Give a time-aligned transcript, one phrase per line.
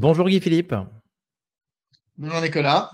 [0.00, 0.74] Bonjour Guy Philippe.
[2.16, 2.90] Bonjour Nicolas.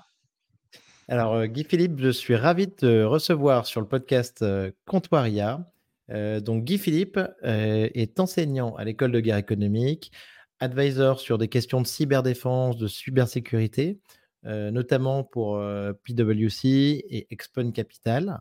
[1.06, 5.70] Alors euh, Guy Philippe, je suis ravi de te recevoir sur le podcast euh, Comptoiria.
[6.10, 10.10] Euh, donc Guy Philippe est enseignant à l'école de guerre économique,
[10.58, 14.00] advisor sur des questions de cyberdéfense, de cybersécurité,
[14.42, 15.62] notamment pour
[16.02, 18.40] PwC et Expon Capital.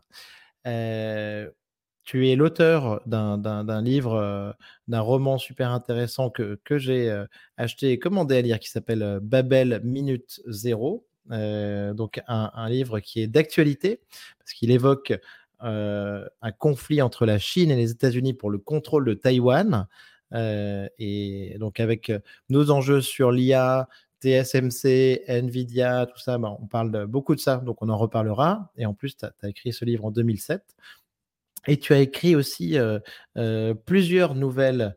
[2.06, 4.54] Tu es l'auteur d'un livre,
[4.86, 7.24] d'un roman super intéressant que, que j'ai
[7.56, 11.04] acheté et commandé à lire qui s'appelle Babel Minute Zéro.
[11.28, 14.00] donc un, livre qui est d'actualité
[14.38, 15.18] parce qu'il évoque
[15.58, 19.88] un conflit entre la Chine et les États-Unis pour le contrôle de Taïwan.
[20.32, 22.12] et donc avec
[22.48, 23.88] nos enjeux sur l'IA,
[24.22, 28.70] TSMC, Nvidia, tout ça, ben, on parle beaucoup de ça, donc on en reparlera.
[28.76, 30.62] Et en plus, tu as, écrit ce livre en 2007.
[31.68, 32.76] Et tu as écrit aussi
[33.84, 34.96] plusieurs nouvelles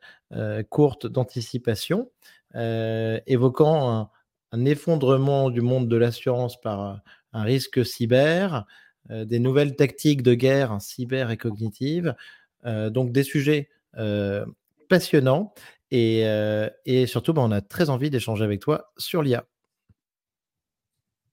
[0.69, 2.11] courtes d'anticipation,
[2.55, 4.09] évoquant
[4.51, 7.01] un, effondrement du monde de l'assurance par
[7.33, 8.65] un risque cyber,
[9.09, 12.15] des nouvelles tactiques de guerre cyber et cognitive,
[12.65, 13.69] donc des sujets
[14.89, 15.53] passionnants.
[15.91, 19.45] Et, surtout, bah, on a très envie d'échanger avec toi sur l'IA.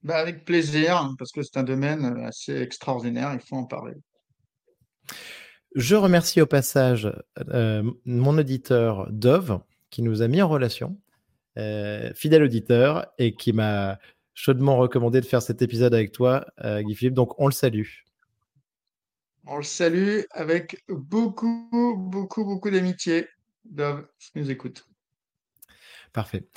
[0.03, 3.95] Bah, avec plaisir, parce que c'est un domaine assez extraordinaire, il faut en parler.
[5.77, 7.12] Je remercie au passage
[7.53, 10.99] euh, mon auditeur Dove qui nous a mis en relation,
[11.59, 13.99] euh, fidèle auditeur, et qui m'a
[14.33, 17.15] chaudement recommandé de faire cet épisode avec toi, euh, Guy Philippe.
[17.15, 17.89] Donc on le salue.
[19.47, 21.69] On le salue avec beaucoup,
[22.11, 23.29] beaucoup, beaucoup d'amitié.
[23.67, 24.89] Dove, si nous écoute.
[26.15, 26.49] Parfait.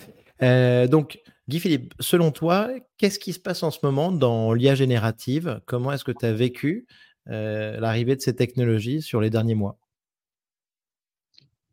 [0.88, 5.60] donc, Guy Philippe, selon toi, qu'est-ce qui se passe en ce moment dans l'IA générative?
[5.66, 6.88] Comment est-ce que tu as vécu?
[7.30, 9.78] L'arrivée de ces technologies sur les derniers mois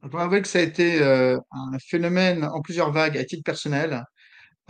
[0.02, 3.42] Je dois avouer que ça a été euh, un phénomène en plusieurs vagues à titre
[3.42, 4.04] personnel.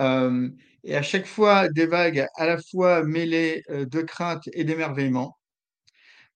[0.00, 0.48] Euh,
[0.84, 5.36] et à chaque fois, des vagues à la fois mêlées de crainte et d'émerveillement.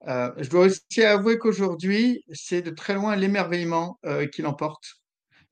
[0.07, 4.01] je dois aussi avouer qu'aujourd'hui, c'est de très loin l'émerveillement
[4.33, 4.97] qui l'emporte.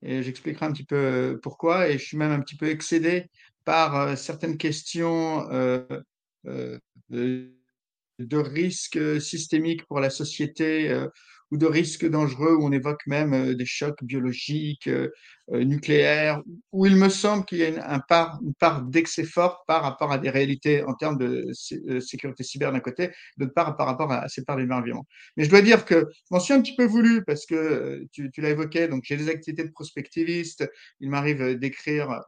[0.03, 1.89] Et j'expliquerai un petit peu pourquoi.
[1.89, 3.31] Et je suis même un petit peu excédé
[3.65, 5.47] par certaines questions
[8.19, 11.07] risques systémiques pour la société
[11.51, 14.89] ou de risques dangereux où on évoque même des chocs biologiques,
[15.51, 16.43] nucléaires,
[16.73, 19.83] où il me semble qu'il y a une, un part, une part d'excès fort par
[19.83, 21.51] rapport à des réalités en termes de
[22.01, 25.07] sécurité cyber d'un côté, d'autre part par rapport à, ces parts d'émerveillement.
[25.37, 28.31] Mais je dois dire que je m'en suis un petit peu voulu parce que tu,
[28.31, 32.21] tu l'as évoqué, donc j'ai des activités de prospectiviste, il m'arrive d'écrire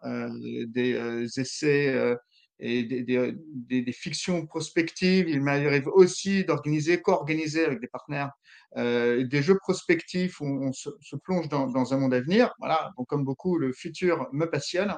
[0.69, 2.17] des essais
[2.60, 3.34] et des,
[3.82, 5.28] des, fictions prospectives.
[5.28, 8.32] Il m'arrive aussi d'organiser, co-organiser avec des partenaires
[8.76, 10.91] euh, des jeux prospectifs où on se,
[11.25, 12.54] plonge dans, un monde à venir.
[12.59, 14.94] Voilà, donc comme beaucoup, le futur me passionne.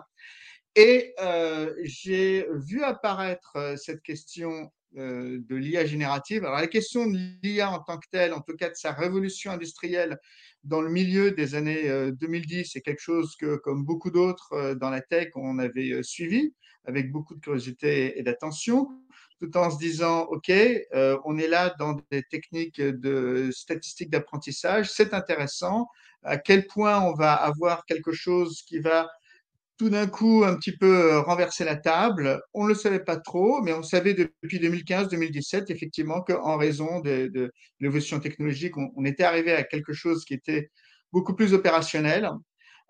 [0.74, 6.44] Et euh, j'ai vu apparaître euh, cette question de l'IA générative.
[6.44, 9.50] Alors la question de l'IA en tant que telle, en tout cas de sa révolution
[9.50, 10.18] industrielle
[10.64, 15.00] dans le milieu des années 2010, c'est quelque chose que, comme beaucoup d'autres dans la
[15.00, 16.52] tech, on avait suivi
[16.84, 18.88] avec beaucoup de curiosité et d'attention,
[19.38, 24.91] tout en se disant, OK, euh, on est là dans des techniques de statistiques d'apprentissage,
[24.91, 25.88] c'est intéressant,
[26.22, 29.09] à quel point on va avoir quelque chose qui va
[29.78, 32.41] tout d'un coup un petit peu renverser la table.
[32.54, 37.53] On ne le savait pas trop, mais on savait depuis 2015-2017 effectivement qu'en raison de,
[37.81, 40.71] l'évolution technologique, on, on, était arrivé à quelque chose qui était
[41.12, 42.31] beaucoup plus opérationnel.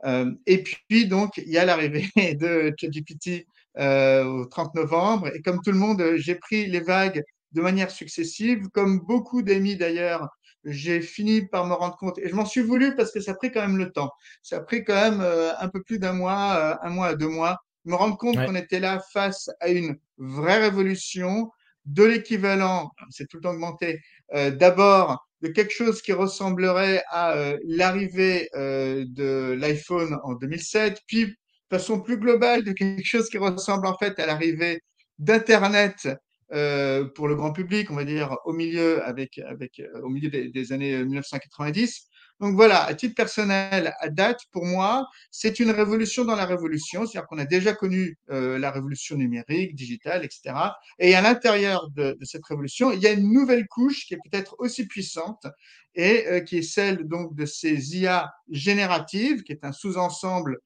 [0.05, 3.47] Euh, et puis donc il y a l'arrivée de ChatGPT
[3.79, 5.29] euh, au 30 novembre.
[5.35, 7.23] Et comme tout le monde, j'ai pris les vagues
[7.53, 8.69] de manière successive.
[8.73, 10.29] Comme beaucoup d'amis d'ailleurs,
[10.65, 13.35] j'ai fini par me rendre compte, et je m'en suis voulu parce que ça a
[13.35, 14.11] pris quand même le temps.
[14.43, 17.15] Ça a pris quand même euh, un peu plus d'un mois, euh, un mois à
[17.17, 21.51] deux mois, me rendre compte qu'on était là face à une vraie révolution
[21.85, 24.01] de l'équivalent, c'est tout le temps augmenté,
[24.35, 31.01] euh, d'abord de quelque chose qui ressemblerait à euh, l'arrivée euh, de l'iPhone en 2007,
[31.07, 31.35] puis
[31.73, 34.83] façon plus globale de quelque chose qui ressemble en fait à l'arrivée
[35.19, 36.07] d'Internet
[36.53, 40.29] euh, pour le grand public, on va dire au milieu avec, avec euh, au milieu
[40.29, 42.09] des, années 1990.
[42.41, 47.07] Donc voilà, à titre personnel, à date, pour moi, c'est une révolution dans la révolution,
[47.07, 50.55] c'est-à-dire qu'on a déjà connu euh, la révolution numérique, digitale, etc.
[50.99, 54.19] Et à l'intérieur de, de, cette révolution, il y a une nouvelle couche qui est
[54.31, 55.47] peut-être aussi puissante
[55.95, 60.59] et euh, qui est celle donc de ces IA génératives, qui est un sous-ensemble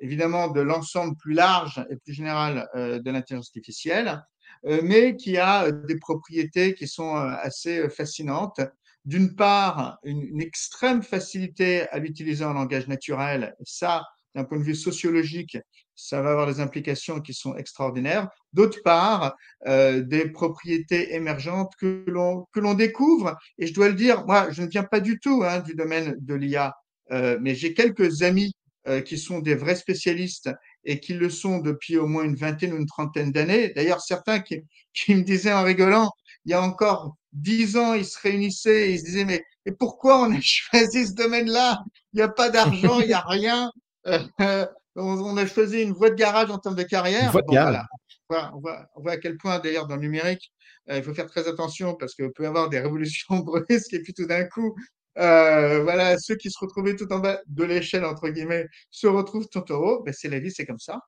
[0.00, 4.22] évidemment de l'ensemble plus large et plus général euh, de l'intelligence artificielle,
[4.66, 8.60] euh, mais qui a des propriétés qui sont euh, assez fascinantes.
[9.04, 13.54] D'une part, une, extrême facilité à l'utiliser en langage naturel.
[13.64, 14.02] Ça,
[14.34, 15.58] d'un point de vue sociologique,
[15.94, 18.28] ça va avoir des implications qui sont extraordinaires.
[18.52, 19.36] D'autre part,
[19.66, 23.36] euh, des propriétés émergentes que l'on que l'on découvre.
[23.58, 26.16] Et je dois le dire, moi, je ne viens pas du tout hein, du domaine
[26.18, 26.74] de l'IA,
[27.12, 28.54] euh, mais j'ai quelques amis
[28.86, 30.50] euh, qui sont des vrais spécialistes
[30.84, 33.72] et qui le sont depuis au moins une vingtaine ou une trentaine d'années.
[33.74, 36.12] D'ailleurs, certains qui, qui me disaient en rigolant,
[36.44, 39.72] il y a encore dix ans, ils se réunissaient et ils se disaient, mais, mais
[39.72, 41.82] pourquoi on a choisi ce domaine-là?
[42.12, 43.70] Il n'y a pas d'argent, il n'y a rien.
[44.06, 44.66] Euh,
[44.96, 47.32] on, a choisi une voie de garage en termes de carrière.
[47.32, 47.86] Bon, voilà.
[48.28, 50.52] on, voit, on, voit, à quel point, d'ailleurs, dans le numérique,
[50.90, 54.12] euh, il faut faire très attention parce qu'il peut avoir des révolutions brusques et puis
[54.12, 54.76] tout d'un coup,
[55.18, 59.48] euh, voilà, ceux qui se retrouvaient tout en bas de l'échelle, entre guillemets, se retrouvent
[59.48, 60.02] tout en haut.
[60.02, 61.00] Ben, c'est la vie, c'est comme ça.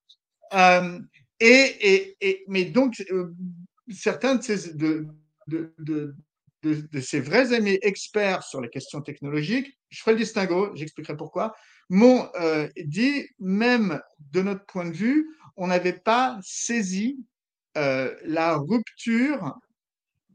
[0.55, 1.01] Euh,
[1.41, 3.35] et, et, et, mais donc, euh,
[3.91, 5.07] certains de ces, de,
[5.49, 6.15] de, de,
[6.63, 11.55] de, ces vrais amis experts sur les questions technologiques, je ferai le distinguo, j'expliquerai pourquoi,
[11.89, 12.29] m'ont
[12.77, 14.01] dit, même
[14.33, 17.25] de notre point de vue, on n'avait pas saisi
[17.77, 19.55] la rupture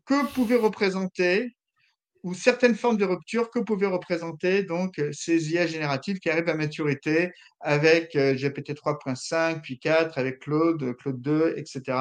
[0.06, 1.54] que pouvait représenter
[2.24, 6.56] ou certaines formes de rupture que pouvaient représenter donc ces IA génératives qui arrivent à
[6.56, 11.98] maturité avec euh, GPT 3.5, puis 4, avec Claude, Claude 2, etc.,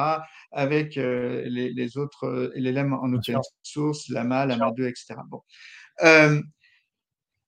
[0.51, 5.15] avec euh, les, les, autres LLM en open source, Lama, Lama 2, etc.
[5.29, 5.41] Bon.
[6.03, 6.41] Euh,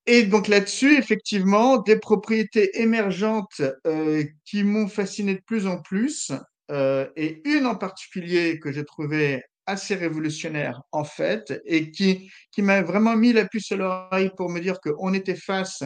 [0.05, 6.31] et donc là-dessus, effectivement, des propriétés émergentes euh, qui m'ont fasciné de plus en plus,
[6.71, 12.61] euh, et une en particulier que j'ai trouvée assez révolutionnaire en fait, et qui, qui
[12.61, 15.83] m'a vraiment mis la puce à l'oreille pour me dire qu'on était face,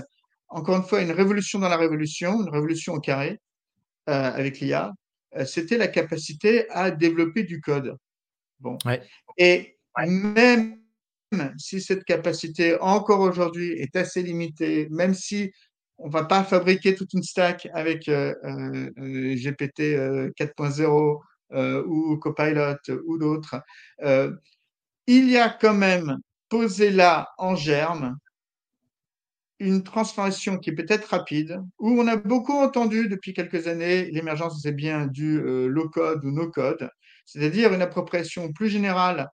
[0.49, 3.39] encore une fois, à une révolution dans la révolution, une révolution au carré
[4.09, 4.93] euh, avec l'IA,
[5.35, 7.97] euh, c'était la capacité à développer du code.
[8.59, 8.77] Bon.
[8.85, 9.01] Ouais.
[9.37, 10.77] Et même
[11.57, 15.51] si cette capacité encore aujourd'hui est assez limitée, même si
[15.97, 18.33] on va pas fabriquer toute une stack avec euh,
[18.95, 19.79] GPT
[20.37, 21.17] 4.0 euh,
[21.51, 23.61] ou Copilot ou d'autres,
[24.03, 24.31] euh,
[25.07, 26.17] il y a quand même
[26.49, 28.17] posé là en germe
[29.59, 34.61] une transformation qui est peut-être rapide, où on a beaucoup entendu depuis quelques années l'émergence
[34.61, 36.91] des biens du euh, low-code ou no-code,
[37.25, 39.29] c'est-à-dire une appropriation plus générale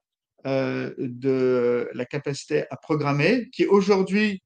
[0.47, 4.41] euh, de la capacité à programmer, qui aujourd'hui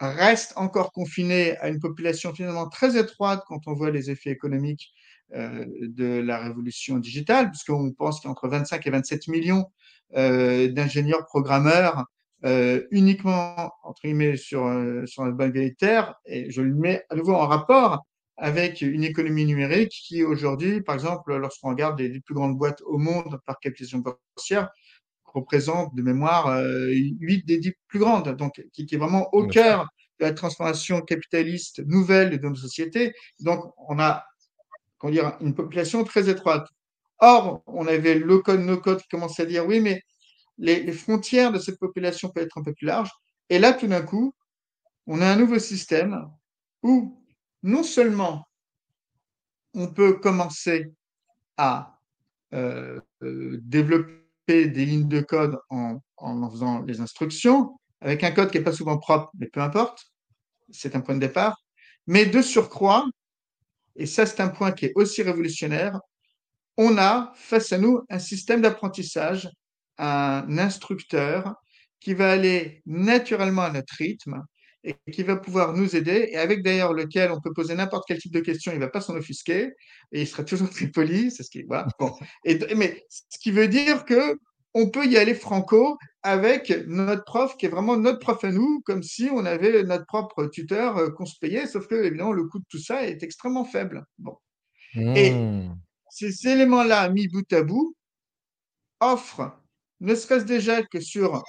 [0.00, 4.92] reste encore confinée à une population finalement très étroite quand on voit les effets économiques
[4.92, 9.66] euh, de la révolution digitale, puisqu'on pense qu'il y a entre 25 et 27 millions
[10.14, 12.04] euh, d'ingénieurs programmeurs
[12.44, 17.34] euh, uniquement entre guillemets sur, euh, sur la militaire, et je le mets à nouveau
[17.34, 18.04] en rapport
[18.36, 22.82] avec une économie numérique qui aujourd'hui, par exemple, lorsqu'on regarde les, les, plus grandes boîtes
[22.82, 24.68] au monde par capitalisation boursière,
[25.24, 29.46] représente de mémoire euh, 8 des 10 plus grandes, donc qui, qui est vraiment au
[29.46, 29.88] cœur
[30.20, 33.14] de la transformation capitaliste nouvelle de nos sociétés.
[33.40, 34.24] Donc, on a
[34.98, 36.68] comment dire, une population très étroite.
[37.18, 40.02] Or, on avait le code, no code qui commençait à dire oui, mais
[40.58, 43.10] les, frontières de cette population peuvent être un peu plus larges.
[43.48, 44.34] Et là, tout d'un coup,
[45.06, 46.28] on a un nouveau système
[46.82, 47.22] où
[47.62, 48.46] non seulement
[49.74, 50.92] on peut commencer
[51.56, 51.98] à
[52.54, 58.58] euh, développer des lignes de code en, en faisant les instructions, avec un code qui
[58.58, 60.06] n'est pas souvent propre, mais peu importe,
[60.70, 61.56] c'est un point de départ.
[62.06, 63.06] Mais de surcroît,
[63.96, 66.00] et ça c'est un point qui est aussi révolutionnaire,
[66.76, 69.48] on a face à nous un système d'apprentissage,
[69.98, 71.54] un instructeur
[72.00, 74.42] qui va aller naturellement à notre rythme
[74.84, 78.18] et qui va pouvoir nous aider, et avec d'ailleurs lequel on peut poser n'importe quel
[78.18, 79.72] type de question, il ne va pas s'en offusquer,
[80.12, 81.88] et il sera toujours très poli, c'est ce qui voilà.
[82.76, 84.38] Mais ce qui veut dire que
[84.78, 88.82] on peut y aller franco avec notre prof qui est vraiment notre prof à nous,
[88.84, 92.44] comme si on avait notre propre tuteur euh, qu'on se payait, sauf que évidemment le
[92.44, 94.04] coût de tout ça est extrêmement faible.
[94.18, 94.36] Bon.
[94.94, 95.16] Mmh.
[95.16, 95.34] Et
[96.10, 97.96] ces éléments-là mis bout à bout
[99.00, 99.50] offrent,
[100.00, 101.42] ne serait-ce déjà que sur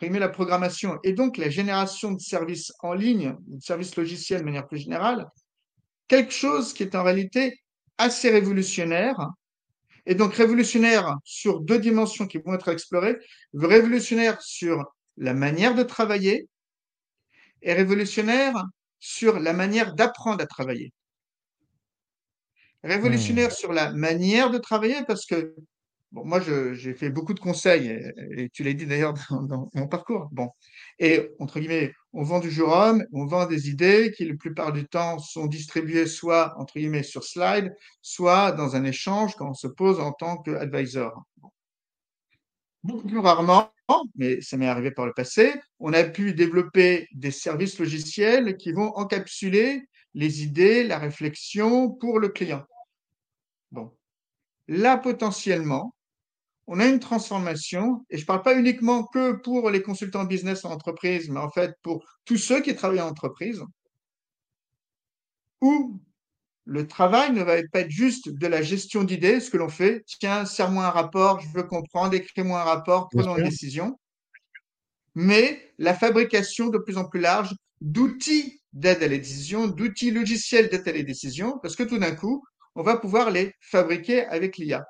[0.00, 4.66] la programmation et donc la génération de services en ligne, de services logiciels de manière
[4.66, 5.28] plus générale,
[6.08, 7.60] quelque chose qui est en réalité
[7.98, 9.28] assez révolutionnaire
[10.06, 13.18] et donc révolutionnaire sur deux dimensions qui vont être explorées,
[13.54, 14.84] révolutionnaire sur
[15.16, 16.48] la manière de travailler
[17.62, 18.64] et révolutionnaire
[18.98, 20.92] sur la manière d'apprendre à travailler.
[22.82, 23.54] Révolutionnaire mmh.
[23.54, 25.54] sur la manière de travailler parce que
[26.12, 27.88] Bon, moi, j'ai fait beaucoup de conseils,
[28.36, 30.28] et, tu l'as dit d'ailleurs dans, mon parcours.
[30.32, 30.50] Bon,
[30.98, 34.86] et entre guillemets, on vend du jurôme, on vend des idées qui, la plupart du
[34.88, 39.68] temps, sont distribuées soit entre guillemets sur slide, soit dans un échange quand on se
[39.68, 41.22] pose en tant qu'advisor.
[42.82, 43.70] Beaucoup plus rarement,
[44.16, 48.72] mais ça m'est arrivé par le passé, on a pu développer des services logiciels qui
[48.72, 49.82] vont encapsuler
[50.14, 52.64] les idées, la réflexion pour le client.
[53.70, 53.92] Bon.
[54.66, 55.94] Là, potentiellement,
[56.72, 60.64] on a une transformation, et je ne parle pas uniquement que pour les consultants business
[60.64, 63.60] en entreprise, mais en fait pour tous ceux qui travaillent en entreprise,
[65.60, 66.00] où
[66.66, 70.04] le travail ne va pas être juste de la gestion d'idées, ce que l'on fait.
[70.20, 73.98] Tiens, serre-moi un rapport, je veux comprendre, écris-moi un rapport, prenons une décision.
[75.16, 80.68] Mais la fabrication de plus en plus large d'outils d'aide à la décision, d'outils logiciels
[80.68, 82.44] d'aide à la décision, parce que tout d'un coup,
[82.76, 84.86] on va pouvoir les fabriquer avec l'IA.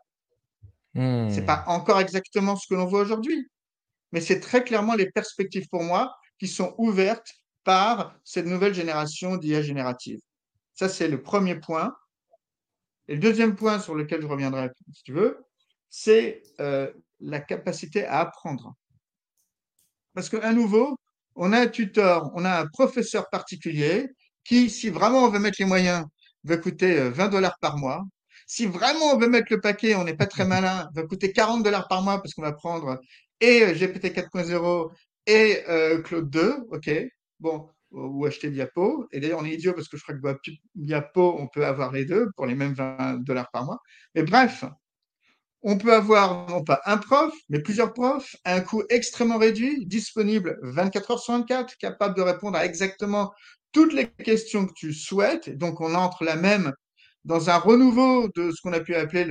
[0.94, 1.70] Ce n'est pas hmm.
[1.70, 3.48] encore exactement ce que l'on voit aujourd'hui,
[4.12, 7.32] mais c'est très clairement les perspectives pour moi qui sont ouvertes
[7.64, 10.18] par cette nouvelle génération d'IA générative.
[10.74, 11.94] Ça, c'est le premier point.
[13.06, 15.44] Et le deuxième point sur lequel je reviendrai, si tu veux,
[15.88, 18.74] c'est euh, la capacité à apprendre.
[20.14, 20.96] Parce qu'à nouveau,
[21.36, 24.08] on a un tuteur, on a un professeur particulier
[24.44, 26.06] qui, si vraiment on veut mettre les moyens,
[26.44, 28.04] va coûter 20 euh, dollars par mois.
[28.50, 31.62] Si vraiment on veut mettre le paquet, on n'est pas très malin, va coûter 40
[31.62, 32.98] dollars par mois parce qu'on va prendre
[33.40, 34.90] et euh, GPT 4.0
[35.26, 35.62] et
[36.02, 36.90] Claude 2, ok.
[37.38, 39.06] Bon, ou acheter Diapo.
[39.12, 42.04] Et d'ailleurs, on est idiot parce que je crois que Diapo, on peut avoir les
[42.04, 43.78] deux pour les mêmes 20 dollars par mois.
[44.16, 44.64] Mais bref,
[45.62, 50.58] on peut avoir non pas un prof, mais plusieurs profs un coût extrêmement réduit, disponible
[50.62, 53.32] 24 heures sur 24, capable de répondre à exactement
[53.70, 55.56] toutes les questions que tu souhaites.
[55.56, 56.72] Donc, on entre là même
[57.24, 59.24] dans un renouveau de ce qu'on a pu appeler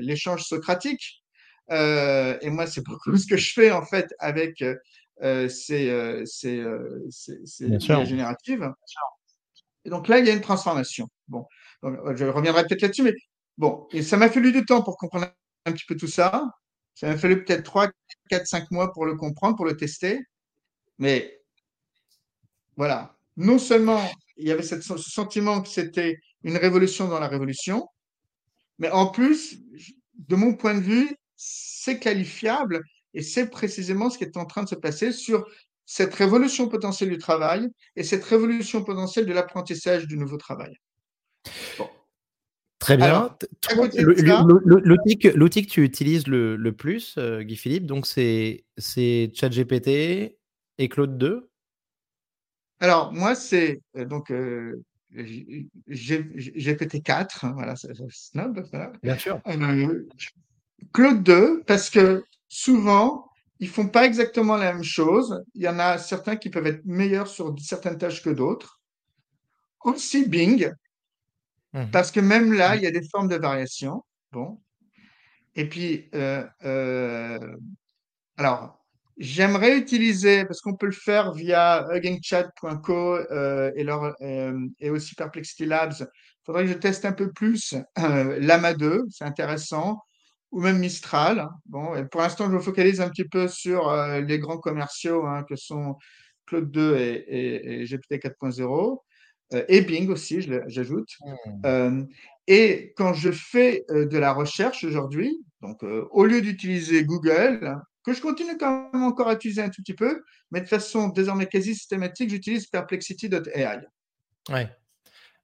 [0.00, 1.22] l'échange socratique.
[1.70, 4.62] Euh, et moi, c'est beaucoup ce que je fais en fait avec
[5.22, 8.72] euh, c'est euh, euh, générative.
[9.84, 11.08] Et donc là, il y a une transformation.
[11.26, 11.46] Bon,
[11.82, 13.14] je reviendrai peut-être là-dessus, mais
[13.56, 15.26] bon, et ça m'a fallu du temps pour comprendre
[15.66, 16.44] un petit peu tout ça.
[16.94, 17.90] Ça m'a fallu peut-être 3,
[18.30, 20.20] 4, 5 mois pour le comprendre, pour le tester.
[20.98, 21.40] Mais
[22.76, 24.02] voilà, non seulement
[24.36, 27.88] il y avait ce sentiment que c'était une révolution dans la révolution,
[28.78, 29.60] mais en plus,
[30.14, 32.82] de mon point de vue, c'est qualifiable
[33.14, 35.46] et c'est précisément ce qui est en train de se passer sur
[35.86, 40.76] cette révolution potentielle du travail et cette révolution potentielle de l'apprentissage du nouveau travail.
[42.80, 43.36] Très bien.
[44.64, 50.36] L'outil que, tu utilises le, plus, euh, Guy Philippe, donc c'est ChatGPT
[50.78, 51.47] et Claude 2
[52.80, 54.82] Alors, moi, c'est euh, donc euh,
[55.14, 58.92] GPT 4, voilà, c'est snob, voilà.
[59.02, 59.40] Bien sûr.
[60.92, 63.28] Claude 2, parce que souvent,
[63.60, 65.42] ils font pas exactement la même chose.
[65.54, 68.80] Il y en a certains qui peuvent être meilleurs sur certaines tâches que d'autres.
[69.84, 70.72] Aussi Bing,
[71.72, 71.90] mhm.
[71.90, 74.04] parce que même là, il y a des formes de variation.
[74.32, 74.60] Bon.
[75.54, 77.56] Et puis, euh, euh,
[78.36, 78.77] alors,
[79.18, 85.66] j'aimerais utiliser, parce qu'on peut le faire via huggingchat.co euh, et, leur, et aussi Perplexity
[85.66, 85.94] Labs.
[86.00, 90.00] Il faudrait que je teste un peu plus Lama 2, c'est intéressant
[90.50, 91.48] ou même Mistral.
[91.66, 95.44] Bon, pour l'instant, je me focalise un petit peu sur euh, les grands commerciaux hein,
[95.48, 95.96] que sont
[96.46, 98.98] Claude 2 et, GPT 4.0
[99.54, 101.10] euh, et Bing aussi, j'ajoute.
[101.20, 101.66] Hmm.
[101.66, 102.04] Euh,
[102.46, 107.76] et quand je fais de la recherche aujourd'hui, donc au lieu d'utiliser Google,
[108.12, 111.08] que je continue quand même encore à utiliser un tout petit peu, mais de façon
[111.08, 113.80] désormais quasi systématique, j'utilise perplexity.ai.
[114.50, 114.60] Oui,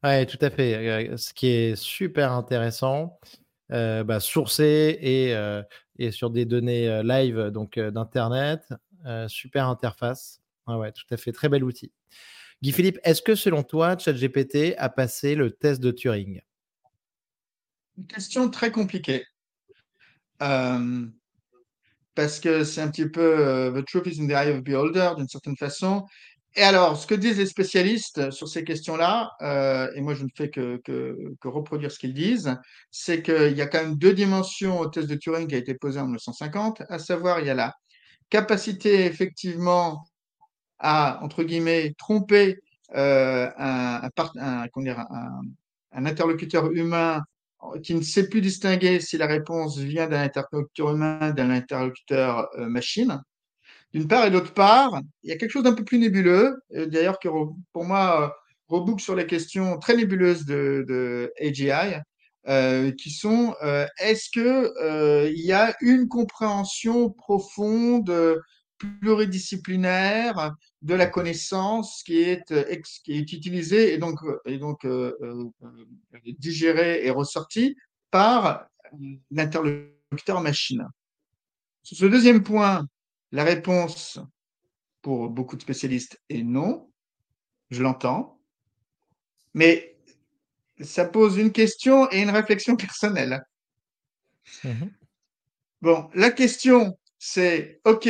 [0.03, 1.17] ouais, tout à fait.
[1.17, 3.19] Ce qui est super intéressant,
[3.73, 5.63] euh, bah, sourcé et, euh,
[5.99, 8.73] et, sur des données euh, live donc d'internet.
[9.29, 10.41] super interface.
[10.67, 11.93] ouais, tout à fait, très bel outil.
[12.63, 16.41] Guy Philippe, est-ce que selon toi, ChatGPT a passé le test de Turing?
[17.99, 19.25] Une question très compliquée.
[22.15, 25.11] Parce que c'est un petit peu The truth is in the eye of the beholder,
[25.17, 26.05] d'une certaine façon.
[26.57, 30.29] Et alors, ce que disent les spécialistes sur ces questions-là, euh, et moi je ne
[30.37, 30.81] fais que,
[31.45, 32.57] reproduire ce qu'ils disent,
[32.93, 35.75] c'est qu'il y a quand même deux dimensions au test de Turing qui a été
[35.75, 37.75] posé en 1950, à savoir il y a la
[38.31, 40.07] capacité effectivement
[40.79, 42.61] à, entre guillemets, tromper
[42.95, 44.09] euh, un,
[45.93, 47.21] interlocuteur humain
[47.83, 52.69] qui ne sait plus distinguer si la réponse vient d'un interlocuteur humain, d'un interlocuteur euh,
[52.69, 53.21] machine.
[53.95, 57.21] D'une part, et d'autre part, il y a quelque chose d'un peu plus nébuleux, d'ailleurs
[57.21, 57.29] que
[57.73, 58.29] pour moi euh,
[58.67, 62.01] reboucle sur les questions très nébuleuses de, AGI,
[62.49, 68.13] euh, qui sont euh, est-ce que il y a une compréhension profonde,
[69.01, 72.45] pluridisciplinaire de la connaissance qui est,
[73.05, 74.87] qui est utilisée et donc, et donc
[76.39, 77.77] digérée et ressortie
[78.11, 78.67] par
[79.31, 80.87] l'interlocuteur machine
[81.83, 82.87] Sur ce deuxième point,
[83.33, 84.19] la réponse
[85.03, 86.91] pour beaucoup de spécialistes est non.
[87.71, 88.41] Je l'entends.
[89.53, 89.97] Mais
[90.81, 93.45] ça pose une question et une réflexion personnelle.
[94.63, 94.87] Mmh
[95.81, 98.09] bon, la question, c'est, OK,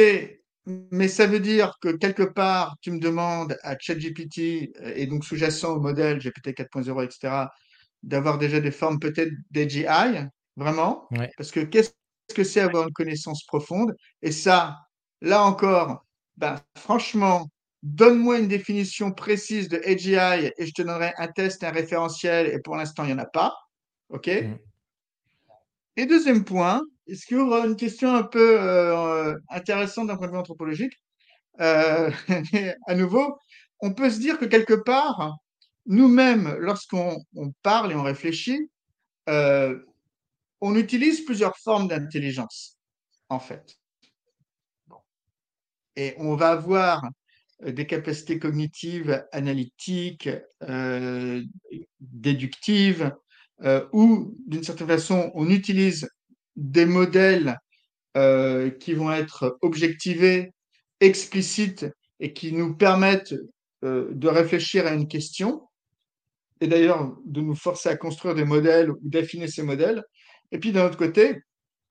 [0.67, 5.25] mais ça veut dire que quelque part, tu me demandes à ChatGPT euh, et donc
[5.25, 7.47] sous-jacent au modèle GPT 4.0, etc.,
[8.03, 9.87] d'avoir déjà des formes peut-être d'AGI,
[10.57, 11.93] vraiment, parce que qu'est-ce
[12.35, 13.95] que c'est avoir une connaissance profonde?
[14.23, 14.77] Et ça,
[15.23, 16.05] là encore,
[16.37, 17.49] ben, franchement,
[17.83, 22.59] donne-moi une définition précise de AGI et je te donnerai un test, un référentiel, et
[22.59, 23.55] pour l'instant, il n'y en a pas.
[24.11, 24.29] OK?
[24.29, 24.59] Mmh.
[25.97, 26.83] Et deuxième point,
[27.33, 31.01] aura une question un peu euh, intéressante d'un point de vue anthropologique
[31.61, 32.11] euh,
[32.87, 33.39] À nouveau,
[33.81, 35.37] on peut se dire que quelque part,
[35.87, 37.23] nous-mêmes, lorsqu'on
[37.63, 38.71] parle et on réfléchit,
[39.29, 39.79] euh,
[40.61, 42.79] on utilise plusieurs formes d'intelligence,
[43.29, 43.77] en fait.
[45.97, 47.09] Et on va avoir
[47.65, 50.29] des capacités cognitives, analytiques,
[52.01, 53.15] déductives,
[53.93, 56.09] ou d'une certaine façon, on utilise
[56.57, 57.59] des modèles
[58.17, 60.53] euh, qui vont être objectivés,
[61.01, 61.87] explicites
[62.21, 63.35] et qui nous permettent
[63.85, 65.63] euh, de réfléchir à une question
[66.61, 70.05] et d'ailleurs de nous forcer à construire des modèles ou d'affiner ces modèles.
[70.53, 71.41] Et puis d'un autre côté,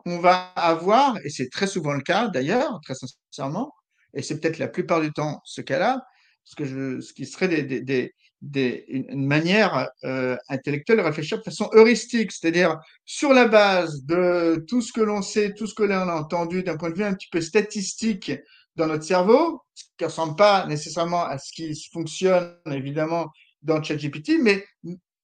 [0.05, 3.73] on va avoir, et c'est très souvent le cas d'ailleurs, très sincèrement,
[4.13, 6.01] et c'est peut-être la plupart du temps ce cas-là,
[6.45, 8.13] ce, ce qui serait des,
[8.51, 14.81] une manière euh, intellectuelle de réfléchir de façon heuristique, c'est-à-dire sur la base de tout
[14.81, 17.13] ce que l'on sait, tout ce que l'on a entendu d'un point de vue un
[17.13, 18.31] petit peu statistique
[18.75, 23.31] dans notre cerveau, ce qui ne ressemble pas nécessairement à ce qui fonctionne évidemment
[23.61, 24.65] dans ChatGPT, mais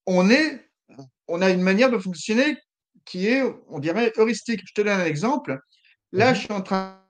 [0.05, 0.69] on est,
[1.27, 2.57] on a une manière de fonctionner
[3.05, 4.61] qui est, on dirait, heuristique.
[4.65, 5.59] Je te donne un exemple.
[6.11, 6.35] Là, mhm.
[6.35, 7.01] je suis en train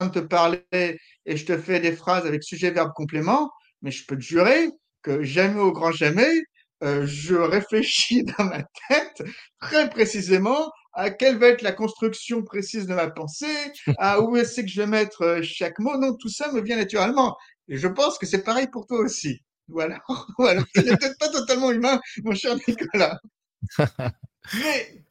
[0.00, 3.50] de te parler et je te fais des phrases avec sujet, verbe, complément,
[3.82, 4.70] mais je peux te jurer
[5.04, 6.42] que jamais au grand jamais,
[6.82, 9.22] euh, je réfléchis dans ma tête
[9.60, 14.60] très précisément à quelle va être la construction précise de ma pensée, à où est-ce
[14.60, 15.96] que je vais mettre euh, chaque mot.
[15.98, 17.36] Non, tout ça me vient naturellement.
[17.68, 19.40] Et je pense que c'est pareil pour toi aussi.
[19.68, 20.00] Voilà.
[20.38, 20.62] voilà.
[20.76, 23.18] Il n'est peut-être pas totalement humain, mon cher Nicolas.
[24.54, 25.04] Mais,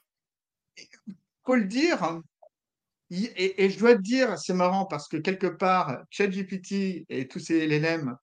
[1.45, 2.21] faut le dire,
[3.09, 7.39] et, et, je dois te dire, c'est marrant parce que quelque part, ChatGPT et tous
[7.39, 8.15] ces LLM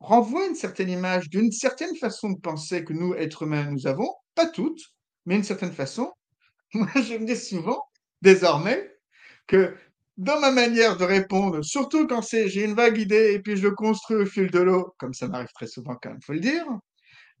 [0.00, 4.12] renvoie une certaine image d'une certaine façon de penser que nous, êtres humains, nous avons,
[4.34, 4.82] pas toutes,
[5.26, 6.12] mais une certaine façon.
[6.74, 7.82] Moi, je me dis souvent,
[8.22, 8.90] désormais,
[9.46, 9.74] que
[10.16, 13.62] dans ma manière de répondre, surtout quand c'est j'ai une vague idée et puis je
[13.62, 16.40] le construis au fil de l'eau, comme ça m'arrive très souvent quand même, faut le
[16.40, 16.66] dire,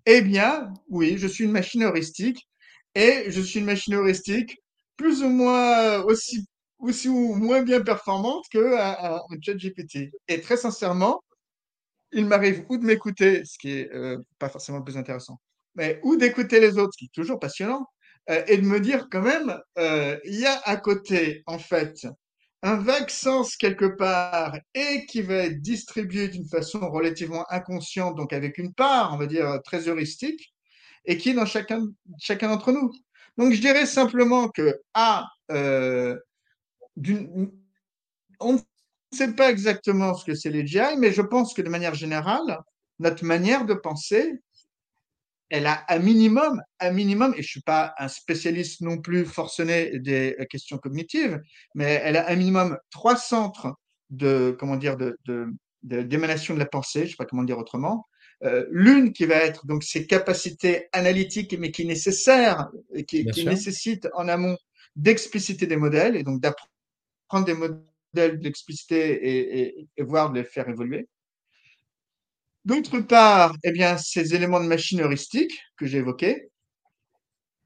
[0.06, 2.48] eh bien, oui, je suis une machine heuristique
[2.94, 4.56] et je suis une machine heuristique
[4.96, 6.46] plus ou moins aussi,
[6.78, 10.10] aussi ou moins bien performante que un, un chat GPT.
[10.28, 11.20] Et très sincèrement,
[12.12, 15.40] il m'arrive ou de m'écouter, ce qui est euh, pas forcément le plus intéressant,
[15.74, 17.86] mais ou d'écouter les autres, ce qui est toujours passionnant,
[18.30, 22.06] euh, et de me dire quand même, euh, il y a à côté, en fait,
[22.62, 28.32] un vague sens quelque part et qui va être distribué d'une façon relativement inconsciente, donc
[28.32, 30.52] avec une part, on va dire, très heuristique,
[31.06, 31.86] et qui est dans chacun,
[32.18, 32.92] chacun d'entre nous.
[33.38, 35.26] Donc je dirais simplement que, A,
[38.40, 38.58] on ne
[39.16, 42.58] sais pas exactement ce que c'est les GI, mais je pense que de manière générale,
[42.98, 44.40] notre manière de penser,
[45.48, 49.98] elle a un minimum, un minimum, et je suis pas un spécialiste non plus forcené
[49.98, 51.40] des questions cognitives,
[51.74, 53.74] mais elle a un minimum trois centres
[54.10, 55.18] de, comment dire, de,
[55.82, 58.06] d'émanation de, la pensée, je sais pas comment dire autrement.
[58.42, 62.68] Euh, l'une qui va être donc ses capacités analytiques, mais qui nécessaire,
[63.08, 64.56] qui nécessite en amont
[64.96, 67.82] d'expliciter des modèles et donc d'apprendre des modèles
[68.14, 71.08] de l'expliciter et, voir de les faire évoluer.
[72.64, 76.50] D'autre part, eh bien, ces éléments de machine heuristique que j'ai évoqués.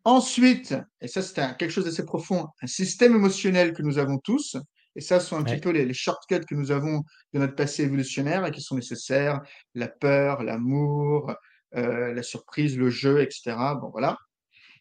[0.04, 4.56] Ensuite, et ça c'est quelque chose d'assez profond, un système émotionnel que nous avons tous,
[4.96, 7.02] et ça sont un petit peu les, shortcuts que nous avons
[7.32, 9.40] de notre passé évolutionnaire et qui sont nécessaires,
[9.74, 11.34] la peur, l'amour,
[11.74, 13.56] euh, la surprise, le jeu, etc.
[13.80, 14.18] Bon voilà.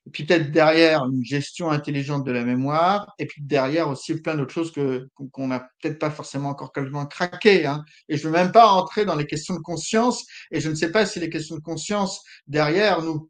[0.05, 4.35] Et puis peut-être derrière une gestion intelligente de la mémoire, et puis derrière aussi plein
[4.35, 7.65] d'autres choses que qu'on n'a peut-être pas forcément encore complètement craqué.
[7.65, 7.83] Hein.
[8.09, 10.75] Et je ne veux même pas entrer dans les questions de conscience, et je ne
[10.75, 13.29] sais pas si les questions de conscience derrière nous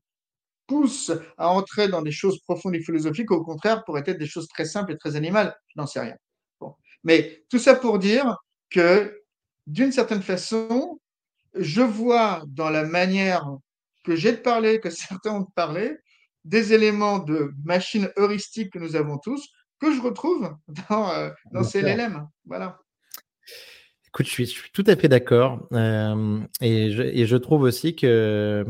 [0.67, 4.47] poussent à entrer dans des choses profondes et philosophiques, au contraire pourraient être des choses
[4.47, 5.55] très simples et très animales.
[5.67, 6.15] Je n'en sais rien.
[6.59, 6.73] Bon.
[7.03, 8.37] Mais tout ça pour dire
[8.69, 9.21] que
[9.67, 10.99] d'une certaine façon,
[11.53, 13.45] je vois dans la manière
[14.03, 15.97] que j'ai de parler, que certains ont de parler,
[16.45, 20.55] des éléments de machine heuristique que nous avons tous, que je retrouve
[20.89, 22.27] dans, euh, dans CLLM.
[22.45, 22.79] Voilà.
[24.07, 25.67] Écoute, je suis, je suis, tout à fait d'accord.
[25.73, 28.63] Euh, et, je, et, je, trouve aussi que,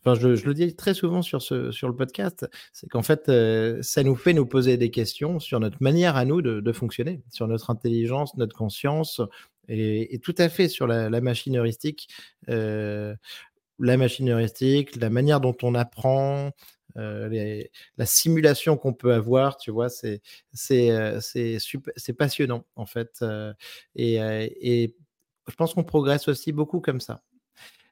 [0.00, 3.28] enfin, je, je, le dis très souvent sur, ce, sur le podcast, c'est qu'en fait,
[3.28, 6.72] euh, ça nous fait nous poser des questions sur notre manière à nous de, de
[6.72, 9.20] fonctionner, sur notre intelligence, notre conscience,
[9.66, 12.08] et, et tout à fait sur la, la machine heuristique.
[12.48, 13.16] Euh,
[13.80, 16.52] la machine heuristique, la manière dont on apprend,
[16.96, 22.86] euh, les, la simulation qu'on peut avoir, tu vois, c'est c'est euh, c'est passionnant en
[22.86, 23.52] fait, euh,
[23.96, 24.14] et,
[24.60, 24.94] et,
[25.48, 27.22] je pense qu'on progresse aussi beaucoup comme ça.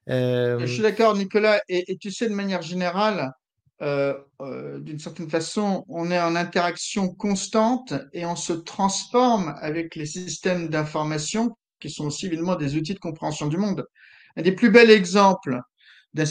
[0.07, 3.33] Je suis d'accord, Nicolas, et, et, tu sais de manière générale,
[3.81, 10.69] d'une certaine façon, on est en interaction constante et on se transforme avec les systèmes
[10.69, 13.85] d'information qui sont aussi évidemment des outils de compréhension du monde.
[14.37, 15.61] Un des plus bels exemples
[16.15, 16.25] d'un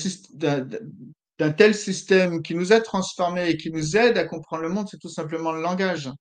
[1.49, 4.99] tel système qui nous a transformés et qui nous aide à comprendre le monde, c'est
[4.99, 6.12] tout simplement le langage.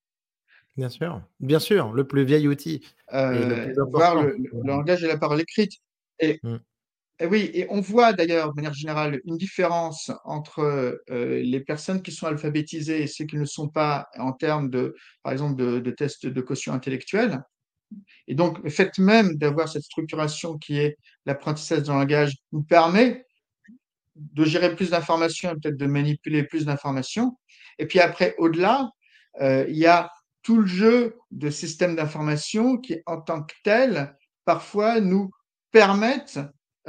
[0.76, 2.80] Bien sûr, bien sûr, le plus vieil outil.
[3.12, 5.72] Euh, le voir le, le, langage et la parole écrite.
[6.20, 6.56] Et, mm.
[7.18, 10.60] et, oui, et on voit d'ailleurs de manière générale une différence entre
[11.10, 14.70] euh, les personnes qui sont alphabétisées et ceux qui ne le sont pas en termes
[14.70, 17.42] de, par exemple, de, de tests de caution intellectuelle.
[18.28, 23.26] Et donc, le fait même d'avoir cette structuration qui est l'apprentissage du langage nous permet
[24.32, 27.38] de gérer plus d'informations et peut-être de manipuler plus d'informations.
[27.78, 28.90] Et puis après, au-delà,
[29.40, 30.10] euh, il y a
[30.42, 35.30] tout le jeu de systèmes d'information qui, en tant que tel, parfois nous
[35.70, 36.40] permettent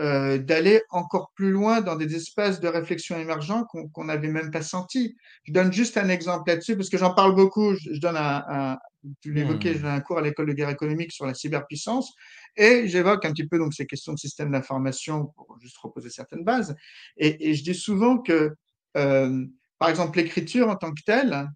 [0.02, 4.62] euh, d'aller encore plus loin dans des espaces de réflexion émergents qu'on n'avait même pas
[4.62, 5.16] sentis.
[5.44, 7.76] Je donne juste un exemple là-dessus parce que j'en parle beaucoup.
[7.76, 8.78] Je, je donne un, un
[9.22, 9.80] tu l'évoquais, mmh.
[9.80, 12.14] j'ai un cours à l'école de guerre économique sur la cyberpuissance
[12.56, 16.44] et j'évoque un petit peu donc ces questions de système d'information pour juste reposer certaines
[16.44, 16.76] bases.
[17.18, 18.56] Et, et je dis souvent que,
[18.98, 19.46] euh,
[19.80, 21.48] par exemple, l'écriture en tant que telle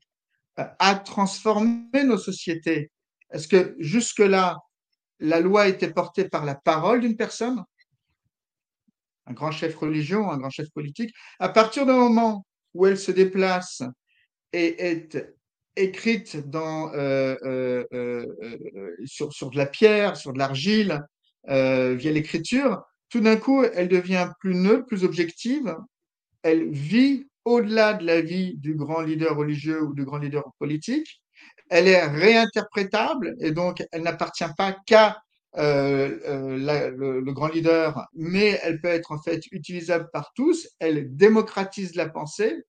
[0.60, 2.92] euh, a transformé nos sociétés.
[3.32, 4.60] Est-ce que jusque-là,
[5.20, 7.64] la loi était portée par la parole d'une personne,
[9.28, 13.12] un grand chef religieux, un grand chef politique, à partir du moment où elle se
[13.12, 13.82] déplace
[14.54, 15.36] et est
[15.76, 21.02] écrite euh, euh, euh, sur, sur, de la pierre, sur de l'argile,
[21.48, 25.76] via l'écriture, tout d'un coup, elle devient plus neutre, plus objective.
[26.42, 31.22] Elle vit au-delà de la vie du grand leader religieux ou du grand leader politique.
[31.70, 35.22] Elle est réinterprétable et donc elle n'appartient pas qu'à
[35.58, 40.34] euh, euh, la, le, le, grand leader, mais elle peut être en fait utilisable par
[40.34, 40.68] tous.
[40.80, 42.64] Elle démocratise la pensée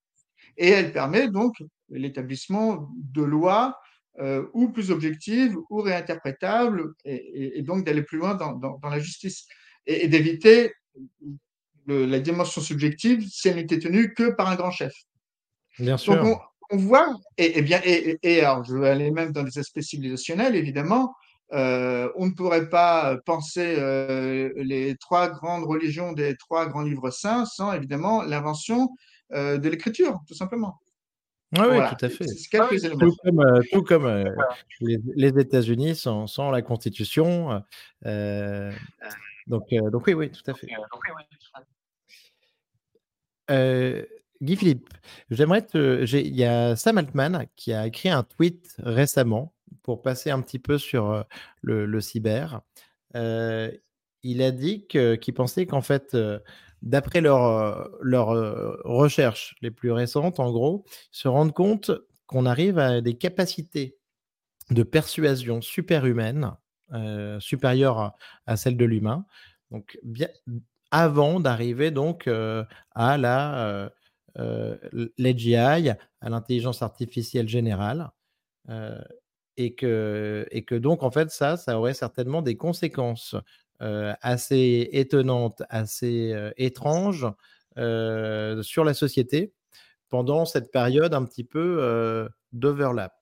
[0.56, 1.56] et elle permet donc
[1.88, 3.76] l'établissement de lois
[4.20, 8.78] euh, ou plus objectives ou réinterprétables et, et, et donc d'aller plus loin dans, dans,
[8.78, 9.46] dans, la justice
[9.86, 10.72] et, et d'éviter
[11.88, 14.94] la dimension subjective si elle n'était tenue que par un grand chef.
[15.78, 16.16] Bien sûr.
[16.16, 19.42] Donc on, on voit, et, et bien, et, et, alors je vais aller même dans
[19.42, 21.14] des aspects civilisationnels, évidemment,
[21.52, 27.10] euh, on ne pourrait pas penser euh, les trois grandes religions des trois grands livres
[27.10, 28.90] saints sans évidemment l'invention
[29.32, 30.80] euh, de l'écriture, tout simplement.
[31.52, 31.94] Oui, voilà.
[31.94, 32.26] tout à fait.
[32.50, 34.24] Quelques ah, tout comme, euh, tout comme euh,
[34.80, 37.62] les, les États-Unis sans, sans, la Constitution.
[38.04, 38.72] Euh,
[39.46, 40.66] donc, euh, donc, oui, oui, tout à fait.
[44.42, 44.88] Guy Philippe,
[45.30, 46.04] j'aimerais te.
[46.12, 49.54] Il y a Sam Altman qui a écrit un tweet récemment
[49.86, 51.24] pour passer un petit peu sur
[51.62, 52.60] le, cyber.
[53.14, 56.16] il a dit qu'il qu pensait qu'en fait,
[56.82, 58.26] d'après leurs leur,
[58.84, 61.92] recherches les plus récentes, en gros, se rendent compte
[62.26, 63.96] qu'on arrive à des capacités
[64.70, 66.50] de persuasion superhumaines,
[67.38, 69.24] supérieures à, celles de l'humain.
[69.70, 70.28] Donc, bien
[70.90, 72.28] avant d'arriver donc
[72.96, 73.92] à la
[75.16, 78.10] l'AGI, à l'intelligence artificielle générale,
[79.56, 83.34] et que et que donc en fait ça, ça aurait certainement des conséquences
[83.78, 87.26] assez étonnante, assez étrange
[87.76, 89.52] euh, sur la société
[90.08, 93.12] pendant cette période un petit peu d'overlap.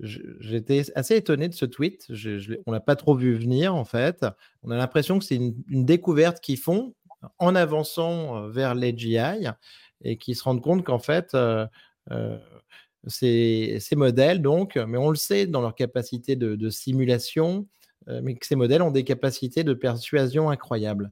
[0.00, 2.06] J'étais assez étonné de ce tweet.
[2.10, 4.26] Je, je, on l'a pas trop vu venir en fait.
[4.62, 6.94] On a l'impression que c'est une, découverte qu'ils font
[7.38, 9.46] en avançant vers l'AGI
[10.02, 11.34] et qui se rendent compte qu'en fait,
[13.06, 17.66] ces, modèles, donc, mais on le sait dans leur capacité de, simulation,
[18.08, 21.10] euh, mais que ces modèles ont des capacités de persuasion incroyables.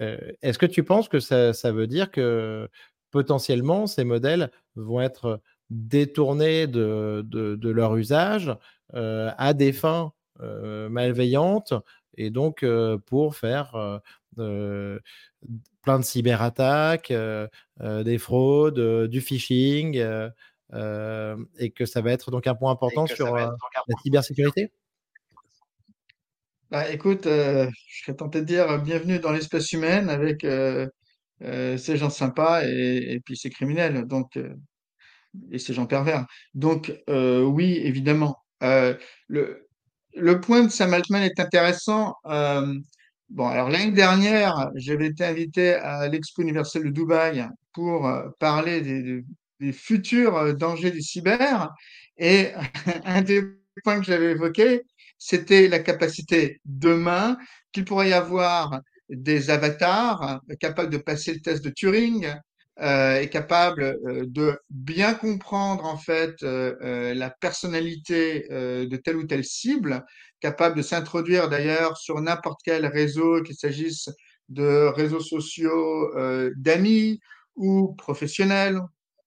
[0.00, 2.68] Euh, est-ce que tu penses que ça, veut dire que
[3.10, 8.54] potentiellement ces modèles vont être détournés de, de, leur usage
[8.94, 11.74] euh, à des fins malveillantes
[12.16, 12.64] et donc
[13.06, 14.00] pour faire
[14.36, 17.12] plein de cyberattaques,
[17.82, 20.02] des fraudes, du phishing
[20.72, 23.52] et que ça va être donc un point important sur la
[24.02, 24.72] cybersécurité
[26.70, 27.70] bah, écoute, je
[28.04, 30.46] serais tenté de dire bienvenue dans l'espèce humaine avec
[31.40, 34.06] ces gens sympas et, et puis ces criminels.
[34.06, 34.38] Donc,
[35.50, 36.26] et ces gens pervers.
[36.54, 38.36] Donc, euh, oui, évidemment.
[38.62, 38.94] Euh,
[39.28, 39.68] le,
[40.14, 42.14] le point de Sam Altman est intéressant.
[42.26, 42.74] Euh,
[43.28, 48.80] bon, alors l'année dernière, j'avais été invité à l'Expo universelle de Dubaï pour euh, parler
[48.80, 49.24] des,
[49.60, 51.70] des, futurs euh, dangers du cyber.
[52.18, 52.52] Et
[53.04, 53.42] un des
[53.84, 54.82] points que j'avais évoqué,
[55.18, 57.38] c'était la capacité demain
[57.72, 62.32] qu'il pourrait y avoir des avatars capables de passer le test de Turing,
[62.82, 69.24] euh, est capable euh, de bien comprendre en fait euh, la personnalité de telle ou
[69.24, 70.02] telle cible,
[70.40, 74.08] capable de s'introduire d'ailleurs sur n'importe quel réseau, qu'il s'agisse
[74.48, 76.10] de réseaux sociaux
[76.56, 77.20] d'amis
[77.54, 78.80] ou professionnels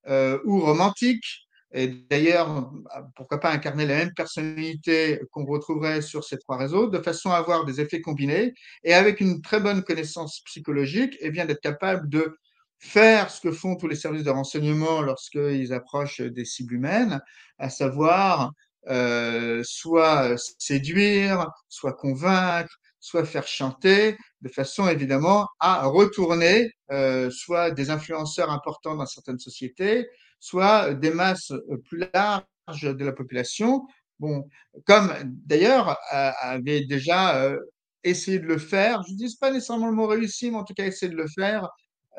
[0.08, 1.48] ou romantiques.
[1.76, 2.72] Et d'ailleurs,
[3.16, 7.38] pourquoi pas incarner la même personnalité qu'on retrouverait sur ces trois réseaux, de façon à
[7.38, 12.08] avoir des effets combinés et avec une très bonne connaissance psychologique, et bien d'être capable
[12.10, 12.38] de
[12.78, 17.22] faire ce que font tous les services de renseignement lorsqu'ils approchent des cibles humaines,
[17.58, 18.52] à savoir
[18.90, 27.72] euh, soit séduire, soit convaincre, soit faire chanter, de façon évidemment à retourner euh, soit
[27.72, 30.08] des influenceurs importants dans certaines sociétés,
[30.40, 31.52] soit des masses
[31.84, 32.46] plus larges
[32.82, 33.86] de la population.
[34.20, 34.48] Bon,
[34.86, 35.14] comme
[35.46, 37.60] d'ailleurs avait déjà euh,
[38.06, 40.74] essayé de le faire, je ne dis pas nécessairement le mot réussi, mais en tout
[40.74, 41.68] cas essayé de le faire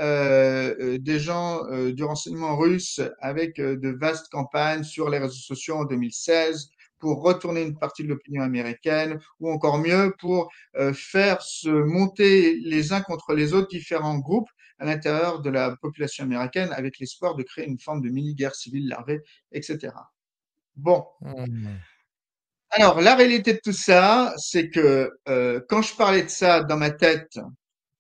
[0.01, 5.35] euh, euh, des gens euh, du renseignement russe avec de vastes campagnes sur les réseaux
[5.35, 6.69] sociaux en 2016
[7.05, 10.51] pour retourner une partie de l'opinion américaine, ou encore mieux, pour
[10.95, 16.25] faire se monter les uns contre les autres différents groupes à l'intérieur de la population
[16.25, 19.21] américaine avec l'espoir de créer une forme de mini-guerre civile larvée,
[19.53, 19.93] etc.
[20.77, 21.05] Bon.
[21.21, 21.75] Mmh.
[22.71, 25.11] Alors, la réalité de tout ça, c'est que
[25.69, 27.39] quand je parlais de ça dans ma tête,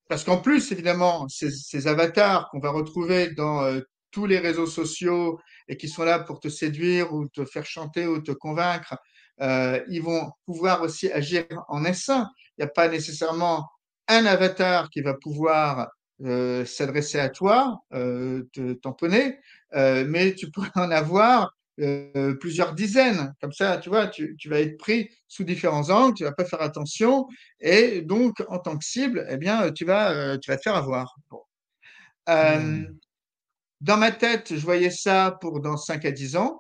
[0.08, 3.80] parce qu'en plus, évidemment, ces, avatars qu'on va retrouver dans euh,
[4.14, 8.06] tous les réseaux sociaux et qui sont là pour te séduire ou te faire chanter
[8.06, 8.96] ou te convaincre,
[9.42, 12.30] euh, ils vont pouvoir aussi agir en essaim.
[12.56, 13.68] Il n'y a pas nécessairement
[14.08, 15.90] un avatar qui va pouvoir
[16.24, 19.38] euh, s'adresser à toi, te tamponner,
[19.72, 23.34] mais tu pourrais en avoir euh, plusieurs dizaines.
[23.40, 26.62] Comme ça, tu vois, tu, vas être pris sous différents angles, tu vas pas faire
[26.62, 27.26] attention,
[27.60, 30.76] et donc en tant que cible, eh bien, tu vas, euh, tu vas te faire
[30.76, 31.16] avoir.
[32.28, 32.98] Euh, hmm.
[33.84, 36.58] Dans ma tête, je voyais ça pour dans 5 à 10 ans.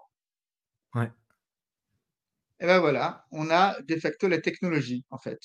[0.94, 1.10] Ouais.
[2.60, 5.38] Et ben voilà, on a de facto la technologie, en fait.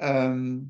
[0.00, 0.60] je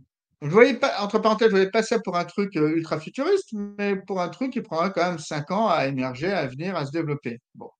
[0.49, 4.21] voyais pas, entre parenthèses, je voyais pas ça pour un truc ultra futuriste, mais pour
[4.21, 7.41] un truc qui prendra quand même 5 ans à émerger, à venir, à se développer.
[7.57, 7.71] Bon.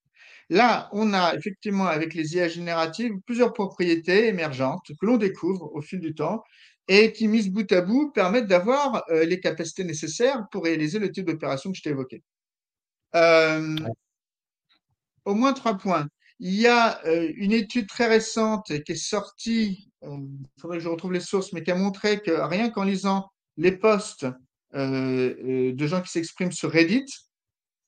[0.51, 5.83] Là, on a effectivement, avec les IA génératives, plusieurs propriétés émergentes que l'on découvre au
[5.83, 6.43] fil du temps
[6.89, 11.13] et qui, mises bout à bout, permettent d'avoir euh, les capacités nécessaires pour réaliser le
[11.13, 12.23] type d'opération que je t'ai évoqué.
[13.15, 13.77] Euh,
[15.25, 16.09] au moins trois points.
[16.39, 20.89] Il y a euh, une étude très récente qui est sortie, il faudrait que je
[20.89, 24.27] retrouve les sources, mais qui a montré que rien qu'en lisant les posts
[24.75, 27.07] de gens qui s'expriment sur Reddit,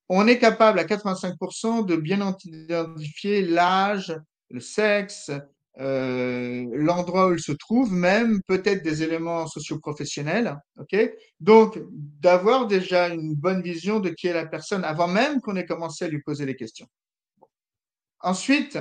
[0.08, 4.16] on est capable à 85% de bien identifier l'âge,
[4.50, 5.38] le sexe, euh,
[5.78, 10.56] l'endroit où il se trouve, même peut-être des éléments socioprofessionnels.
[10.78, 10.96] ok?
[11.40, 15.66] Donc, d'avoir déjà une bonne vision de qui est la personne avant même qu'on ait
[15.66, 16.88] commencé à lui poser des questions.
[18.20, 18.78] Ensuite,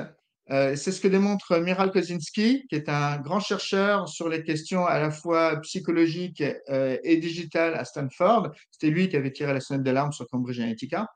[0.50, 4.86] euh, c'est ce que démontre Miral Kozinski, qui est un grand chercheur sur les questions
[4.86, 8.52] à la fois psychologiques euh, et digitales à Stanford.
[8.72, 11.08] C'était lui qui avait tiré la sonnette d'alarme sur Cambridge Analytica.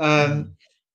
[0.00, 0.44] Euh,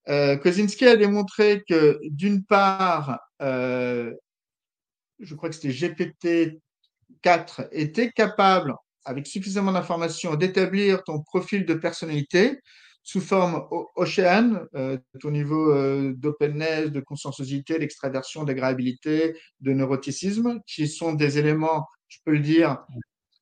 [0.09, 8.73] euh, Kozinski a démontré que d'une part, je crois que c'était GPT-4, était capable,
[9.05, 12.59] avec suffisamment d'informations, d'établir ton profil de personnalité
[13.03, 20.87] sous forme Ocean, euh, au niveau euh, d'openness, de consensuosité, d'extraversion, d'agréabilité, de neuroticisme, qui
[20.87, 22.77] sont des éléments, je peux le dire,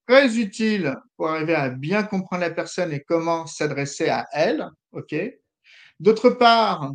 [0.08, 4.68] très utiles pour arriver à bien comprendre la personne et comment s'adresser à elle.
[4.94, 5.16] ok?
[6.00, 6.92] D'autre part,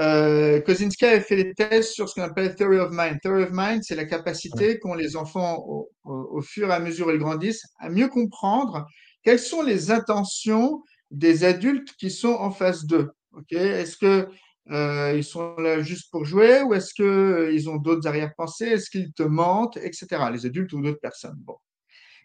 [0.00, 3.18] euh, Kozinski avait fait des tests sur ce qu'on appelle Theory of Mind.
[3.22, 7.06] Theory of Mind, c'est la capacité qu'ont les enfants, au, au, fur et à mesure
[7.06, 8.86] où ils grandissent, à mieux comprendre
[9.22, 13.10] quelles sont les intentions des adultes qui sont en face d'eux.
[13.50, 14.28] est-ce que
[14.70, 18.66] euh, ils sont là juste pour jouer ou est-ce qu'ils euh, ont d'autres arrière-pensées?
[18.66, 20.06] Est-ce qu'ils te mentent, etc.
[20.32, 21.36] Les adultes ou d'autres personnes.
[21.38, 21.56] Bon.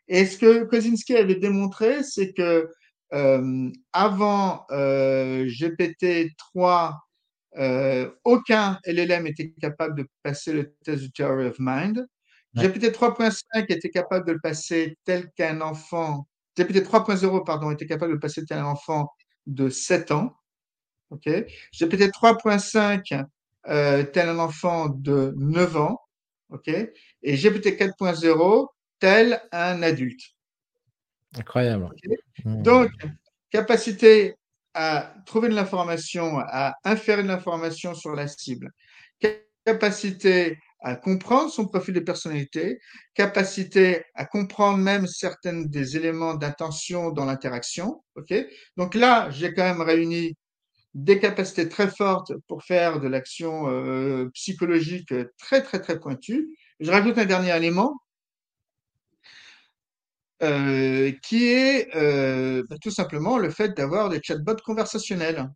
[0.07, 2.69] Et ce que Kozinski avait démontré, c'est que
[3.13, 6.93] euh, avant GPT-3
[7.57, 12.05] euh, aucun LLM était capable de passer le test du Theory of Mind.
[12.55, 18.11] GPT 3.5 était capable de le passer tel qu'un enfant, GPT 3.0, pardon, était capable
[18.11, 19.11] de le passer tel qu'un enfant
[19.45, 20.35] de 7 ans.
[21.11, 21.25] OK?
[21.25, 23.25] GPT 3.5
[23.67, 25.99] euh, tel un enfant de 9 ans.
[26.49, 26.67] OK?
[26.67, 28.67] Et GPT 4.0
[28.99, 30.21] tel un adulte.
[31.35, 31.89] Incroyable.
[32.43, 32.63] Mmh.
[32.63, 32.91] Donc,
[33.51, 34.35] capacité
[34.73, 38.71] à trouver de l'information, à inférer de l'information sur la cible,
[39.65, 42.79] capacité à comprendre son profil de personnalité,
[43.13, 48.01] capacité à comprendre même certains des éléments d'intention dans l'interaction.
[48.77, 50.37] Donc là, j'ai quand même réuni
[50.93, 56.47] des capacités très fortes pour faire de l'action euh, psychologique très, très, très pointue.
[56.79, 57.99] Je rajoute un dernier élément,
[60.41, 65.49] euh, qui est euh, bah, tout simplement le fait d'avoir des chatbots conversationnels.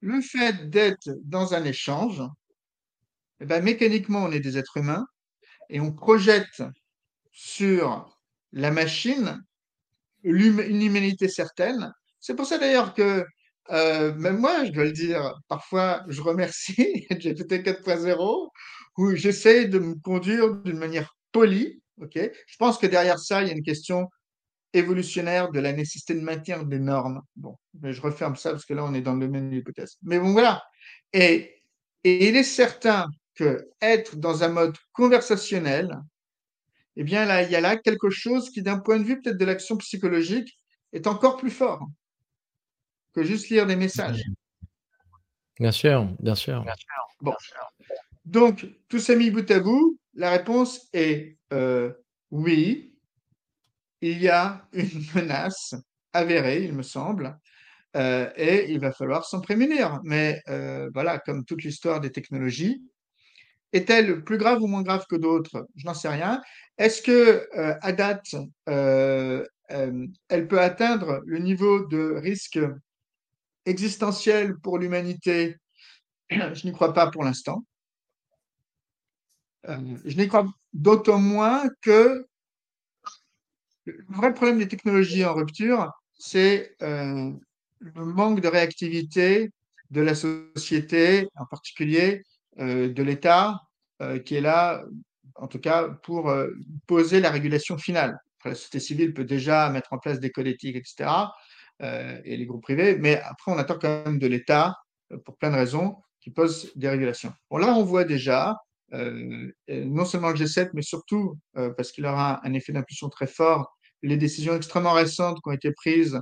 [0.00, 2.22] Le fait d'être dans un échange,
[3.40, 5.06] eh ben, mécaniquement, on est des êtres humains
[5.68, 6.62] et on projette
[7.32, 8.16] sur
[8.52, 9.42] la machine
[10.22, 11.92] une humanité certaine.
[12.20, 13.24] C'est pour ça d'ailleurs que
[13.70, 18.48] euh, même moi, je dois le dire, parfois je remercie GPT 4.0
[18.98, 21.82] où j'essaie de me conduire d'une manière polie.
[22.00, 24.08] Ok je pense que derrière ça, il y a une question
[24.72, 27.22] évolutionnaire de la nécessité de maintenir des normes.
[27.34, 29.96] Bon, mais je referme ça parce que là, on est dans le domaine de l'hypothèse.
[30.02, 30.62] Mais bon, voilà.
[31.12, 31.62] Et,
[32.04, 35.96] et il est certain que être dans un mode conversationnel,
[36.96, 39.38] eh bien là, il y a là quelque chose qui, d'un point de vue peut-être
[39.38, 40.58] de l'action psychologique,
[40.92, 41.86] est encore plus fort
[43.12, 44.22] que juste lire des messages.
[45.58, 46.64] Bien sûr, bien sûr.
[47.20, 47.34] Bon.
[48.24, 51.92] Donc, tout ça mis bout à bout, la réponse est euh,
[52.30, 52.94] oui,
[54.00, 55.74] il y a une menace
[56.12, 57.38] avérée, il me semble,
[57.96, 60.00] euh, et il va falloir s'en prémunir.
[60.04, 62.82] Mais euh, voilà, comme toute l'histoire des technologies,
[63.72, 65.66] est-elle plus grave ou moins grave que d'autres?
[65.76, 66.40] Je n'en sais rien.
[66.78, 67.46] Est-ce que
[67.82, 68.34] à date,
[68.66, 72.60] elle peut atteindre le niveau de risque
[73.66, 75.56] existentiel pour l'humanité?
[76.30, 77.64] Je n'y crois pas pour l'instant.
[79.68, 82.26] Je n'y crois d'autant moins que
[83.84, 87.38] le vrai problème des technologies en rupture, c'est le
[87.94, 89.50] manque de réactivité
[89.90, 92.22] de la société, en particulier
[92.58, 93.60] de l'État,
[94.02, 94.84] euh, qui est là,
[95.36, 96.50] en tout cas, pour euh,
[96.86, 98.18] poser la régulation finale.
[98.44, 101.10] la société civile peut déjà mettre en place des codes éthiques, etc.,
[101.82, 104.74] euh, et les groupes privés, mais après, on attend quand même de l'État,
[105.24, 107.32] pour plein de raisons, qui pose des régulations.
[107.50, 108.54] Bon, là, on voit déjà,
[108.92, 114.16] non seulement le G7, mais surtout, parce qu'il aura un effet d'impulsion très fort, les
[114.16, 116.20] décisions extrêmement récentes qui ont été prises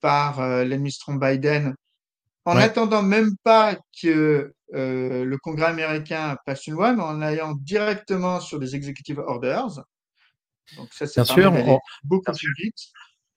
[0.00, 1.74] par l'administration Biden
[2.48, 7.54] en n'attendant même pas que euh, le Congrès américain passe une loi, mais en allant
[7.54, 9.82] directement sur des executive orders.
[10.76, 12.74] Donc ça, c'est on, beaucoup plus vite.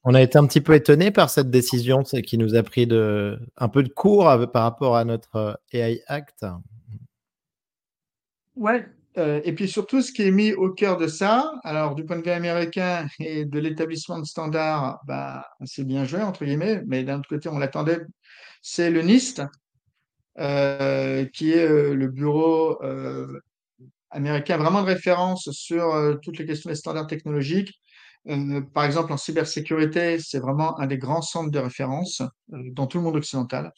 [0.03, 3.39] On a été un petit peu étonné par cette décision qui nous a pris de,
[3.57, 6.45] un peu de cours par rapport à notre euh, AI Act.
[9.17, 12.17] Euh, et puis surtout, ce qui est mis au cœur de ça, alors du point
[12.17, 17.03] de vue américain et de l'établissement de standards, bah, c'est bien joué, entre guillemets, mais
[17.03, 18.01] d'un autre côté, on l'attendait,
[18.61, 19.41] c'est le NIST,
[20.39, 22.79] euh, qui est euh, le bureau
[24.11, 27.73] américain vraiment de référence sur toutes les questions des standards technologiques.
[28.73, 33.03] par exemple, en cybersécurité, c'est vraiment un des grands centres de référence dans tout le
[33.03, 33.71] monde occidental.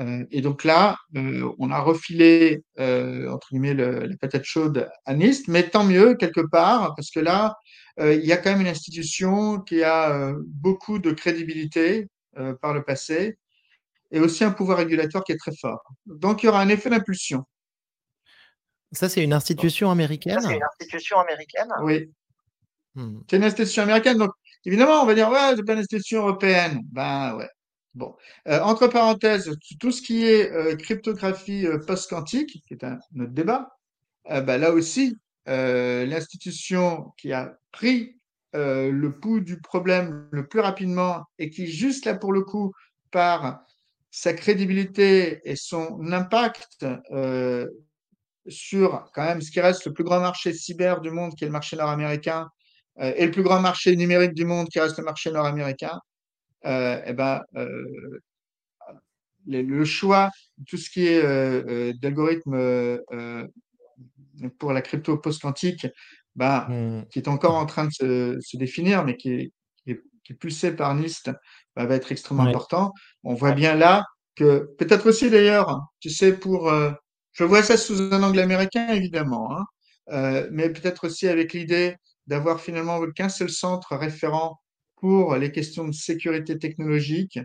[0.00, 4.88] Euh, et donc là, euh, on a refilé, euh, entre guillemets, le, la patate chaude
[5.04, 7.56] à NIST, mais tant mieux, quelque part, parce que là,
[7.98, 12.08] il y a quand même une institution qui a beaucoup de crédibilité
[12.62, 13.36] par le passé
[14.10, 15.82] et aussi un pouvoir régulatoire qui est très fort.
[16.06, 17.44] Donc, il y aura un effet d'impulsion.
[18.92, 22.10] Ça, c'est une institution américaine C'est une institution américaine Oui.
[22.94, 23.20] Hmm.
[23.28, 24.16] C'est une institution américaine.
[24.16, 24.30] Donc,
[24.64, 26.80] évidemment, on va dire, ouais, c'est pas une institution européenne.
[26.90, 27.48] Ben, ouais.
[27.94, 28.14] Bon,
[28.46, 33.32] euh, entre parenthèses, tout ce qui est euh, cryptographie euh, post-quantique, qui est un autre
[33.32, 33.76] débat,
[34.28, 35.16] bah, là aussi,
[35.46, 38.16] l'institution qui a pris
[38.52, 42.72] le pouls du problème le plus rapidement et qui, juste là pour le coup,
[43.10, 43.64] par
[44.12, 46.86] sa crédibilité et son impact
[48.46, 51.48] sur quand même ce qui reste le plus grand marché cyber du monde, qui est
[51.48, 52.48] le marché nord-américain,
[53.00, 55.98] et le plus grand marché numérique du monde, qui reste le marché nord-américain,
[56.64, 58.20] eh ben, euh,
[59.46, 60.30] le choix,
[60.68, 62.98] tout ce qui est euh, d'algorithme
[64.58, 65.86] pour la crypto post-quantique,
[66.36, 67.06] bah, mmh.
[67.10, 69.52] qui est encore en train de se, définir, mais qui est,
[69.84, 69.92] qui
[70.32, 71.30] est, poussé par NIST,
[71.74, 72.92] bah, va être extrêmement important.
[73.24, 74.04] On voit bien là
[74.36, 76.92] que peut-être aussi d'ailleurs, tu sais, pour, euh,
[77.32, 79.64] je vois ça sous un angle américain évidemment, hein,
[80.10, 81.96] euh, mais peut-être aussi avec l'idée
[82.26, 84.60] d'avoir finalement qu'un seul centre référent
[85.00, 87.38] pour les questions de sécurité technologique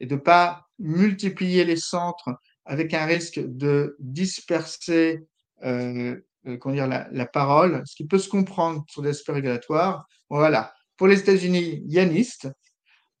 [0.00, 2.34] et de pas multiplier les centres
[2.64, 5.24] avec un risque de disperser
[5.64, 10.06] euh, euh, la, parole, ce qui peut se comprendre sur des aspects régulatoires.
[10.28, 10.74] Voilà.
[10.96, 12.48] Pour les États-Unis, il y a NIST.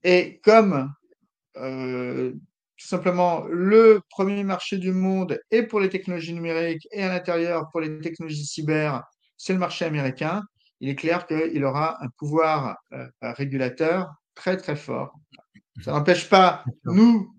[0.02, 0.92] Et comme
[1.56, 2.32] euh,
[2.76, 7.68] tout simplement le premier marché du monde et pour les technologies numériques et à l'intérieur
[7.70, 9.02] pour les technologies cyber,
[9.36, 10.42] c'est le marché américain.
[10.80, 15.18] Il est clair qu'il aura un pouvoir euh, régulateur très très fort.
[15.82, 17.34] Ça n'empêche pas, nous,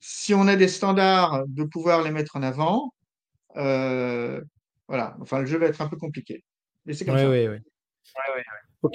[0.00, 2.92] si on a des standards, de pouvoir les mettre en avant.
[3.56, 4.40] Euh,
[4.88, 6.44] voilà, enfin, le jeu va être un peu compliqué.
[6.84, 7.28] Mais c'est comme ça.
[7.28, 7.58] Oui, oui.
[8.82, 8.94] Ok.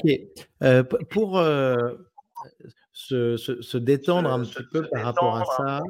[0.63, 1.95] Euh, pour euh,
[2.93, 5.81] se, se, détendre un petit peu par rapport à ça,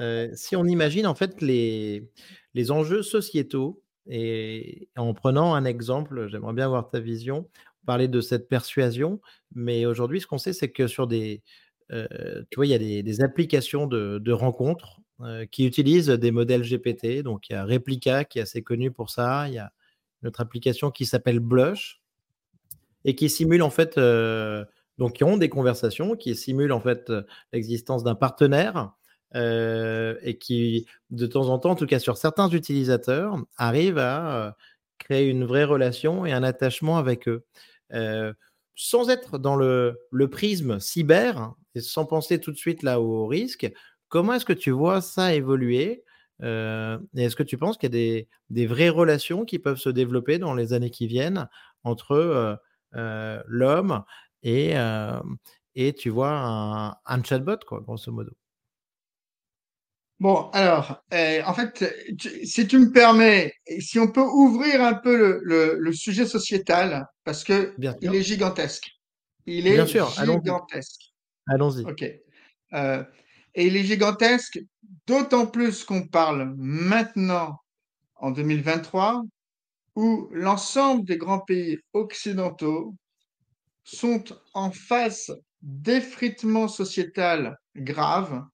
[0.00, 2.08] euh, si on imagine en fait les,
[2.54, 7.48] les enjeux sociétaux, et en prenant un exemple, j'aimerais bien avoir ta vision,
[7.84, 9.20] parler de cette persuasion,
[9.54, 11.42] mais aujourd'hui, ce qu'on sait, c'est que sur des,
[11.90, 15.00] tu vois, il y a des, applications de, rencontres
[15.50, 17.22] qui utilisent des modèles GPT.
[17.22, 19.48] Donc, il y a Replica qui est assez connu pour ça.
[19.48, 19.72] Il y a
[20.22, 22.00] notre application qui s'appelle Blush
[23.04, 23.98] et qui simule en fait,
[24.98, 27.12] donc qui ont des conversations, qui simulent en fait
[27.52, 28.92] l'existence d'un partenaire
[29.34, 34.56] et qui, de temps en temps, en tout cas sur certains utilisateurs, arrivent à
[34.98, 37.44] créer une vraie relation et un attachement avec eux.
[38.74, 39.98] sans être dans le,
[40.30, 43.70] prisme cyber et sans penser tout de suite là au risque,
[44.08, 46.04] comment est-ce que tu vois ça évoluer
[46.40, 49.88] et est-ce que tu penses qu'il y a des, des, vraies relations qui peuvent se
[49.88, 51.48] développer dans les années qui viennent
[51.84, 52.60] entre
[52.92, 54.04] l'homme
[54.42, 54.74] et,
[55.74, 58.32] et tu vois un, un, chatbot, quoi, grosso modo?
[60.20, 61.94] Bon, alors, eh, en fait,
[62.44, 67.06] si tu me permets, si on peut ouvrir un peu le, le, le sujet sociétal,
[67.22, 68.88] parce que il est gigantesque.
[69.46, 71.12] Il est Bien sûr, gigantesque.
[71.46, 71.84] Allons-y.
[71.84, 72.04] ok.
[72.74, 73.04] Euh,
[73.54, 74.58] et il est gigantesque,
[75.06, 77.60] d'autant plus qu'on parle maintenant,
[78.16, 79.22] en 2023,
[79.94, 82.94] où l'ensemble des grands pays occidentaux
[83.84, 85.30] sont en face
[85.62, 88.44] d'effritements sociétal graves,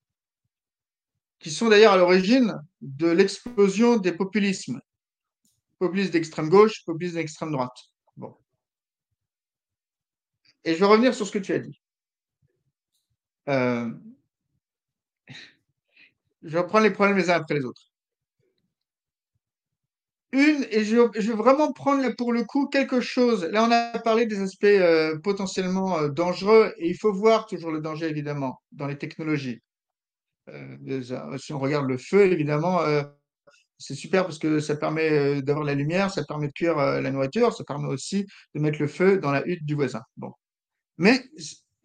[1.45, 4.81] qui sont d'ailleurs à l'origine de l'explosion des populismes,
[5.79, 7.77] populisme d'extrême gauche, populisme d'extrême droite.
[8.17, 8.35] Bon.
[10.65, 11.79] Et je vais revenir sur ce que tu as dit.
[13.51, 13.93] Euh,
[16.43, 17.93] je reprends les problèmes les uns après les autres.
[20.33, 23.45] Une, et je, vais vraiment prendre pour le coup quelque chose.
[23.45, 27.71] Là, on a parlé des aspects euh, potentiellement euh, dangereux, et il faut voir toujours
[27.71, 29.61] le danger, évidemment, dans les technologies.
[30.49, 32.81] Euh, si on regarde le feu, évidemment,
[33.79, 37.53] c'est super parce que ça permet d'avoir la lumière, ça permet de cuire la nourriture,
[37.53, 40.03] ça permet aussi de mettre le feu dans la hutte du voisin.
[40.17, 40.33] Bon.
[40.99, 41.25] Mais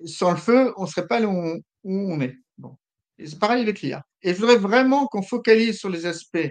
[0.06, 2.36] sans le feu, on ne serait pas là où on, est.
[2.58, 2.78] Bon.
[3.18, 4.04] c'est pareil avec l'IA.
[4.22, 6.50] Et je voudrais vraiment qu'on focalise sur les aspects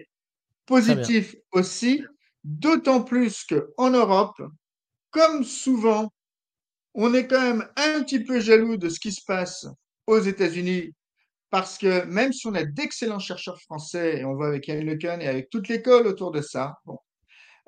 [0.66, 2.04] positifs aussi,
[2.44, 4.40] d'autant plus qu'en Europe,
[5.10, 6.12] comme souvent,
[6.94, 9.66] on est quand même un petit peu jaloux de ce qui se passe
[10.06, 10.94] aux États-Unis,
[11.50, 15.20] parce que même si on a d'excellents chercheurs français, et on voit avec Yann Lecan
[15.20, 16.98] et avec toute l'école autour de ça, bon,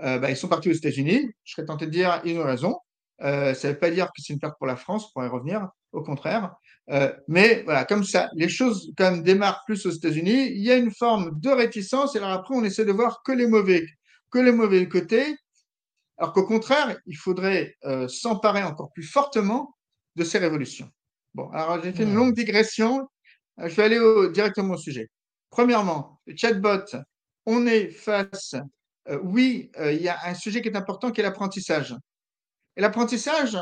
[0.03, 1.31] euh, bah, ils sont partis aux États-Unis.
[1.45, 2.78] Je serais tenté de dire, ils ont raison.
[3.22, 5.26] Euh, ça ne veut pas dire que c'est une perte pour la France, on pourrait
[5.26, 6.55] y revenir, au contraire.
[6.91, 10.49] Euh, mais voilà, comme ça, les choses quand même démarrent plus aux États-Unis.
[10.53, 13.33] Il y a une forme de réticence, et alors après, on essaie de voir que
[13.33, 13.87] les mauvais,
[14.31, 15.37] que les mauvais côtés,
[16.16, 17.76] alors qu'au contraire, il faudrait
[18.09, 19.74] s'emparer encore plus fortement
[20.16, 20.91] de ces révolutions.
[21.35, 23.09] Bon, alors j'ai fait une longue digression.
[23.61, 24.00] Euh, je vais aller
[24.32, 25.08] directement au sujet.
[25.50, 26.84] Premièrement, le chatbot,
[27.46, 28.54] on est face,
[29.08, 31.94] euh, oui, il y a un sujet qui est important qui est l'apprentissage.
[32.76, 33.58] Et l'apprentissage,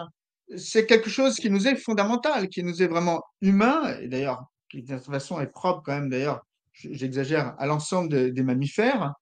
[0.56, 4.82] c'est quelque chose qui nous est fondamental, qui nous est vraiment humain, et d'ailleurs, qui
[4.82, 9.12] de toute façon est propre quand même, d'ailleurs, j'exagère, à l'ensemble des mammifères.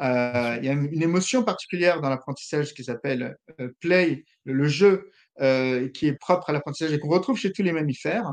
[0.00, 5.10] Euh, il y a une émotion particulière dans l'apprentissage qui s'appelle euh, play, le, jeu,
[5.40, 8.32] euh, qui est propre à l'apprentissage et qu'on retrouve chez tous les mammifères.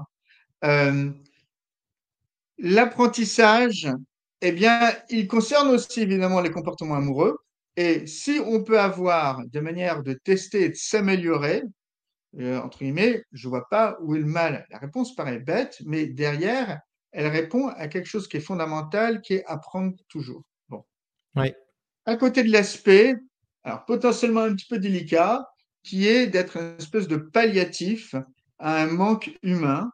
[2.57, 3.87] L'apprentissage,
[4.41, 7.37] eh bien, il concerne aussi évidemment les comportements amoureux.
[7.77, 11.63] Et si on peut avoir des manières de tester et de s'améliorer,
[12.39, 14.65] euh, entre guillemets, je vois pas où est le mal.
[14.69, 16.79] La réponse paraît bête, mais derrière,
[17.11, 20.43] elle répond à quelque chose qui est fondamental, qui est apprendre toujours.
[20.69, 20.83] Bon.
[21.35, 21.53] Oui.
[22.05, 23.15] À côté de l'aspect,
[23.63, 25.47] alors potentiellement un petit peu délicat,
[25.83, 28.15] qui est d'être une espèce de palliatif
[28.59, 29.89] à un manque humain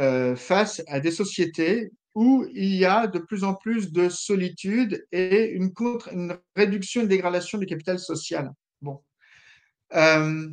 [0.00, 5.06] euh, face à des sociétés où il y a de plus en plus de solitude
[5.12, 8.50] et une, contre, une réduction, une dégradation du capital social.
[8.82, 9.04] Bon.
[9.94, 10.48] Euh,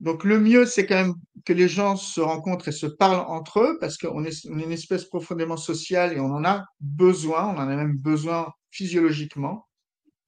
[0.00, 1.14] donc le mieux, c'est quand même
[1.46, 4.64] que les gens se rencontrent et se parlent entre eux, parce qu'on est, on est
[4.64, 9.66] une espèce profondément sociale et on en a besoin, on en a même besoin physiologiquement.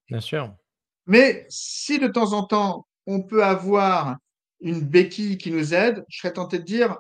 [0.09, 0.57] Bien sûr.
[1.05, 4.17] Mais si de temps en temps, on peut avoir
[4.61, 6.97] une béquille qui nous aide, je serais tenté de dire,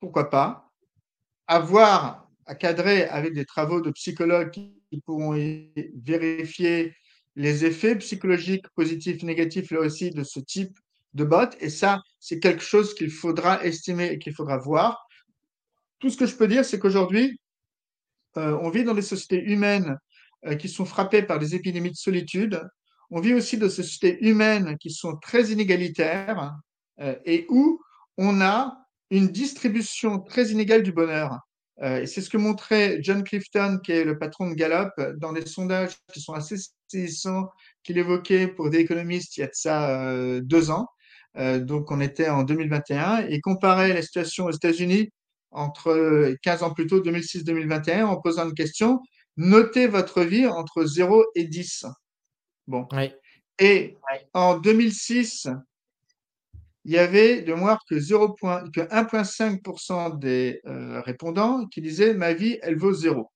[0.00, 0.72] pourquoi pas,
[1.46, 5.32] avoir à cadrer avec des travaux de psychologues qui pourront
[6.04, 6.94] vérifier
[7.34, 10.78] les effets psychologiques positifs, négatifs, là aussi, de ce type
[11.14, 11.48] de bot.
[11.60, 15.08] Et ça, c'est quelque chose qu'il faudra estimer et qu'il faudra voir.
[15.98, 17.40] Tout ce que je peux dire, c'est qu'aujourd'hui,
[18.36, 19.96] euh, on vit dans des sociétés humaines
[20.44, 22.60] euh, qui sont frappées par des épidémies de solitude.
[23.10, 26.52] On vit aussi dans des sociétés humaines qui sont très inégalitaires
[27.00, 27.80] euh, et où
[28.18, 28.76] on a
[29.10, 31.38] une distribution très inégale du bonheur.
[31.82, 35.46] Et c'est ce que montrait John Clifton, qui est le patron de Gallup, dans des
[35.46, 36.56] sondages qui sont assez
[36.86, 37.48] saisissants
[37.82, 40.86] qu'il évoquait pour des économistes il y a de ça deux ans.
[41.38, 45.10] Euh, donc, on était en 2021 et comparait la situation aux États-Unis
[45.50, 49.00] entre 15 ans plus tôt, 2006-2021, en posant une question.
[49.36, 51.86] Notez votre vie entre 0 et 10.
[52.66, 52.86] Bon.
[53.58, 53.96] Et
[54.32, 55.48] en 2006,
[56.84, 58.34] il y avait de moins que, 0.
[58.34, 63.30] que 1,5% des euh, répondants qui disaient ma vie, elle vaut 0.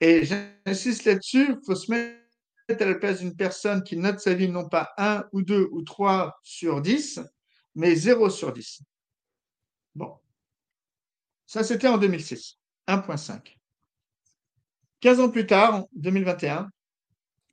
[0.00, 2.16] Et j'insiste là-dessus, il faut se mettre
[2.68, 5.82] à la place d'une personne qui note sa vie non pas 1 ou 2 ou
[5.82, 7.20] 3 sur 10,
[7.74, 8.82] mais 0 sur 10.
[9.94, 10.16] Bon.
[11.46, 12.58] Ça, c'était en 2006.
[12.88, 13.56] 1.5.
[15.00, 16.68] 15 ans plus tard, en 2021,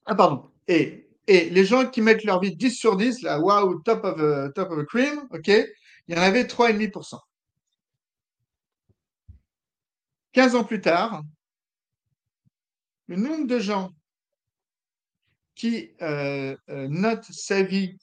[0.06, 3.80] ah pardon, et, et les gens qui mettent leur vie 10 sur 10, là, wow,
[3.80, 7.20] top of a, top of a cream, ok, il y en avait 3,5%.
[10.32, 11.24] 15 ans plus tard,
[13.08, 13.92] le nombre de gens
[15.56, 17.98] qui euh, euh, note sa vie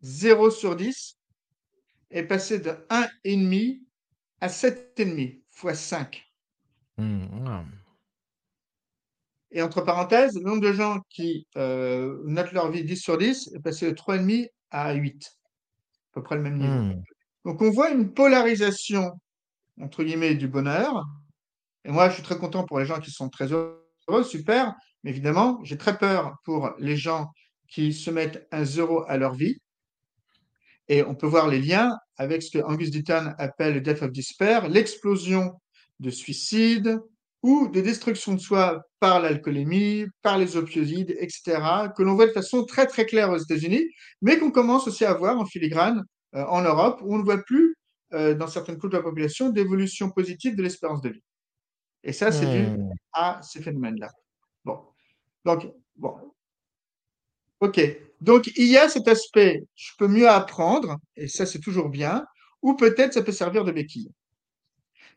[0.00, 1.16] 0 sur 10
[2.10, 3.80] est passé de 1,5
[4.40, 6.22] à 7,5 fois 5.
[6.98, 7.64] Mmh,
[9.56, 13.54] Et entre parenthèses, le nombre de gens qui euh, notent leur vie 10 sur 10
[13.54, 15.14] est passé de 3,5 à 8.
[15.16, 16.72] À peu près le même niveau.
[16.72, 17.02] Mmh.
[17.46, 19.12] Donc on voit une polarisation,
[19.80, 21.04] entre guillemets, du bonheur.
[21.86, 24.74] Et moi, je suis très content pour les gens qui sont très heureux, super
[25.06, 27.30] évidemment, j'ai très peur pour les gens
[27.68, 29.56] qui se mettent un zéro à leur vie.
[30.88, 34.12] Et on peut voir les liens avec ce que Angus Deaton appelle le death of
[34.12, 35.52] despair, l'explosion
[35.98, 37.00] de suicide
[37.46, 41.60] ou de destruction de soi par l'alcoolémie, par les opioïdes, etc.,
[41.96, 43.84] que l'on voit de façon très très claire aux États-Unis,
[44.20, 46.02] mais qu'on commence aussi à voir en filigrane
[46.34, 47.76] euh, en Europe, où on ne voit plus
[48.14, 51.22] euh, dans certaines couches de la population d'évolution positive de l'espérance de vie.
[52.02, 52.90] Et ça, c'est dû hmm.
[53.12, 54.10] à ces phénomènes-là.
[54.64, 54.80] Bon.
[55.44, 56.16] Donc, bon.
[57.60, 57.80] OK.
[58.20, 62.24] Donc, il y a cet aspect, je peux mieux apprendre, et ça, c'est toujours bien,
[62.60, 64.10] ou peut-être ça peut servir de béquille.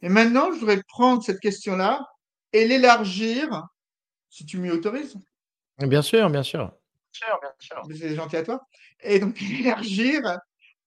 [0.04, 2.06] Et maintenant, je voudrais prendre cette question-là
[2.54, 3.68] et l'élargir,
[4.30, 5.18] si tu m'y autorises.
[5.80, 6.72] Bien sûr, bien sûr.
[7.14, 7.97] Bien sûr, bien sûr.
[7.97, 8.62] C'est gentil à toi.
[9.02, 10.22] Et donc, l'élargir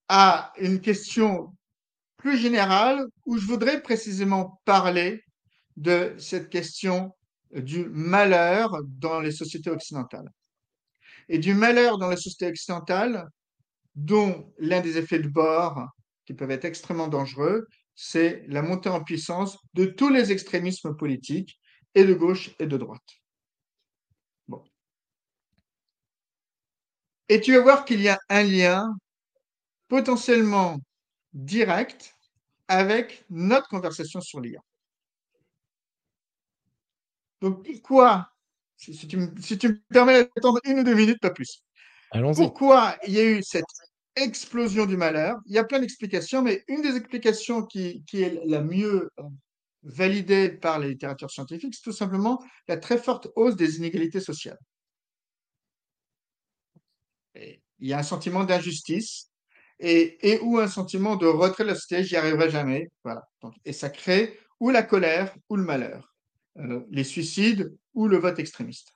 [0.09, 1.55] à une question
[2.17, 5.25] plus générale où je voudrais précisément parler
[5.77, 7.15] de cette question
[7.53, 10.31] du malheur dans les sociétés occidentales.
[11.29, 13.29] Et du malheur dans les sociétés occidentales,
[13.95, 15.87] dont l'un des effets de bord
[16.25, 21.59] qui peuvent être extrêmement dangereux, c'est la montée en puissance de tous les extrémismes politiques,
[21.95, 23.03] et de gauche et de droite.
[24.49, 24.65] Bon.
[27.29, 28.97] Et tu vas voir qu'il y a un lien
[29.89, 30.79] potentiellement
[31.33, 32.17] direct
[32.69, 34.61] avec notre conversation sur l'IA.
[37.41, 38.31] Donc pourquoi,
[38.77, 41.63] si, tu, me, permets d'attendre une ou deux minutes, pas plus,
[42.35, 43.65] pourquoi il y a eu cette
[44.17, 48.61] explosion du malheur Il y a plein d'explications, mais une des explications qui, est la
[48.61, 49.23] mieux euh,
[49.83, 54.59] validée par la littérature scientifique, c'est tout simplement la très forte hausse des inégalités sociales.
[57.35, 59.31] il y a un sentiment d'injustice
[59.81, 62.89] et, ou un sentiment de retrait de la société, j'y arriverai jamais.
[63.65, 66.15] Et ça crée ou la colère ou le malheur.
[66.59, 68.95] Euh, les suicides ou le vote extrémiste.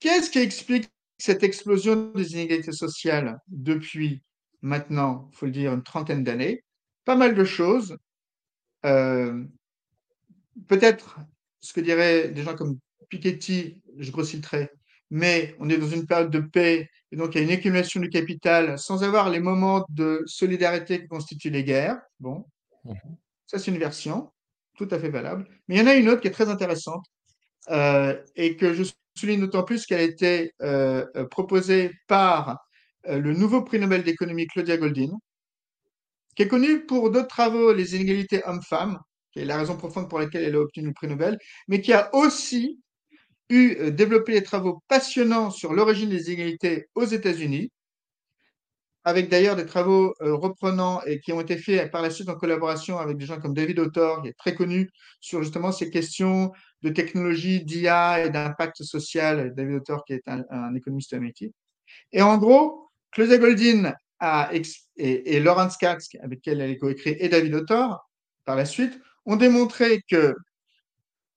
[0.00, 0.88] Qu'est-ce qui explique
[1.18, 4.22] cette explosion des inégalités sociales depuis
[4.62, 6.64] maintenant, il faut le dire, une trentaine d'années
[7.04, 7.96] Pas mal de choses.
[8.86, 9.44] Euh,
[10.68, 11.18] peut-être
[11.60, 14.72] ce que diraient des gens comme Piketty, je grossis le trait,
[15.10, 18.00] mais on est dans une période de paix et donc il y a une accumulation
[18.00, 22.00] du capital sans avoir les moments de solidarité qui constituent les guerres.
[22.20, 22.44] Bon,
[22.84, 22.94] mmh
[23.46, 24.30] ça c'est une version.
[24.76, 25.48] tout à fait valable.
[25.66, 27.06] Mais il y en a une autre qui est très intéressante
[27.70, 28.84] euh, et que je
[29.18, 32.58] souligne d'autant plus qu'elle a été euh, euh, proposée par
[33.06, 35.10] le nouveau prix Nobel d'économie Claudia Goldin,
[36.36, 38.98] qui est connue pour d'autres travaux, les inégalités hommes-femmes,
[39.32, 41.38] qui est la raison profonde pour laquelle elle a obtenu le prix Nobel,
[41.68, 42.80] mais qui a aussi
[43.48, 47.70] eu développé des travaux passionnants sur l'origine des inégalités aux États-Unis,
[49.08, 52.34] avec d'ailleurs des travaux euh, reprenants et qui ont été faits par la suite en
[52.34, 54.90] collaboration avec des gens comme David Autor, qui est très connu
[55.20, 56.52] sur justement ces questions
[56.82, 59.52] de technologie, d'IA et d'impact social.
[59.54, 61.48] David Autor, qui est un, économiste américain.
[62.12, 64.62] Et en gros, Claudia Goldin a, et,
[64.96, 68.08] et Lawrence Katz, avec qui elle a coécrit, et David Autor,
[68.44, 70.34] par la suite, ont démontré que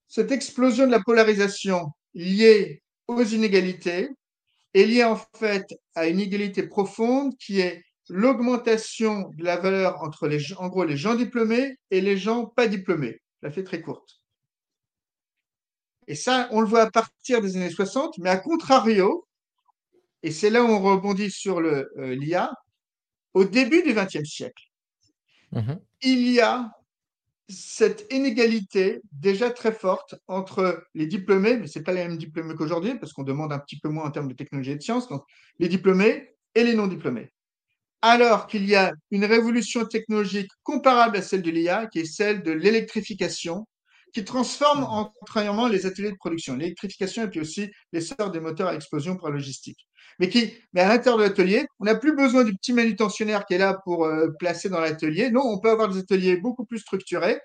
[0.08, 4.10] cette explosion de la polarisation liée aux inégalités
[4.74, 10.28] est liée en fait à une égalité profonde qui est l'augmentation de la valeur entre
[10.28, 13.20] les, en gros, les gens diplômés et les gens pas diplômés.
[13.40, 14.21] Je la fais très courte.
[16.12, 19.26] Et ça, on le voit à partir des années 60, mais à contrario,
[20.22, 22.52] et c'est là où on rebondit sur euh, l'IA,
[23.32, 24.62] au début du XXe siècle,
[25.52, 26.70] mmh il y a
[27.48, 32.56] cette inégalité déjà très forte entre les diplômés, mais ce n'est pas les mêmes diplômés
[32.56, 35.08] qu'aujourd'hui, parce qu'on demande un petit peu moins en termes de technologie et de sciences,
[35.08, 35.24] donc
[35.60, 37.32] les diplômés et les non-diplômés.
[38.02, 42.42] Alors qu'il y a une révolution technologique comparable à celle de l'IA, qui est celle
[42.42, 43.66] de l'électrification,
[44.12, 45.08] qui transforme mmh.
[45.22, 49.28] entièrement les ateliers de production, l'électrification et puis aussi l'essor des moteurs à explosion pour
[49.28, 49.86] la logistique.
[50.18, 53.54] Mais, qui, mais à l'intérieur de l'atelier, on n'a plus besoin du petit manutentionnaire qui
[53.54, 55.30] est là pour euh, placer dans l'atelier.
[55.30, 57.40] Non, on peut avoir des ateliers beaucoup plus structurés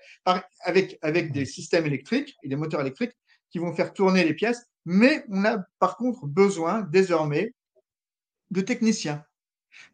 [0.60, 3.12] avec, avec des systèmes électriques et des moteurs électriques
[3.50, 4.66] qui vont faire tourner les pièces.
[4.84, 7.52] Mais on a par contre besoin désormais
[8.50, 9.24] de techniciens.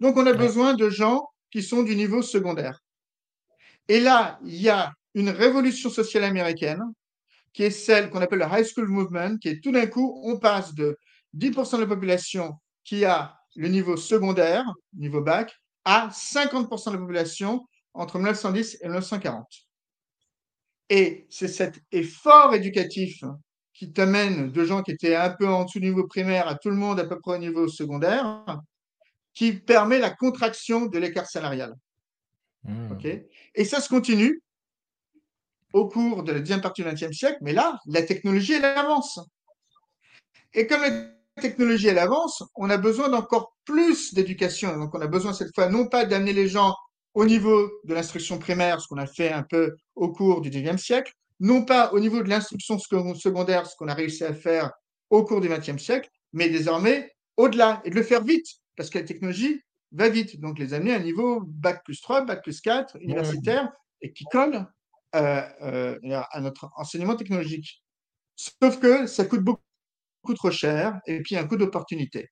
[0.00, 2.80] Donc on a besoin de gens qui sont du niveau secondaire.
[3.88, 6.82] Et là, il y a une révolution sociale américaine
[7.52, 10.38] qui est celle qu'on appelle le High School Movement, qui est tout d'un coup, on
[10.38, 10.98] passe de
[11.36, 12.54] 10% de la population
[12.84, 15.54] qui a le niveau secondaire, niveau bac,
[15.84, 19.46] à 50% de la population entre 1910 et 1940.
[20.90, 23.22] Et c'est cet effort éducatif
[23.72, 26.70] qui t'amène de gens qui étaient un peu en dessous du niveau primaire à tout
[26.70, 28.44] le monde à peu près au niveau secondaire,
[29.32, 31.74] qui permet la contraction de l'écart salarial.
[32.66, 32.96] Mmh.
[33.56, 34.40] et ça se continue
[35.74, 39.18] au cours de la deuxième partie du XXe siècle, mais là, la technologie, elle avance.
[40.54, 44.76] Et comme la technologie, elle avance, on a besoin d'encore plus d'éducation.
[44.78, 46.74] Donc, on a besoin cette fois non pas d'amener les gens
[47.12, 50.80] au niveau de l'instruction primaire, ce qu'on a fait un peu au cours du XIXe
[50.80, 54.70] siècle, non pas au niveau de l'instruction secondaire, ce qu'on a réussi à faire
[55.10, 58.46] au cours du XXe siècle, mais désormais au-delà et de le faire vite,
[58.76, 59.60] parce que la technologie
[59.90, 60.40] va vite.
[60.40, 63.72] Donc, les amener à un niveau bac plus 3, bac plus 4, universitaire,
[64.02, 64.66] et qui colle
[65.14, 67.82] euh, euh, à notre enseignement technologique.
[68.36, 72.30] Sauf que ça coûte beaucoup, trop cher et puis un coût d'opportunité.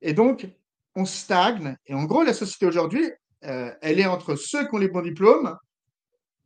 [0.00, 0.48] Et donc,
[0.94, 1.76] on stagne.
[1.86, 3.08] Et en gros, la société aujourd'hui,
[3.44, 5.56] euh, elle est entre ceux qui ont les bons diplômes,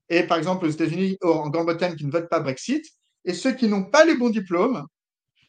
[0.09, 2.85] et par exemple aux États-Unis, en Grande-Bretagne, qui ne votent pas Brexit,
[3.25, 4.87] et ceux qui n'ont pas les bons diplômes,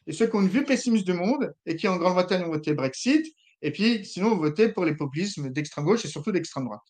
[0.06, 2.72] et ceux qui ont une vue pessimiste du monde, et qui en Grande-Bretagne ont voté
[2.72, 3.26] Brexit,
[3.60, 6.82] et puis sinon ont voté pour les populismes d'extrême gauche et surtout d'extrême droite.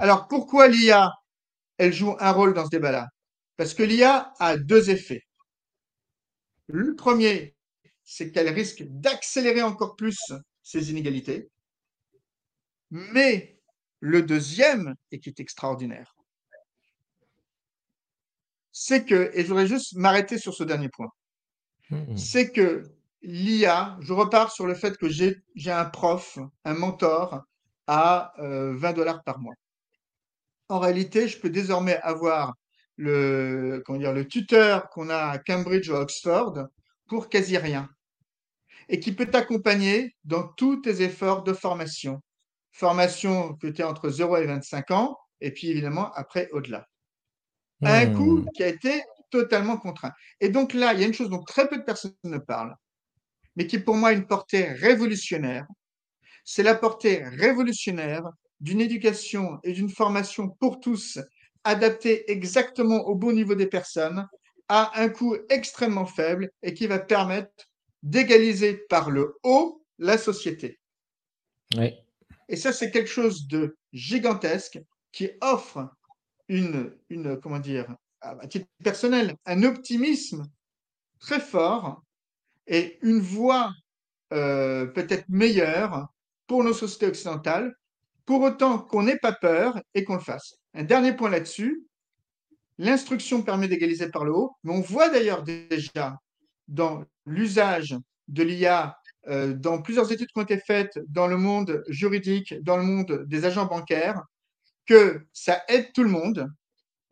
[0.00, 1.12] Alors pourquoi l'IA
[1.78, 3.08] elle joue un rôle dans ce débat-là.
[3.56, 5.22] Parce que l'IA a deux effets.
[6.66, 7.54] Le premier,
[8.02, 10.18] c'est qu'elle risque d'accélérer encore plus
[10.62, 11.48] ces inégalités.
[12.90, 13.58] Mais
[14.00, 16.14] le deuxième, et qui est extraordinaire,
[18.72, 21.10] c'est que, et je voudrais juste m'arrêter sur ce dernier point,
[21.90, 22.16] mmh.
[22.16, 22.84] c'est que
[23.22, 27.44] l'IA, je repars sur le fait que j'ai un prof, un mentor
[27.86, 29.54] à 20 euh, dollars par mois
[30.68, 32.54] en réalité, je peux désormais avoir
[32.96, 36.68] le, comment dire, le tuteur qu'on a à Cambridge ou à Oxford
[37.06, 37.88] pour quasi rien
[38.88, 42.20] et qui peut t'accompagner dans tous tes efforts de formation.
[42.72, 46.86] Formation que tu es entre 0 et 25 ans et puis évidemment après au-delà.
[47.82, 48.14] un mmh.
[48.14, 50.12] coût qui a été totalement contraint.
[50.40, 52.76] Et donc là, il y a une chose dont très peu de personnes ne parlent,
[53.56, 55.66] mais qui pour moi une portée révolutionnaire.
[56.44, 58.22] C'est la portée révolutionnaire
[58.64, 61.18] d'une éducation et d'une formation pour tous
[61.64, 64.26] adaptée exactement au bon niveau des personnes
[64.68, 67.52] à un coût extrêmement faible et qui va permettre
[68.02, 70.80] d'égaliser par le haut la société.
[72.48, 74.80] Et ça, c'est quelque chose de gigantesque
[75.12, 75.86] qui offre
[76.48, 80.46] une, une comment dire, à titre personnel, un optimisme
[81.20, 82.02] très fort
[82.66, 83.74] et une voie
[84.32, 86.08] euh, peut-être meilleure
[86.46, 87.74] pour nos sociétés occidentales
[88.26, 90.56] pour autant qu'on n'ait pas peur et qu'on le fasse.
[90.74, 91.84] Un dernier point là-dessus,
[92.78, 96.18] L'instruction permet d'égaliser par le haut, mais on voit d'ailleurs déjà
[96.66, 97.96] dans l'usage
[98.26, 98.98] de l'IA,
[99.28, 103.24] euh, dans plusieurs études qui ont été faites dans le monde juridique, dans le monde
[103.26, 104.20] des agents bancaires,
[104.86, 106.48] que ça aide tout le monde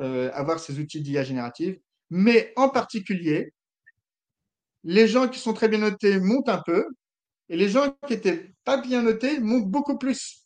[0.02, 1.78] euh, à avoir ces outils d'IA générative,
[2.10, 3.52] mais en particulier,
[4.84, 6.84] les gens qui sont très bien notés montent un peu,
[7.48, 10.41] et les gens qui n'étaient pas bien notés montent beaucoup plus.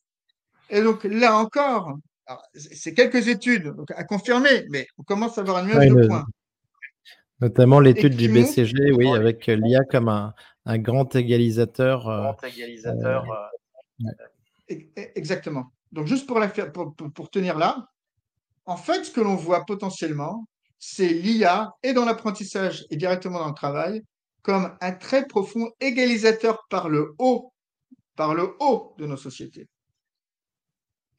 [0.71, 1.97] Et donc là encore,
[2.55, 6.27] c'est quelques études à confirmer, mais on commence à avoir une nuage de points.
[7.41, 12.09] Notamment l'étude du BCG, oui, avec l'IA comme un, grand égalisateur.
[12.09, 13.25] Euh, grand égalisateur.
[13.31, 14.07] Euh,
[14.71, 14.77] euh,
[15.15, 15.73] exactement.
[15.93, 17.89] Donc juste pour, la pour, pour tenir là,
[18.65, 20.47] en fait, ce que l'on voit potentiellement,
[20.79, 24.03] c'est l'IA et dans l'apprentissage et directement dans le travail
[24.43, 27.53] comme un très profond égalisateur par le haut,
[28.15, 29.69] par le haut de nos sociétés.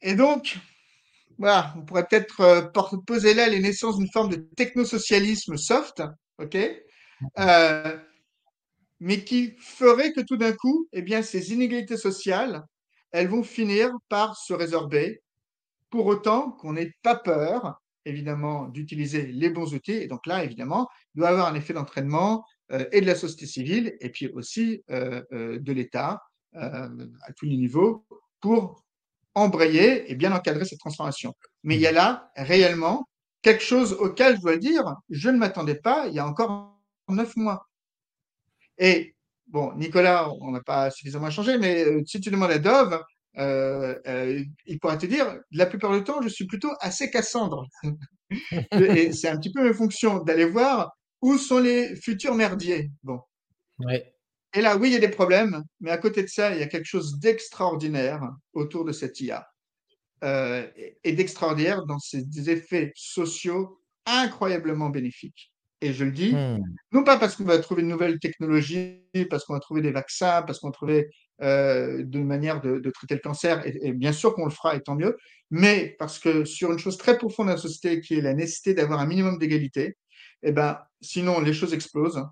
[0.00, 0.58] Et donc,
[1.38, 6.02] voilà, on pourrait peut-être euh, poser là les naissances d'une forme de technosocialisme soft,
[6.38, 6.56] ok,
[7.38, 7.98] euh,
[9.00, 12.64] mais qui ferait que tout d'un coup, eh bien, ces inégalités sociales,
[13.12, 15.22] elles vont finir par se résorber,
[15.90, 19.92] pour autant qu'on n'ait pas peur, évidemment, d'utiliser les bons outils.
[19.92, 23.14] Et donc là, évidemment, il doit y avoir un effet d'entraînement euh, et de la
[23.14, 26.20] société civile, et puis aussi de l'État
[26.52, 26.88] à
[27.36, 28.04] tous les niveaux,
[28.40, 28.84] pour
[29.38, 31.34] embrayer et bien encadrer cette transformation.
[31.62, 33.08] Mais il y a là réellement
[33.42, 36.76] quelque chose auquel je dois le dire, je ne m'attendais pas il y a encore
[37.08, 37.68] neuf mois.
[38.78, 39.14] Et
[39.46, 43.02] bon, Nicolas, on n'a pas suffisamment changé, mais euh, si tu demandes à Dove,
[43.38, 47.66] euh, euh, il pourra te dire, la plupart du temps, je suis plutôt assez Cassandre.
[48.72, 52.90] et c'est un petit peu mes fonctions d'aller voir où sont les futurs merdiers.
[53.02, 53.20] Bon.
[53.78, 54.12] Ouais.
[54.54, 56.62] Et là, oui, il y a des problèmes, mais à côté de ça, il y
[56.62, 58.22] a quelque chose d'extraordinaire
[58.54, 59.46] autour de cette IA
[60.24, 60.66] euh,
[61.04, 65.52] et d'extraordinaire dans ses effets sociaux incroyablement bénéfiques.
[65.80, 66.60] Et je le dis, hmm.
[66.92, 70.42] non pas parce qu'on va trouver une nouvelle technologie, parce qu'on va trouver des vaccins,
[70.42, 71.08] parce qu'on va trouver
[71.40, 74.96] euh, de manière de, traiter le cancer, et, bien sûr qu'on le fera, et tant
[74.96, 75.16] mieux,
[75.50, 78.74] mais parce que sur une chose très profonde de la société, qui est la nécessité
[78.74, 79.96] d'avoir un minimum d'égalité,
[80.42, 82.24] eh ben, sinon les choses explosent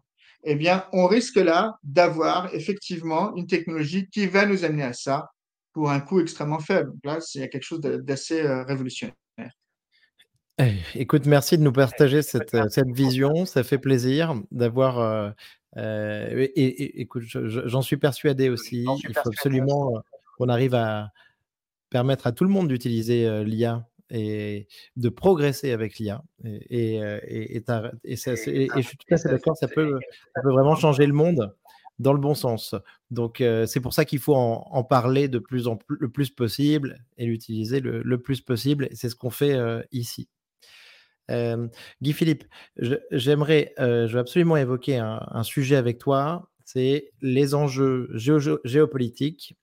[0.49, 5.31] eh bien, on risque là d'avoir effectivement une technologie qui va nous amener à ça
[5.73, 6.93] pour un coût extrêmement faible.
[7.03, 9.17] là, c'est quelque chose d'assez euh, révolutionnaire.
[10.59, 13.45] Eh, écoute, merci de nous partager cette, euh, cette vision.
[13.45, 15.01] Ça fait plaisir d'avoir.
[15.01, 15.31] Euh,
[15.77, 18.87] et, écoute, j'en suis persuadé aussi.
[19.09, 20.01] Il faut absolument
[20.39, 21.11] qu'on arrive à
[21.91, 26.23] permettre à tout le monde d'utiliser l'IA et de progresser avec l'IA.
[26.45, 27.63] Et, et,
[28.07, 29.99] je suis tout à fait d'accord, ça peut,
[30.45, 31.55] vraiment changer le monde
[31.99, 32.75] dans le bon sens.
[33.11, 37.05] Donc, c'est pour ça qu'il faut en, parler de plus en plus, le plus possible
[37.19, 38.89] et l'utiliser le, plus possible.
[38.93, 39.59] C'est ce qu'on fait
[39.93, 40.29] ici.
[41.29, 42.45] Guy Philippe,
[43.11, 46.51] j'aimerais, je, vais absolument évoquer un, sujet avec toi.
[46.65, 49.57] C'est les enjeux géopolitiques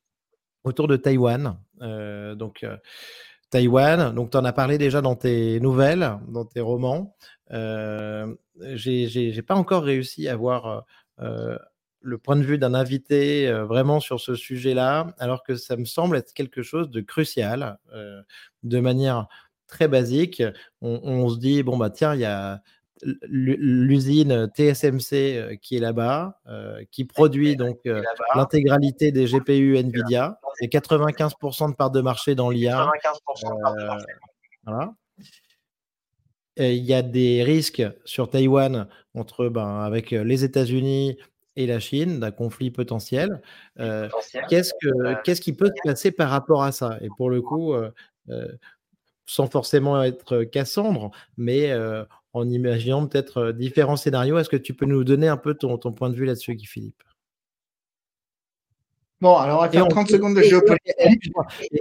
[0.64, 1.58] autour de Taïwan.
[1.80, 2.66] donc,
[3.54, 4.16] Taïwan.
[4.16, 7.16] Donc, tu en as parlé déjà dans tes nouvelles, dans tes romans.
[7.52, 8.34] Euh,
[8.74, 10.86] j'ai pas encore réussi à avoir
[11.20, 11.56] euh,
[12.02, 15.86] le point de vue d'un invité euh, vraiment sur ce sujet-là, alors que ça me
[15.86, 17.78] semble être quelque chose de crucial.
[17.94, 18.24] Euh,
[18.64, 19.28] de manière
[19.68, 20.42] très basique,
[20.82, 22.60] on, on, se dit, bon, bah tiens, il y a
[23.24, 28.02] l'usine TSMC euh, qui est là-bas, euh, qui produit donc euh,
[28.36, 32.90] l'intégralité des GPU Nvidia, et 95% de part de marché dans l'IA.
[34.66, 34.94] Voilà.
[36.58, 41.18] Il y a des risques sur Taïwan entre, ben, avec les États-Unis
[41.56, 43.42] et la Chine, d'un conflit potentiel.
[43.78, 47.00] qu'est-ce, que, qu'est-ce qui peut se passer par rapport à ça?
[47.02, 47.74] Et pour le coup,
[49.26, 51.72] sans forcément être Cassandre, mais
[52.34, 54.38] en imaginant peut-être euh, différents scénarios.
[54.38, 57.04] Est-ce que tu peux nous donner un peu ton, point de vue là-dessus, Guy Philippe?
[59.22, 61.32] Bon, alors on va faire 30 secondes de géopolitique.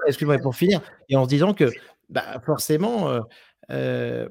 [0.06, 1.70] Excuse-moi, pour finir, et en se disant que
[2.08, 3.20] bah, forcément, euh,
[3.70, 4.28] euh,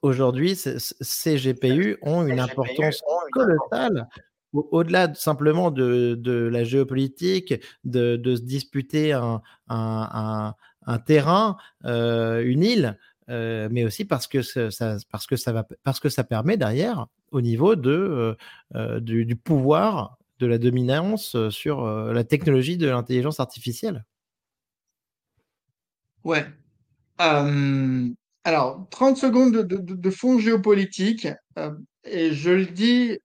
[0.00, 4.08] aujourd'hui, ces GPU ont une importance colossale
[4.54, 9.12] au-delà simplement de, la géopolitique, de, se disputer
[9.68, 10.54] un,
[11.06, 12.98] terrain, une île,
[13.28, 17.06] euh, mais aussi parce que ça, parce que ça va, parce que ça permet derrière
[17.30, 18.34] au niveau de euh,
[18.74, 24.04] euh, du, pouvoir de la dominance sur la technologie de l'intelligence artificielle.
[26.24, 26.46] Ouais.
[27.18, 31.28] alors, 30 secondes de, de, fond géopolitique,
[32.04, 33.18] et je le dis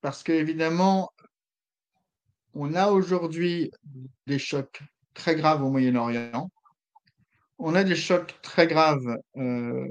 [0.00, 1.10] parce qu'évidemment,
[2.54, 3.70] on a aujourd'hui
[4.26, 4.82] des chocs
[5.14, 6.50] très graves au Moyen-Orient
[7.62, 9.86] on a des chocs très graves euh,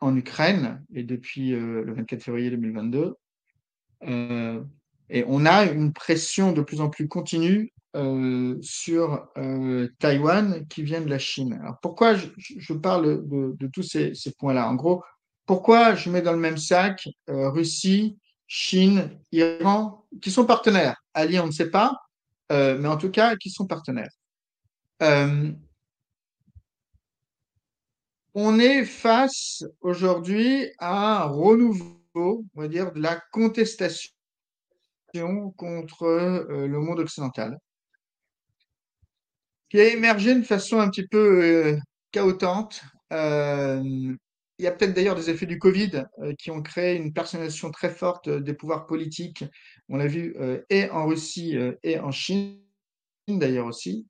[0.00, 3.14] en Ukraine et depuis euh, le 24 février 2022.
[4.08, 4.62] Euh,
[5.08, 7.72] et on a une pression de plus en plus continue
[8.62, 9.28] sur
[9.98, 11.58] Taïwan qui vient de la Chine.
[11.60, 14.66] Alors pourquoi je, parle de, tous ces, ces points-là?
[14.66, 15.04] En gros,
[15.44, 18.16] pourquoi je mets dans le même sac Russie,
[18.46, 20.96] Chine, Iran, qui sont partenaires?
[21.12, 21.98] Alliés, on ne sait pas,
[22.48, 24.12] mais en tout cas, qui sont partenaires.
[28.34, 34.10] On est face aujourd'hui à un renouveau, on va dire, de la contestation
[35.56, 37.58] contre euh, le monde occidental,
[39.68, 41.78] qui a émergé de façon un petit peu euh,
[42.14, 42.82] chaotante.
[43.12, 43.82] Euh,
[44.58, 46.04] il y a peut-être d'ailleurs des effets du Covid
[46.38, 49.44] qui ont créé une personnalisation très forte des pouvoirs politiques.
[49.88, 50.36] On l'a vu
[50.70, 52.60] et en Russie et en Chine
[53.26, 54.06] d'ailleurs aussi.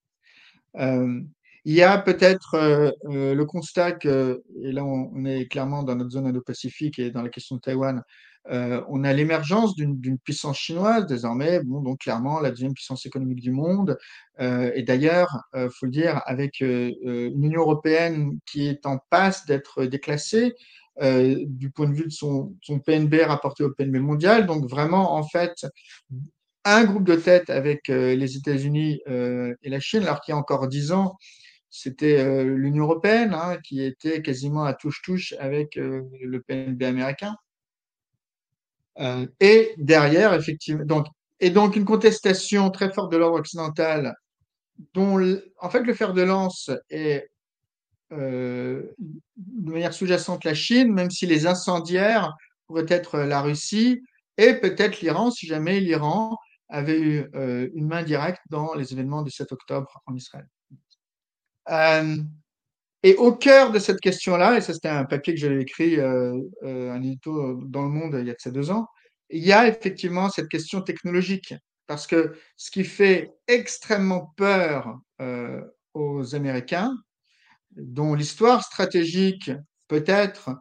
[1.64, 5.94] Il y a peut-être euh, euh, le constat que, et là on, est clairement dans
[5.94, 8.02] notre zone Indo-Pacifique et dans la question de Taïwan,
[8.50, 13.40] euh, on a l'émergence d'une puissance chinoise désormais, bon, donc clairement la deuxième puissance économique
[13.40, 13.96] du monde.
[14.40, 19.84] Et d'ailleurs, euh, faut le dire, avec une Union européenne qui est en passe d'être
[19.84, 20.54] déclassée
[21.00, 24.46] du point de vue de son, son PNB rapporté au PNB mondial.
[24.46, 25.64] Donc vraiment, en fait,
[26.64, 30.66] un groupe de tête avec les États-Unis et la Chine, alors qu'il y a encore
[30.66, 31.16] dix ans,
[31.74, 37.34] c'était euh, l'Union européenne hein, qui était quasiment à touche-touche avec euh, le PNB américain.
[39.00, 41.06] Euh, et derrière, effectivement, donc,
[41.40, 44.14] et donc une contestation très forte de l'ordre occidental,
[44.92, 45.18] dont
[45.58, 47.28] en fait le fer de lance est
[48.10, 48.92] de
[49.38, 52.34] manière sous-jacente la Chine, même si les incendiaires
[52.66, 54.02] pourraient être la Russie
[54.36, 56.36] et peut-être l'Iran, si jamais l'Iran
[56.68, 57.30] avait eu
[57.74, 60.46] une main directe dans les événements du 7 octobre en Israël.
[61.70, 62.16] Euh,
[63.02, 66.38] et au cœur de cette question-là, et ça c'était un papier que j'avais écrit, euh,
[66.62, 68.86] euh, un édito dans Le Monde il y a de ça deux ans,
[69.30, 71.54] il y a effectivement cette question technologique.
[71.86, 74.98] Parce que ce qui fait extrêmement peur
[75.94, 76.94] aux Américains,
[77.72, 79.50] dont l'histoire stratégique
[79.88, 80.56] peut-être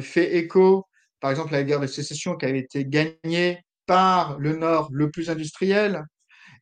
[0.00, 0.86] fait écho,
[1.18, 5.10] par exemple, à la guerre de sécession qui avait été gagnée par le Nord le
[5.10, 6.04] plus industriel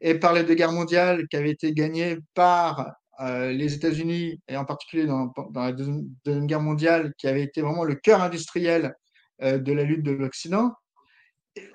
[0.00, 4.56] et par les deux guerres mondiales qui avaient été gagnées par euh, les États-Unis et
[4.56, 8.94] en particulier dans, dans la deuxième, guerre mondiale qui avait été vraiment le cœur industriel
[9.42, 10.72] euh, de la lutte de l'Occident,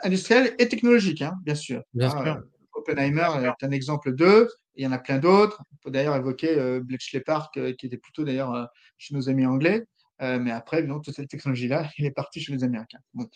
[0.03, 1.81] industriel et technologique, hein, bien sûr.
[1.93, 2.43] Bien Hein, sûr.
[2.75, 4.47] Oppenheimer est un exemple d'eux.
[4.75, 5.61] Il y en a plein d'autres.
[5.73, 9.45] On peut d'ailleurs évoquer euh, Bletchley Park, euh, qui était plutôt d'ailleurs chez nos amis
[9.45, 9.83] anglais.
[10.21, 13.27] Mais après, évidemment, toute cette technologie-là, il est parti chez les Américains, bon,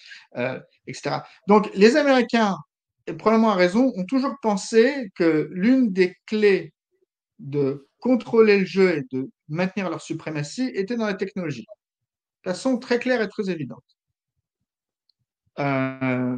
[0.86, 1.18] etc.
[1.46, 2.56] Donc, les Américains,
[3.08, 6.74] et probablement à raison, ont toujours pensé que l'une des clés
[7.40, 11.66] de contrôler le jeu et de maintenir leur suprématie était dans la technologie.
[12.46, 13.84] De façon très claire et très évidente.
[15.60, 16.38] Euh,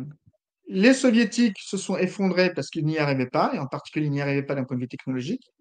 [0.68, 4.22] les soviétiques se sont effondrés parce qu'ils n'y arrivaient pas, et en particulier, ils n'y
[4.22, 5.52] arrivaient pas d'un point de vue technologique.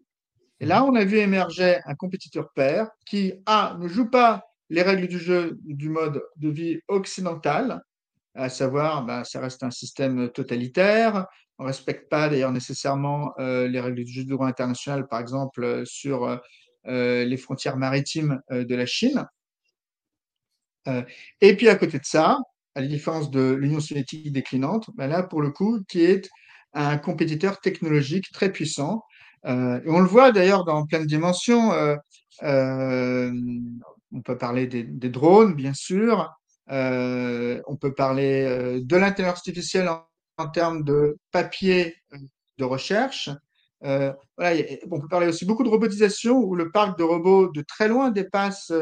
[0.61, 4.83] Et là, on a vu émerger un compétiteur pair qui, A, ne joue pas les
[4.83, 7.83] règles du jeu du mode de vie occidental,
[8.35, 11.27] à savoir, bah, ça reste un système totalitaire,
[11.59, 15.85] on ne respecte pas d'ailleurs nécessairement euh, les règles du droit international, par exemple, euh,
[15.85, 16.41] sur
[16.87, 19.27] euh, les frontières maritimes de la Chine.
[21.43, 22.39] Et puis à côté de ça,
[22.75, 26.31] à la différence de l'Union soviétique déclinante, ben là, pour le coup, qui est
[26.73, 29.03] un compétiteur technologique très puissant.
[29.45, 31.73] Et on le voit d'ailleurs dans plein de dimensions.
[32.41, 36.33] On peut parler des, des drones, bien sûr.
[36.69, 40.08] On peut parler de l'intelligence artificielle en,
[40.39, 41.97] en, termes de papier
[42.59, 43.31] de recherche.
[43.85, 44.61] Euh, voilà,
[44.91, 48.11] on peut parler aussi beaucoup de robotisation où le parc de robots de très loin
[48.11, 48.73] dépasse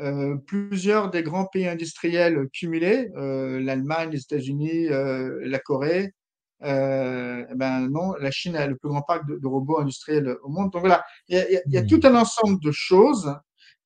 [0.00, 6.14] euh, plusieurs des grands pays industriels cumulés, euh, l'Allemagne, les États-Unis, euh, la Corée.
[6.62, 10.48] Euh, ben non, la Chine a le plus grand parc de, de robots industriels au
[10.48, 10.70] monde.
[10.72, 13.34] Donc voilà, il y a, y a, tout un ensemble de choses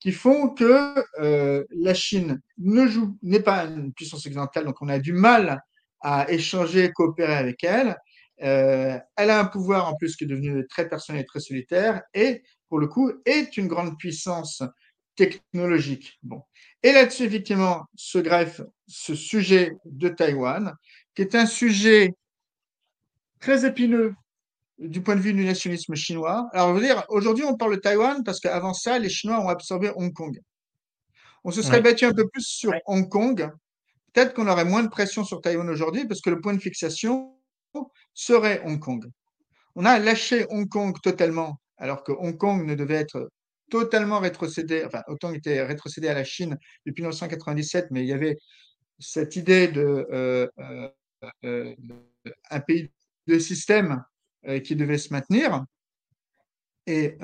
[0.00, 4.88] qui font que euh, la Chine ne joue, n'est pas une puissance occidentale, donc on
[4.88, 5.62] a du mal
[6.04, 7.96] à échanger, coopérer avec elle.
[8.42, 12.02] Euh, elle a un pouvoir en plus qui est devenu très personnel et très solitaire,
[12.12, 14.62] et pour le coup est une grande puissance
[15.16, 16.18] technologique.
[16.22, 16.42] Bon.
[16.82, 20.74] Et là-dessus, effectivement, se greffe ce sujet de Taïwan,
[21.14, 22.10] qui est un sujet
[23.40, 24.14] très épineux
[24.78, 26.48] du point de vue du nationalisme chinois.
[26.52, 29.48] Alors, je veux dire, aujourd'hui, on parle de Taïwan parce qu'avant ça, les Chinois ont
[29.48, 30.38] absorbé Hong Kong.
[31.44, 31.82] On se serait ouais.
[31.82, 32.82] battu un peu plus sur ouais.
[32.86, 33.48] Hong Kong.
[34.14, 37.36] Peut-être qu'on aurait moins de pression sur Taïwan aujourd'hui parce que le point de fixation
[38.14, 39.04] serait Hong Kong.
[39.74, 43.28] On a lâché Hong Kong totalement, alors que Hong Kong ne devait être
[43.70, 46.56] totalement rétrocédé, enfin, autant était rétrocédé à la Chine
[46.86, 48.38] depuis 1997, mais il y avait
[49.00, 50.88] cette idée de euh, euh,
[51.44, 52.90] euh, pays
[53.26, 54.04] de système
[54.62, 55.64] qui devait se maintenir.
[56.86, 57.16] Et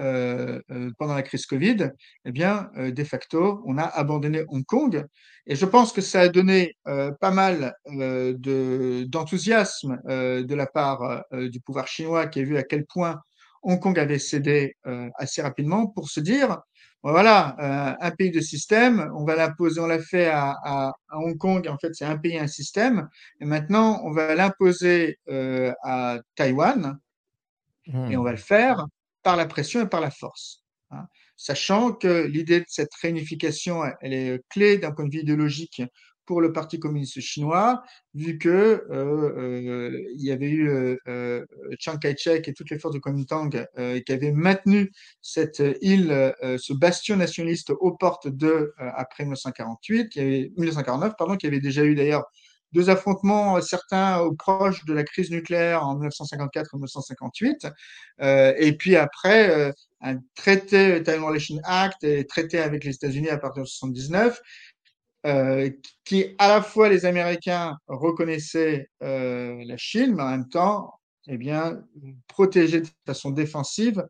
[0.99, 1.91] pendant la crise Covid,
[2.25, 5.07] eh bien, de facto, on a abandonné Hong Kong.
[5.47, 11.89] Et je pense que ça a donné pas mal d'enthousiasme de la part du pouvoir
[11.89, 13.21] chinois qui a vu à quel point
[13.63, 14.77] Hong Kong avait cédé
[15.17, 16.59] assez rapidement pour se dire,
[17.03, 21.69] voilà, un pays de système, on va l'imposer, on l'a fait à, à, Hong Kong,
[21.69, 23.09] en fait c'est un pays, un système,
[23.41, 25.19] et maintenant on va l'imposer
[25.83, 26.99] à Taïwan,
[27.87, 28.87] et on va le faire
[29.23, 30.65] par la pression et par la force.
[30.91, 31.07] Hein.
[31.37, 35.83] Sachant que l'idée de cette réunification, elle est clé d'un point de vue idéologique
[36.31, 37.83] pour le Parti communiste chinois,
[38.15, 40.69] vu que euh, euh, il y avait eu
[41.09, 41.45] euh,
[41.81, 43.51] Chiang Kai-shek et toutes les forces de Kuomintang
[44.07, 44.93] qui avaient maintenu
[45.23, 51.49] cette île, ce bastion nationaliste aux portes de après 1948, qui avait 1949, pardon, qui
[51.49, 52.27] avait déjà eu d'ailleurs
[52.73, 57.67] deux affrontements, certains proches de la crise nucléaire en 1954 et 1958,
[58.21, 63.63] et puis après un traité Taiwan Relation Act et traité avec les États-Unis à partir
[63.63, 64.41] de 1979,
[65.27, 65.69] euh,
[66.05, 70.95] qui à la fois les Américains reconnaissaient euh, la Chine, mais en même temps,
[71.29, 71.83] eh bien,
[72.27, 74.03] protégeaient de façon défensive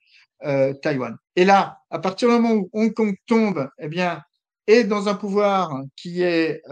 [0.45, 1.17] euh, Taïwan.
[1.35, 4.23] Et là, à partir du moment où Hong Kong tombe, eh bien,
[4.69, 6.63] est dans un pouvoir qui est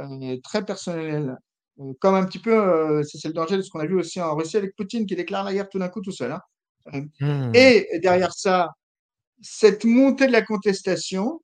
[0.45, 1.36] très personnel,
[2.00, 4.56] comme un petit peu, c'est le danger de ce qu'on a vu aussi en Russie
[4.56, 6.32] avec Poutine qui déclare la guerre tout d'un coup tout seul.
[6.32, 6.40] Hein.
[7.20, 7.52] Hmm.
[7.54, 8.70] Et derrière ça,
[9.40, 11.40] cette montée de la contestation,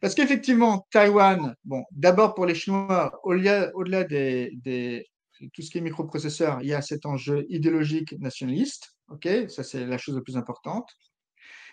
[0.00, 5.06] parce qu'effectivement, Taïwan, bon, d'abord pour les Chinois, au-delà, au-delà des, des,
[5.54, 8.96] tout ce qui est microprocesseur, il y a cet enjeu idéologique nationaliste.
[9.08, 10.88] OK, ça c'est la chose la plus importante.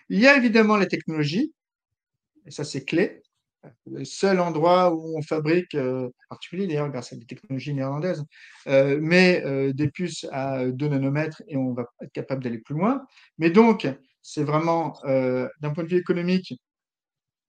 [0.08, 1.52] Il y a évidemment la technologie,
[2.46, 3.22] et ça c'est clé.
[3.86, 8.24] Le seul endroit où on fabrique, euh, en particulier d'ailleurs grâce à des technologies néerlandaises,
[8.68, 12.74] euh, mais euh, des puces à 2 nanomètres et on va être capable d'aller plus
[12.74, 13.02] loin.
[13.38, 13.86] Mais donc,
[14.22, 16.54] c'est vraiment, d'un point de vue économique,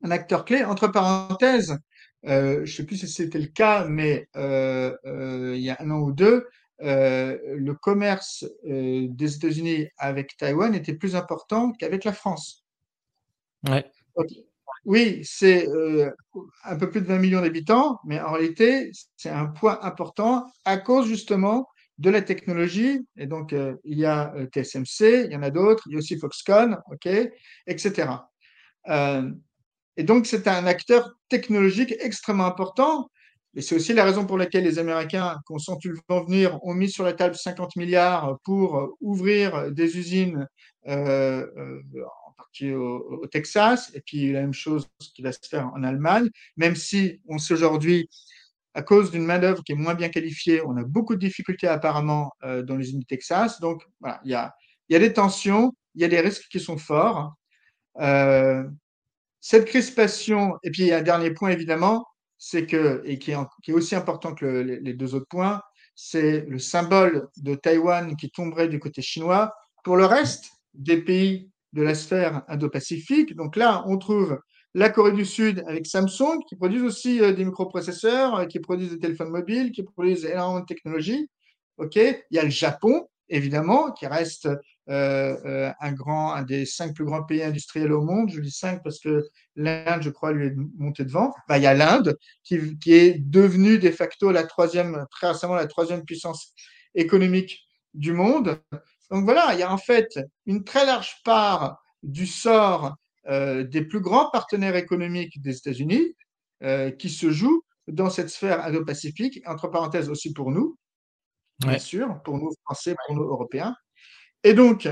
[0.03, 0.64] un acteur clé.
[0.64, 1.78] Entre parenthèses,
[2.26, 5.78] euh, je ne sais plus si c'était le cas, mais euh, euh, il y a
[5.80, 6.47] un an ou deux,
[6.80, 12.66] le commerce des États-Unis avec Taïwan était plus important qu'avec la France.
[13.68, 13.86] Ouais.
[14.86, 15.67] Oui, c'est
[16.63, 20.77] un peu plus de 20 millions d'habitants, mais en réalité, c'est un point important à
[20.77, 21.67] cause justement
[21.99, 22.99] de la technologie.
[23.17, 23.53] Et donc,
[23.84, 27.07] il y a TSMC, il y en a d'autres, il y a aussi Foxconn, OK,
[27.67, 28.07] etc.
[29.97, 33.09] Et donc, c'est un acteur technologique extrêmement important.
[33.53, 36.73] Et c'est aussi la raison pour laquelle les Américains, quand sont le vent venir, ont
[36.73, 40.45] mis sur la table 50 milliards pour ouvrir des usines euh, euh,
[40.88, 46.29] en partie au, Texas, et puis la même chose qui va se faire en Allemagne,
[46.57, 48.09] même si on sait aujourd'hui,
[48.73, 52.32] à cause d'une main-d'œuvre qui est moins bien qualifiée, on a beaucoup de difficultés apparemment
[52.43, 53.59] euh, dans les du Texas.
[53.59, 54.55] Donc, voilà, il y a,
[54.89, 57.36] y a des tensions, il y a des risques qui sont forts.
[57.99, 58.63] Euh,
[59.41, 62.07] cette crispation, et puis un dernier point évidemment,
[62.38, 65.61] c'est que, et qui est, aussi important que les deux autres points,
[65.95, 69.53] c'est le symbole de Taïwan qui tomberait du côté chinois
[69.84, 73.36] pour le reste des pays de la sphère Indo-Pacifique.
[73.36, 74.39] Donc là, on trouve
[74.74, 78.91] la Corée du Sud avec Samsung, qui produisent aussi euh, des microprocesseurs, euh, qui produisent
[78.91, 81.30] des téléphones mobiles, qui produisent énormément de technologies.
[81.80, 84.47] Il y a le Japon, évidemment, qui reste
[84.89, 88.30] euh, un, grand, un des cinq plus grands pays industriels au monde.
[88.30, 91.34] Je dis cinq parce que l'Inde, je crois, lui est montée devant.
[91.47, 92.55] Bah, il y a l'Inde qui,
[92.88, 96.53] est devenue de facto la troisième, très récemment la troisième puissance
[96.93, 97.59] économique
[97.93, 98.59] du monde.
[99.12, 102.95] Donc voilà, il y a en fait une très large part du sort
[103.28, 106.16] euh, des plus grands partenaires économiques des États-Unis
[106.99, 110.78] qui se joue dans cette sphère indo-pacifique, entre parenthèses aussi pour nous,
[111.59, 113.76] bien sûr, pour nous Français, pour nous Européens.
[114.43, 114.88] Et donc,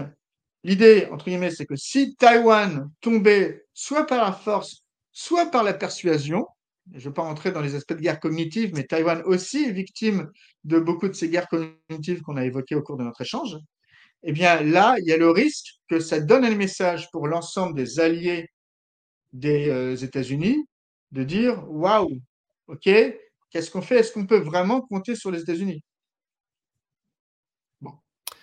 [0.63, 5.73] l'idée, entre guillemets, c'est que si Taïwan tombait soit par la force, soit par la
[5.73, 6.47] persuasion,
[6.91, 9.71] je ne vais pas entrer dans les aspects de guerre cognitive, mais Taïwan aussi est
[9.71, 10.29] victime
[10.63, 13.57] de beaucoup de ces guerres cognitives qu'on a évoquées au cours de notre échange.
[14.23, 17.75] Eh bien, là, il y a le risque que ça donne un message pour l'ensemble
[17.75, 18.49] des alliés
[19.33, 20.65] des euh, États-Unis
[21.11, 22.19] de dire waouh,
[22.67, 22.89] ok,
[23.49, 23.97] qu'est-ce qu'on fait?
[23.99, 25.81] Est-ce qu'on peut vraiment compter sur les États-Unis?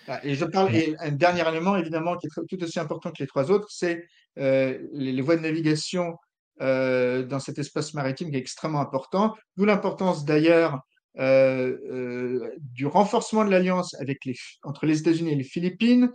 [0.09, 3.27] Ah, et je parle, un dernier élément, évidemment, qui est tout aussi important que les
[3.27, 4.07] trois autres, c'est
[4.37, 6.15] euh, les, voies de navigation
[6.61, 9.35] euh, dans cet espace maritime qui est extrêmement important.
[9.57, 10.79] D'où l'importance d'ailleurs
[11.17, 16.11] du renforcement de l'alliance avec les, entre les États-Unis et les Philippines,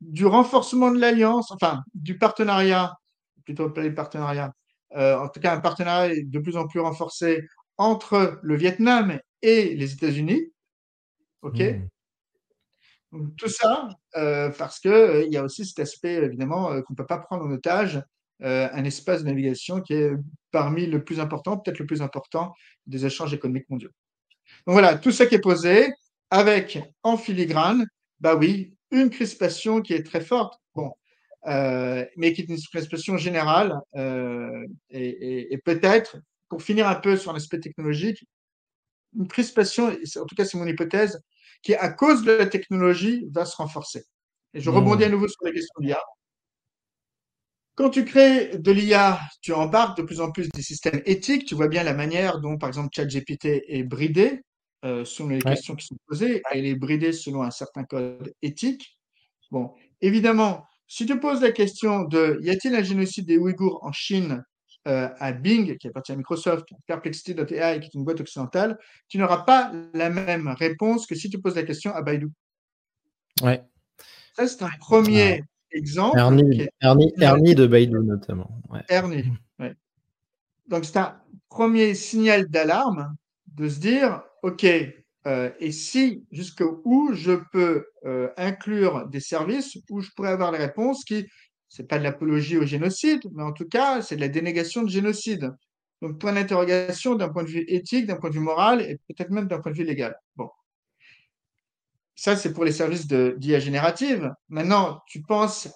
[0.00, 2.94] du renforcement de l'alliance, enfin, du partenariat
[3.44, 4.52] plutôt appeler partenariat,
[4.96, 7.46] euh, en tout cas un partenariat de plus en plus renforcé
[7.78, 10.52] entre le Vietnam et les États-Unis.
[11.42, 11.62] OK
[13.12, 13.36] Mmh.
[13.36, 17.06] Tout ça euh, parce qu'il il y a aussi cet aspect, évidemment, qu'on ne peut
[17.06, 18.02] pas prendre en otage
[18.40, 20.10] un espace de navigation qui est
[20.50, 22.52] parmi le plus important, peut-être le plus important
[22.86, 23.92] des échanges économiques mondiaux.
[24.66, 25.88] Donc voilà, tout ça qui est posé
[26.30, 27.86] avec en filigrane,
[28.20, 30.90] bah oui, une crispation qui est très forte, bon,
[31.46, 36.16] euh, mais qui est une crispation générale euh, et, et peut-être,
[36.48, 38.24] pour finir un peu sur un aspect technologique,
[39.18, 41.20] une crispation, en tout cas c'est mon hypothèse,
[41.62, 44.04] qui à cause de la technologie va se renforcer.
[44.54, 45.12] Et je rebondis à Mmh.
[45.12, 46.00] nouveau sur la question de l'IA.
[47.74, 51.44] Quand tu crées de l'IA, tu embarques de plus en plus des systèmes éthiques.
[51.46, 54.42] Tu vois bien la manière dont, par exemple, ChatGPT est bridé
[54.84, 55.52] euh, selon les Ouais.
[55.54, 56.42] questions qui sont posées.
[56.52, 58.98] Elle est bridée selon un certain code éthique.
[59.50, 63.92] Bon, évidemment, si tu poses la question de y a-t-il un génocide des Ouïghours en
[63.92, 64.44] Chine
[64.86, 69.38] euh, à Bing, qui appartient à Microsoft, Perplexity.ai, qui est une boîte occidentale, tu n'auras
[69.42, 72.28] pas la même réponse que si tu poses la question à Baidu.
[73.42, 73.62] Ouais.
[74.34, 76.18] Ça, c'est un premier exemple.
[76.18, 78.60] Ernie, est- Ernie, Ernie de Baidu notamment.
[78.68, 78.82] Ouais.
[78.88, 79.24] Ernie.
[79.58, 79.74] ouais.
[80.68, 83.16] Donc, c'est un premier signal d'alarme
[83.54, 84.64] de se dire, OK,
[85.26, 90.58] euh, et si jusqu'où je peux euh, inclure des services où je pourrais avoir les
[90.58, 91.26] réponses qui,
[91.68, 94.88] c'est pas de l'apologie au génocide, mais en tout cas, c'est de la dénégation de
[94.88, 95.52] génocide.
[96.00, 99.30] Donc, point d'interrogation d'un point de vue éthique, d'un point de vue moral et peut-être
[99.30, 100.14] même d'un point de vue légal.
[100.36, 100.48] Bon.
[102.14, 104.32] Ça, c'est pour les services d'IA générative.
[104.48, 105.68] Maintenant, tu penses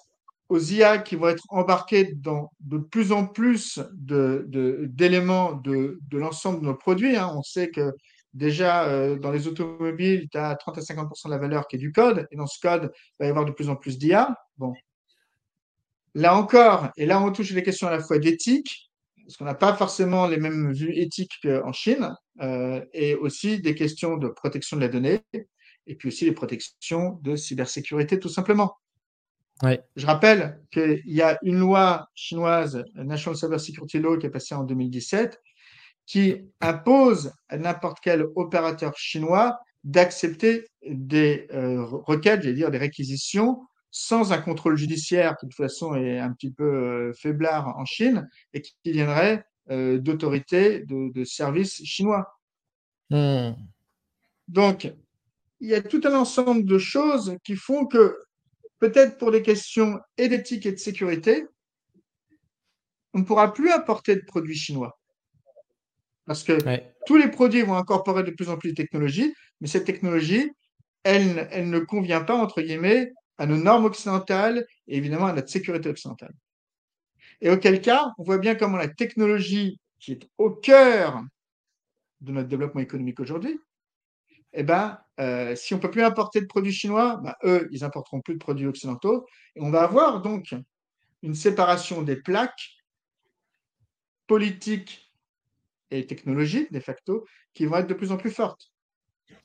[0.47, 6.67] aux IA qui vont être embarqués dans de plus en plus d'éléments de l'ensemble de
[6.67, 7.17] nos produits.
[7.17, 7.33] Hein.
[7.35, 7.91] On sait que
[8.33, 11.79] déjà, euh, dans les automobiles, tu as 30 à 50% de la valeur qui est
[11.79, 14.35] du code, et dans ce code, il va y avoir de plus en plus d'IA.
[14.57, 14.73] Bon.
[16.13, 18.91] Là encore, et là, on touche les questions à la fois d'éthique,
[19.25, 23.75] parce qu'on n'a pas forcément les mêmes vues éthiques qu'en Chine, euh, et aussi des
[23.75, 25.21] questions de protection de la donnée,
[25.87, 28.75] et puis aussi les protections de cybersécurité, tout simplement.
[29.63, 29.79] Ouais.
[29.95, 34.55] Je rappelle qu'il y a une loi chinoise, National Cyber Security Law, qui est passée
[34.55, 35.39] en 2017,
[36.11, 43.61] qui impose à n'importe quel opérateur chinois d'accepter des euh, requêtes, j'allais dire des réquisitions,
[43.91, 47.85] sans un contrôle judiciaire, qui de toute façon est un petit peu euh, faiblard en
[47.85, 52.37] Chine, et qui viendrait euh, d'autorités de, de, services chinois.
[53.09, 53.51] Mmh.
[54.49, 54.93] Donc,
[55.61, 58.17] il y a tout un ensemble de choses qui font que
[58.79, 61.47] peut-être pour des questions et d'éthique et de sécurité,
[63.13, 64.97] on ne pourra plus importer de produits chinois.
[66.25, 66.93] Parce que ouais.
[67.05, 70.51] tous les produits vont incorporer de plus en plus de technologies, mais cette technologie,
[71.03, 75.49] elle, elle ne convient pas, entre guillemets, à nos normes occidentales et évidemment à notre
[75.49, 76.33] sécurité occidentale.
[77.41, 81.21] Et auquel cas, on voit bien comment la technologie qui est au cœur
[82.21, 83.59] de notre développement économique aujourd'hui,
[84.53, 87.83] eh ben, euh, si on ne peut plus importer de produits chinois, ben, eux, ils
[87.83, 89.25] importeront plus de produits occidentaux.
[89.55, 90.53] Et on va avoir donc
[91.21, 92.69] une séparation des plaques
[94.27, 95.10] politiques
[95.91, 98.71] et technologiques, de facto, qui vont être de plus en plus fortes.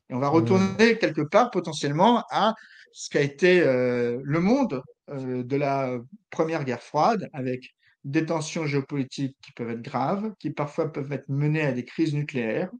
[0.09, 0.99] Et on va retourner mmh.
[0.99, 2.55] quelque part potentiellement à
[2.93, 5.99] ce qu'a été euh, le monde euh, de la
[6.31, 7.75] première guerre froide, avec
[8.05, 12.15] des tensions géopolitiques qui peuvent être graves, qui parfois peuvent être menées à des crises
[12.15, 12.71] nucléaires,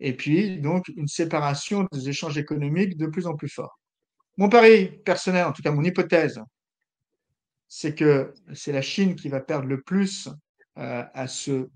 [0.00, 3.78] et puis donc une séparation des échanges économiques de plus en plus fort.
[4.36, 6.40] Mon pari personnel, en tout cas mon hypothèse,
[7.68, 10.28] c'est que c'est la Chine qui va perdre le plus
[10.78, 11.68] euh, à se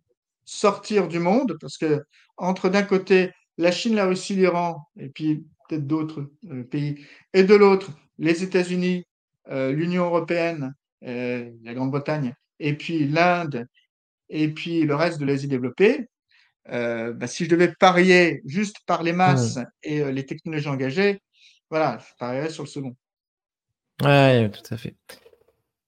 [0.45, 2.03] sortir du monde, parce que
[2.37, 7.05] entre d'un côté la Chine, la Russie, l'Iran, et puis peut-être d'autres euh, pays,
[7.35, 9.05] et de l'autre les États-Unis,
[9.49, 13.67] euh, l'Union européenne, euh, la Grande-Bretagne, et puis l'Inde,
[14.29, 16.09] et puis le reste de l'Asie développée,
[16.67, 21.21] bah, si je devais parier juste par les masses et les technologies engagées,
[21.69, 22.95] voilà, je parierais sur le second.
[24.03, 24.95] Oui, tout à fait.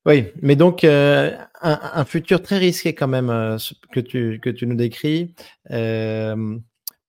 [0.04, 1.30] Oui, mais donc euh,
[1.60, 3.56] un, un, futur très risqué quand même euh,
[3.92, 5.32] que, tu, que tu nous décris
[5.70, 6.58] euh,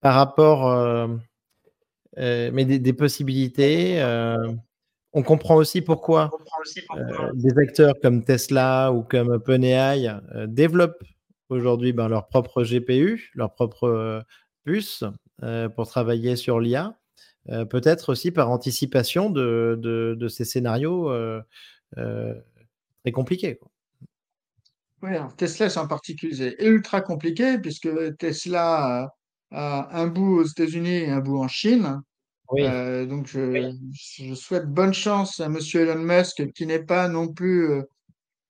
[0.02, 1.10] par rapport,
[2.18, 4.04] mais des, des possibilités.
[5.14, 7.32] on comprend aussi pourquoi, comprend aussi pourquoi.
[7.34, 11.04] des acteurs comme Tesla ou comme OpenAI développent
[11.50, 14.24] aujourd'hui ben, leur propre GPU, leur propre
[14.66, 15.04] puce
[15.76, 16.96] pour travailler sur l'IA,
[17.48, 21.10] peut-être aussi par anticipation de, de, de ces scénarios
[23.04, 23.58] très compliqués.
[23.58, 23.70] Quoi.
[25.04, 29.12] Oui, alors Tesla, c'est en particulier ultra compliqué puisque Tesla
[29.52, 32.02] a un bout aux États-Unis et un bout en Chine.
[32.52, 32.62] Oui.
[32.64, 33.80] Euh, donc, je, oui.
[33.94, 37.84] je, souhaite bonne chance à Monsieur Elon Musk qui n'est pas non plus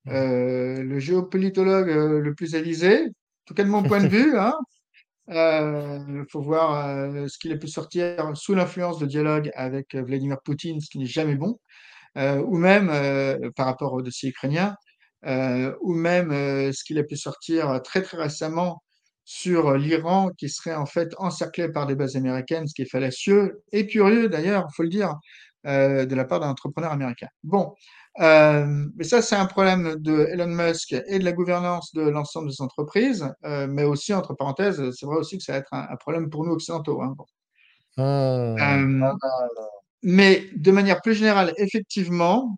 [0.07, 4.37] euh, le géopolitologue euh, le plus avisé, en tout cas de mon point de vue.
[4.37, 4.53] Hein.
[5.29, 10.81] Il faut voir ce qu'il a pu sortir sous l'influence de dialogue avec Vladimir Poutine,
[10.81, 11.59] ce qui n'est jamais bon,
[12.15, 14.75] ou même par rapport au dossier ukrainien,
[15.25, 16.31] ou même
[16.73, 18.83] ce qu'il a pu sortir très très récemment
[19.25, 23.63] sur l'Iran qui serait en fait encerclé par des bases américaines, ce qui est fallacieux
[23.71, 25.15] et curieux d'ailleurs, il faut le dire,
[25.65, 27.29] euh, de la part d'un entrepreneur américain.
[27.41, 27.73] Bon,
[28.19, 32.49] euh, mais ça c'est un problème de Elon Musk et de la gouvernance de l'ensemble
[32.49, 35.95] des entreprises, euh, mais aussi entre parenthèses, c'est vrai aussi que ça va être un,
[35.95, 37.01] problème pour nous occidentaux.
[37.01, 37.15] Hein.
[37.97, 39.13] Ah.
[40.03, 42.57] Mais de manière plus générale, effectivement,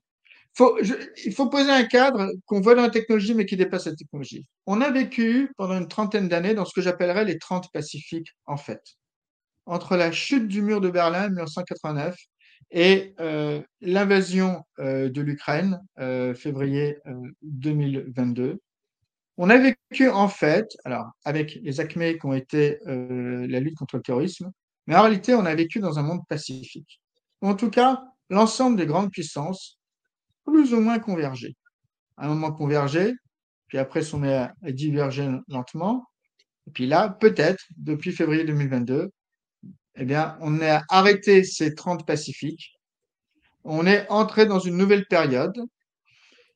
[0.60, 4.48] il faut poser un cadre qu'on voit dans la technologie, mais qui dépasse la technologie.
[4.66, 8.58] On a vécu pendant une trentaine d'années dans ce que j'appellerais les 30 Pacifiques, en
[8.58, 8.82] fait.
[9.66, 12.16] Entre la chute du mur de Berlin en 1989
[12.72, 16.98] et euh, l'invasion euh, de l'Ukraine, euh, février
[17.42, 18.60] 2022,
[19.38, 23.98] on a vécu en fait, alors avec les ACME qui ont été la lutte contre
[23.98, 24.50] le terrorisme,
[24.88, 27.02] mais en réalité, on a vécu dans un monde pacifique.
[27.42, 29.80] En tout cas, l'ensemble des grandes puissances
[30.46, 31.56] plus ou moins converger.
[32.18, 33.14] À un moment converger,
[33.68, 36.06] puis après on met à, diverger lentement.
[36.68, 39.12] Et puis là, peut-être, depuis février 2022,
[39.98, 42.74] eh bien, on a arrêté ces 30 pacifiques.
[43.64, 45.58] On est entré dans une nouvelle période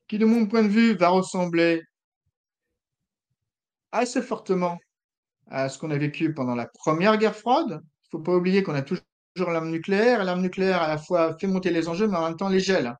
[0.08, 1.82] qui, de mon point de vue, va ressembler
[3.92, 4.78] assez fortement
[5.48, 7.80] à ce qu'on a vécu pendant la première guerre froide.
[7.82, 9.04] Il ne faut pas oublier qu'on a toujours
[9.48, 10.24] l'arme nucléaire.
[10.24, 12.94] L'arme nucléaire, à la fois, fait monter les enjeux, mais en même temps les gèle.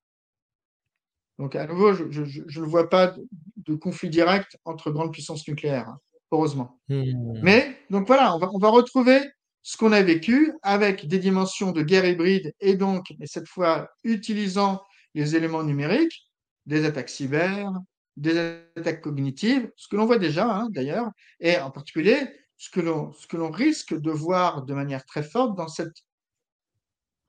[1.39, 3.15] Donc, à nouveau, je ne vois pas
[3.57, 5.99] de, conflit direct entre grandes puissances nucléaires, hein,
[6.33, 6.81] heureusement.
[6.89, 7.41] Hmm.
[7.43, 9.21] Mais, donc voilà, on va, on va retrouver
[9.63, 13.91] ce qu'on a vécu avec des dimensions de guerre hybride et donc, mais cette fois,
[14.05, 14.83] utilisant
[15.15, 16.31] les éléments numériques,
[16.67, 17.73] des attaques cyber,
[18.17, 18.39] des
[18.77, 21.11] attaques cognitives, ce que l'on voit déjà hein, d'ailleurs,
[21.41, 22.17] et en particulier
[22.61, 25.97] ce que l'on risque de voir de manière très forte dans cette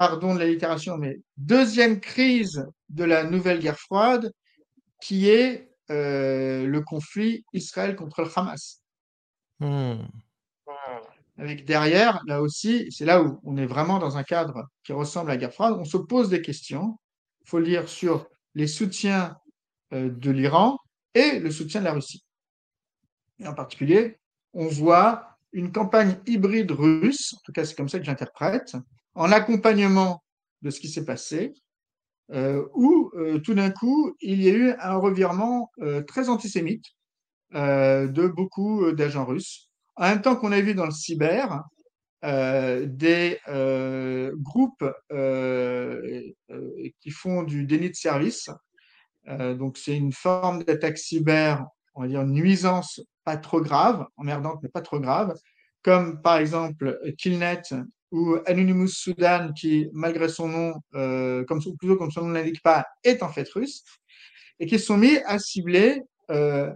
[0.02, 4.34] pardon de la littération, mais deuxième crise de la nouvelle guerre froide,
[5.00, 8.82] qui est euh, le conflit Israël contre le Hamas.
[9.60, 10.08] Hmm.
[11.38, 15.30] Avec derrière, là aussi, c'est là où on est vraiment dans un cadre qui ressemble
[15.30, 16.98] à la guerre froide, on se pose des questions,
[17.42, 18.26] il faut lire sur
[18.56, 19.38] les soutiens
[19.94, 20.80] euh, de l'Iran
[21.14, 22.26] et le soutien de la Russie.
[23.38, 24.18] Et en particulier,
[24.54, 28.76] on voit une campagne hybride russe, en tout cas c'est comme ça que j'interprète,
[29.16, 30.24] en accompagnement
[30.62, 31.54] de ce qui s'est passé,
[32.32, 36.86] euh, où euh, tout d'un coup, il y a eu un revirement euh, très antisémite
[37.54, 39.70] de beaucoup d'agents russes.
[39.98, 41.64] En même temps qu'on a vu dans le cyber
[42.24, 43.40] des
[44.38, 44.86] groupes
[47.02, 48.50] qui font du déni de service.
[49.28, 54.70] donc, c'est une forme d'attaque cyber, on va dire nuisance pas trop grave, emmerdante mais
[54.70, 55.36] pas trop grave,
[55.84, 57.62] comme par exemple Killnet
[58.12, 62.62] ou Anonymous Sudan, qui, malgré son nom, euh, comme, plutôt comme son nom ne l'indique
[62.62, 63.84] pas, est en fait russe,
[64.60, 66.72] et qui sont mis à cibler euh,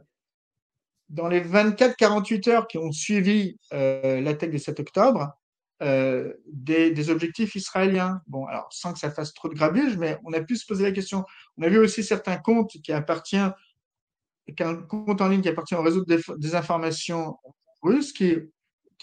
[1.09, 5.37] dans les 24-48 heures qui ont suivi euh, l'attaque du 7 octobre,
[5.83, 8.21] euh, des, objectifs israéliens.
[8.27, 10.83] Bon, alors sans que ça fasse trop de grabuge, mais on a pu se poser
[10.83, 11.25] la question.
[11.57, 13.53] On a vu aussi certains comptes qui appartiennent,
[14.55, 17.37] qu'un compte en ligne qui appartient au réseau des informations
[17.81, 18.37] russes, qui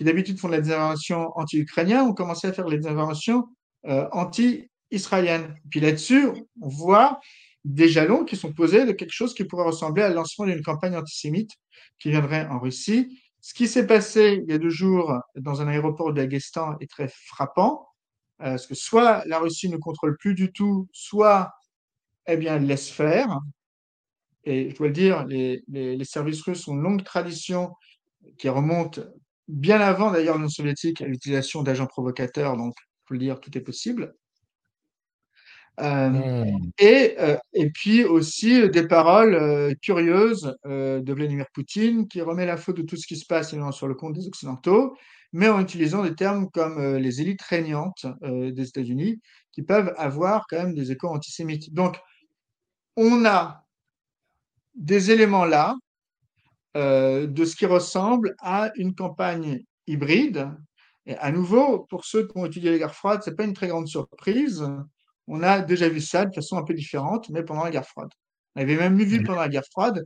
[0.02, 3.48] d'habitude font de la désinformation anti-ukrainienne, ont commencé à faire les désinformations
[3.86, 5.54] euh, anti-israéliennes.
[5.70, 6.28] Puis là-dessus,
[6.60, 7.20] on voit
[7.64, 10.96] des jalons qui sont posés de quelque chose qui pourrait ressembler à lancement d'une campagne
[10.96, 11.50] antisémite
[11.98, 13.20] qui viendrait en Russie.
[13.40, 16.90] Ce qui s'est passé il y a deux jours dans un aéroport de Daghestan est
[16.90, 17.88] très frappant,
[18.40, 21.52] euh, parce que soit la Russie ne contrôle plus du tout, soit
[22.26, 23.40] eh bien, elle laisse faire.
[24.44, 27.72] Et je dois le dire, les services russes ont une longue tradition
[28.38, 29.00] qui remonte
[29.52, 33.56] bien avant d'ailleurs l'Union soviétique à l'utilisation d'agents provocateurs, donc il faut le dire, tout
[33.56, 34.14] est possible.
[35.80, 36.70] Euh, hmm.
[36.78, 42.58] et, euh, et, puis aussi des paroles euh, curieuses de Vladimir Poutine qui remet la
[42.58, 44.94] faute de tout ce qui se passe sur le compte des Occidentaux,
[45.32, 49.20] mais en utilisant des termes comme les élites régnantes des États-Unis
[49.52, 51.72] qui peuvent avoir quand même des échos antisémites.
[51.72, 51.96] Donc,
[52.96, 53.64] on a
[54.74, 55.74] des éléments là
[56.76, 60.50] euh, de ce qui ressemble à une campagne hybride.
[61.06, 63.52] Et à nouveau, pour ceux qui ont étudié la guerre froide, ce n'est pas une
[63.52, 64.64] très grande surprise.
[65.26, 68.10] On a déjà vu ça de façon un peu différente, mais pendant la guerre froide.
[68.54, 70.04] On avait même vu pendant la guerre froide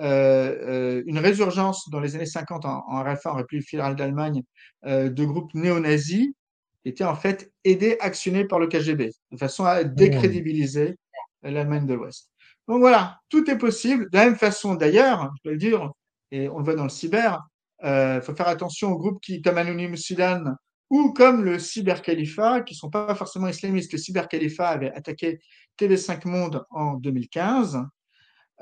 [0.00, 0.56] euh,
[1.00, 4.42] euh, une résurgence dans les années 50 en, en RFA, en République fédérale d'Allemagne,
[4.84, 6.28] de groupes néo-nazis
[6.82, 10.96] qui étaient en fait aidés, actionnés par le KGB, de façon à décrédibiliser
[11.42, 12.30] l'Allemagne de l'Ouest.
[12.68, 14.10] Donc voilà, tout est possible.
[14.10, 15.90] De la même façon, d'ailleurs, je peux le dire,
[16.30, 17.46] et on le voit dans le cyber,
[17.82, 20.56] il euh, faut faire attention aux groupes qui, comme Anonymous Sudan
[20.90, 23.92] ou comme le Cybercalifat, qui ne sont pas forcément islamistes.
[23.92, 25.40] Le Cybercalifat avait attaqué
[25.78, 27.78] TV5 Monde en 2015.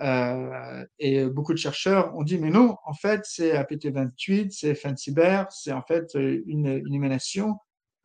[0.00, 5.44] Euh, et beaucoup de chercheurs ont dit, mais non, en fait, c'est APT28, c'est FanCyber,
[5.50, 7.56] c'est en fait une, émanation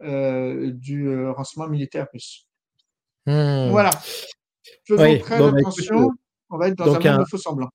[0.01, 2.47] euh, du euh, renseignement militaire russe.
[3.25, 3.69] Hmm.
[3.69, 3.91] Voilà.
[4.88, 6.11] Faisons très bah, attention,
[6.49, 7.69] on va être dans un monde de faux semblants.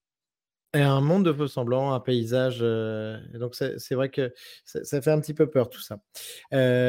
[0.83, 2.61] Un monde de faux semblants, un paysage.
[2.61, 4.33] donc, c'est vrai que
[4.65, 5.99] ça, fait un petit peu peur tout ça.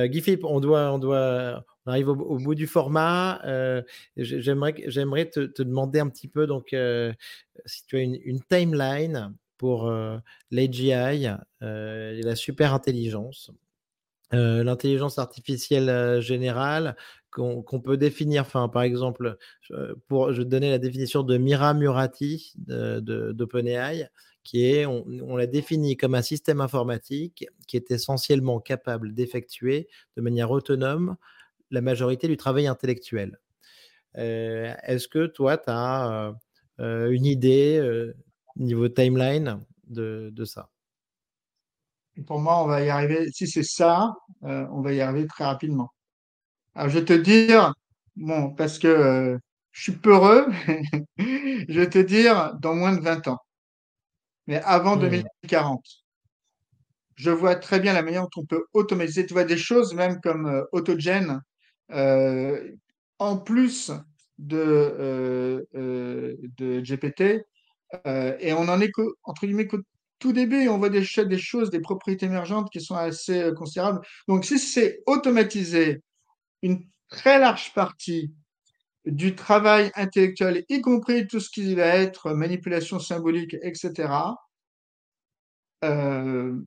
[0.07, 3.41] Guy Philippe, on doit, on doit, on arrive au, bout du format.
[4.15, 6.75] J'aimerais, j'aimerais te, demander un petit peu, donc,
[7.65, 9.91] si tu as une, timeline pour
[10.51, 11.27] l'AGI,
[11.61, 13.51] la super intelligence,
[14.31, 16.95] l'intelligence artificielle générale
[17.37, 18.45] qu'on peut définir.
[18.47, 19.37] Par exemple,
[20.07, 24.09] pour je vais te donner la définition de Mira Murati d'OpenAI,
[24.47, 30.21] qui est, on, l'a défini comme un système informatique qui est essentiellement capable d'effectuer de
[30.21, 31.17] manière autonome
[31.69, 33.39] la majorité du travail intellectuel.
[34.17, 36.33] Euh, est-ce que toi, tu as
[36.79, 38.15] euh, une idée euh,
[38.55, 39.59] niveau timeline
[39.89, 40.69] de, ça?
[42.25, 43.29] Pour moi, on va y arriver.
[43.31, 45.91] Si c'est ça, on va y arriver très rapidement.
[46.77, 47.73] Alors, je vais te dire,
[48.15, 49.39] bon, parce que
[49.71, 50.45] je suis peureux,
[51.17, 53.39] je vais te dire dans moins de 20 ans,
[54.45, 55.83] mais avant 2040
[57.15, 59.25] je vois très bien la manière dont on peut automatiser.
[59.25, 61.41] Tu vois des choses même comme autogène
[61.91, 62.71] euh,
[63.17, 63.91] en plus
[64.37, 67.43] de, euh, euh, de GPT,
[68.05, 68.91] et on en est
[69.23, 69.79] entre guillemets qu'au
[70.19, 74.01] tout début, on voit des, des choses, des propriétés émergentes qui sont assez considérables.
[74.27, 76.03] Donc, si c'est automatiser
[76.67, 78.33] une très large partie
[79.05, 84.09] du travail intellectuel, y compris tout ce qui va être manipulation symbolique, etc.,
[85.83, 86.59] euh,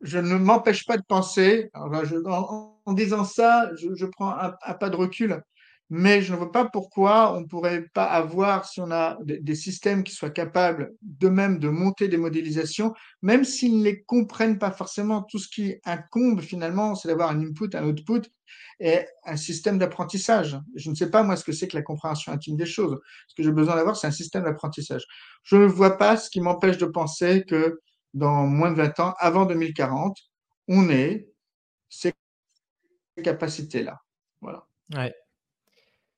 [0.00, 5.42] je ne m'empêche pas de penser, en, disant ça, je, prends un, pas de recul,
[5.88, 9.54] mais je ne vois pas pourquoi on ne pourrait pas avoir, si on a des,
[9.54, 12.92] systèmes qui soient capables de même de monter des modélisations,
[13.22, 17.40] même s'ils ne les comprennent pas forcément, tout ce qui incombe finalement, c'est d'avoir un
[17.40, 18.22] input, un output
[18.80, 20.58] et un système d'apprentissage.
[20.74, 22.98] Je ne sais pas moi ce que c'est que la compréhension intime des choses.
[23.28, 25.04] Ce que j'ai besoin d'avoir, c'est un système d'apprentissage.
[25.44, 27.80] Je ne vois pas ce qui m'empêche de penser que
[28.12, 30.18] dans moins de 20 ans, avant 2040,
[30.68, 31.28] on ait
[31.88, 32.12] ces
[33.22, 34.00] capacités-là.
[34.40, 34.66] Voilà.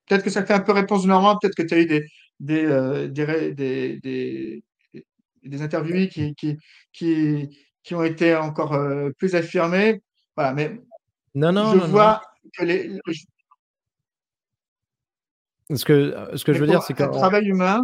[0.09, 2.05] Peut-être que ça fait un peu réponse normale, peut-être que tu as eu des,
[2.41, 3.55] des, euh, des,
[4.01, 4.63] des,
[5.43, 6.57] des, interviewés qui, qui,
[6.93, 10.03] qui, qui, ont été encore euh, plus affirmés.
[10.37, 10.81] Voilà, mais
[11.35, 12.23] non, non, je vois
[12.57, 12.99] que les.
[15.75, 17.03] Ce que, ce que je veux dire, c'est que.
[17.03, 17.83] travail humain.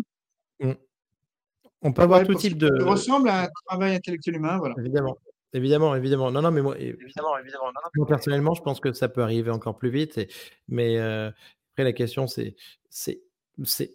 [1.83, 2.71] On peut avoir tout type de.
[2.81, 4.75] Ça ressemble à un travail intellectuel humain, voilà.
[4.79, 5.17] Évidemment.
[5.53, 6.33] Évidemment, évidemment.
[6.33, 7.71] Non, non, mais moi, évidemment, évidemment.
[7.95, 10.21] moi personnellement, je pense que ça peut arriver encore plus vite.
[10.67, 11.31] mais euh,
[11.75, 12.55] après, la question, c'est,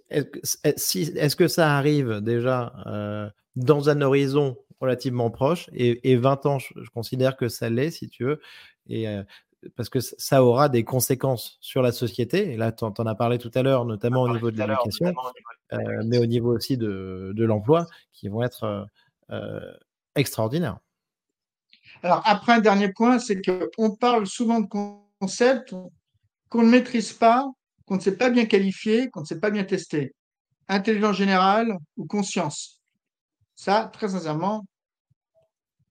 [0.09, 6.89] est-ce que ça arrive déjà euh, dans un horizon relativement proche et, 20 ans, je,
[6.93, 8.41] considère que ça l'est, si tu veux.
[8.87, 9.23] Et euh,
[9.77, 12.51] parce que ça aura des conséquences sur la société.
[12.51, 15.13] Et là, tu en, as parlé tout à l'heure, notamment au niveau de l'éducation,
[15.71, 18.87] euh, mais au niveau aussi de, l'emploi, qui vont être
[20.15, 20.79] extraordinaires.
[22.03, 24.67] Alors, après, un dernier point, c'est qu'on parle souvent de
[25.19, 25.73] concepts
[26.49, 27.49] qu'on ne maîtrise pas,
[27.89, 30.13] qu'on ne sait pas bien qualifier, qu'on ne sait pas bien tester.
[30.67, 32.83] Intelligence générale ou conscience.
[33.55, 34.63] Ça, très sincèrement.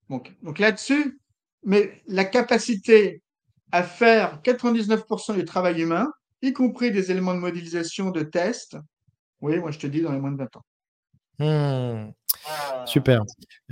[0.09, 1.19] Donc, donc là-dessus,
[1.65, 3.21] mais la capacité
[3.73, 6.07] à faire 99% du travail humain,
[6.41, 8.77] y compris des éléments de modélisation, de test.
[9.41, 10.65] Oui, moi je te dis dans les moins de 20 ans.
[11.41, 12.13] Hmm.
[12.47, 12.85] Ah.
[12.87, 13.23] Super.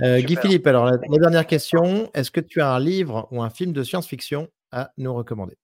[0.01, 3.49] Euh, Guy Philippe, alors la, dernière question, est-ce que tu as un livre ou un
[3.49, 5.55] film de science-fiction à nous recommander?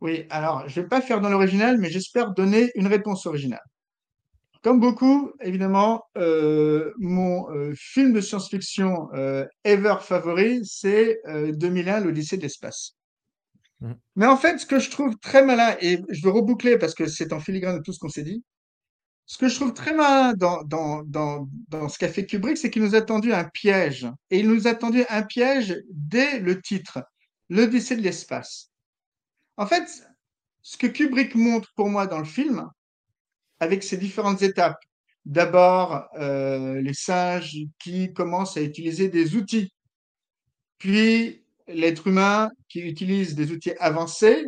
[0.00, 3.62] Oui, alors je ne vais pas faire dans l'original, mais j'espère donner une réponse originale.
[4.62, 12.36] Comme beaucoup, évidemment, euh, mon euh, film de science-fiction euh, ever favori, c'est 2001, l'Odyssée
[12.36, 12.96] de l'espace.
[13.80, 13.92] Mmh.
[14.16, 17.06] Mais en fait, ce que je trouve très malin, et je veux reboucler parce que
[17.06, 18.42] c'est en filigrane de tout ce qu'on s'est dit,
[19.26, 22.70] ce que je trouve très malin dans, dans, dans, dans ce qu'a fait Kubrick, c'est
[22.70, 24.08] qu'il nous a tendu un piège.
[24.30, 27.00] Et il nous a tendu un piège dès le titre,
[27.48, 28.70] l'Odyssée de l'espace.
[29.58, 30.04] En fait,
[30.62, 32.70] ce que Kubrick montre pour moi dans le film,
[33.60, 34.78] avec ces différentes étapes.
[35.24, 39.74] D'abord, euh, les singes qui commencent à utiliser des outils,
[40.78, 44.46] puis l'être humain qui utilise des outils avancés,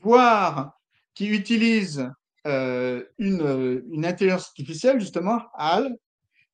[0.00, 0.78] voire
[1.14, 2.08] qui utilise
[2.46, 5.96] euh, une, une intelligence artificielle, justement, HAL,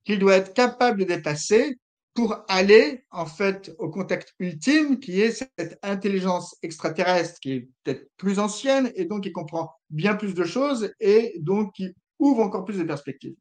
[0.05, 1.77] qu'il doit être capable de dépasser
[2.19, 8.11] pour aller en fait au contact ultime qui est cette intelligence extraterrestre qui est peut-être
[8.17, 12.65] plus ancienne et donc qui comprend bien plus de choses et donc qui ouvre encore
[12.65, 13.37] plus de perspectives.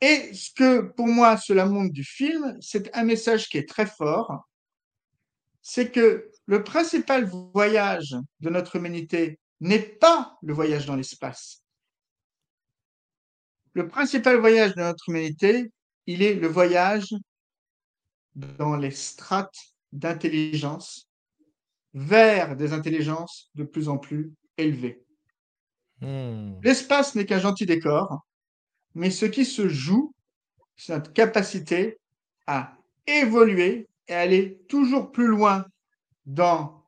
[0.00, 3.84] Et ce que pour moi cela montre du film, c'est un message qui est très
[3.84, 4.48] fort,
[5.60, 11.62] c'est que le principal voyage de notre humanité n'est pas le voyage dans l'espace.
[13.74, 15.70] Le principal voyage de notre humanité,
[16.06, 17.14] il est le voyage
[18.34, 19.58] dans les strates
[19.92, 21.08] d'intelligence
[21.94, 25.04] vers des intelligences de plus en plus élevées.
[26.00, 26.54] Hmm.
[26.62, 28.26] L'espace n'est qu'un gentil décor,
[28.94, 30.14] mais ce qui se joue,
[30.76, 31.98] c'est notre capacité
[32.46, 32.76] à
[33.06, 35.66] évoluer et aller toujours plus loin
[36.26, 36.84] dans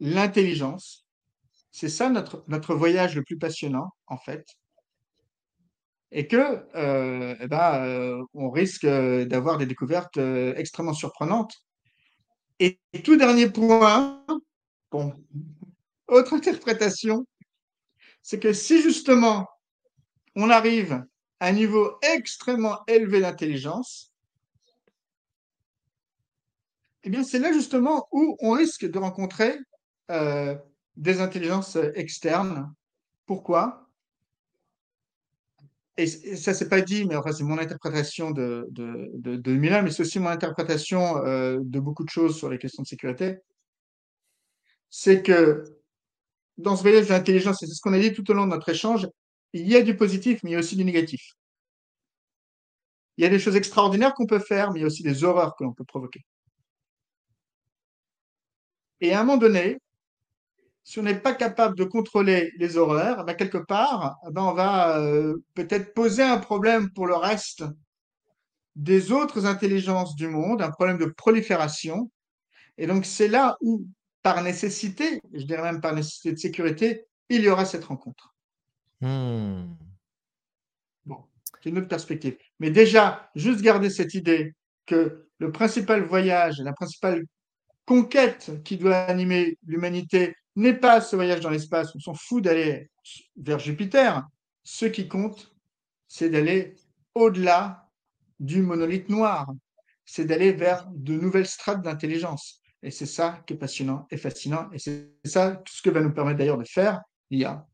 [0.00, 1.06] l'intelligence.
[1.70, 4.57] C'est ça notre, notre voyage le plus passionnant, en fait
[6.10, 10.18] et que euh, eh ben, euh, on risque euh, d'avoir des découvertes
[10.56, 11.54] extrêmement surprenantes.
[12.60, 14.24] Et, tout dernier point,
[14.90, 15.12] bon,
[16.08, 17.26] autre interprétation,
[18.22, 19.46] c'est que si justement
[20.34, 21.04] on arrive
[21.40, 24.12] à un niveau extrêmement élevé d'intelligence,
[27.04, 29.56] eh bien c'est là justement où on risque de rencontrer
[30.96, 32.72] des intelligences externes.
[33.26, 33.87] Pourquoi?
[35.98, 39.90] Et ça c'est pas dit, mais enfin, c'est mon interprétation de, de, de, 2001, mais
[39.90, 43.38] c'est aussi mon interprétation euh, de beaucoup de choses sur les questions de sécurité.
[44.90, 45.64] C'est que
[46.56, 48.50] dans ce voyage de l'intelligence, et c'est ce qu'on a dit tout au long de
[48.50, 49.08] notre échange,
[49.52, 51.32] il y a du positif, mais il y a aussi du négatif.
[53.16, 55.24] Il y a des choses extraordinaires qu'on peut faire, mais il y a aussi des
[55.24, 56.20] horreurs que l'on peut provoquer.
[59.00, 59.78] Et à un moment donné,
[60.88, 64.98] si on n'est pas capable de contrôler les horreurs, ben quelque part, ben on va
[64.98, 67.62] euh, peut-être poser un problème pour le reste
[68.74, 72.10] des autres intelligences du monde, un problème de prolifération.
[72.78, 73.86] Et donc c'est là où,
[74.22, 78.34] par nécessité, je dirais même par nécessité de sécurité, il y aura cette rencontre.
[79.02, 79.74] Hmm.
[81.04, 82.38] Bon, c'est une autre perspective.
[82.60, 84.54] Mais déjà, juste garder cette idée
[84.86, 87.24] que le principal voyage, la principale
[87.84, 90.34] conquête qui doit animer l'humanité,
[90.80, 92.90] pas ce voyage dans l'espace, on s'en fout d'aller
[93.36, 94.26] vers Jupiter.
[94.64, 95.54] Ce qui compte,
[96.08, 96.74] c'est d'aller
[97.14, 97.88] au-delà
[98.40, 99.50] du monolithe noir,
[100.04, 102.60] c'est d'aller vers de nouvelles strates d'intelligence.
[102.82, 104.68] Et c'est ça qui est passionnant et fascinant.
[104.72, 107.66] Et c'est ça tout ce que va nous permettre d'ailleurs de faire l'IA.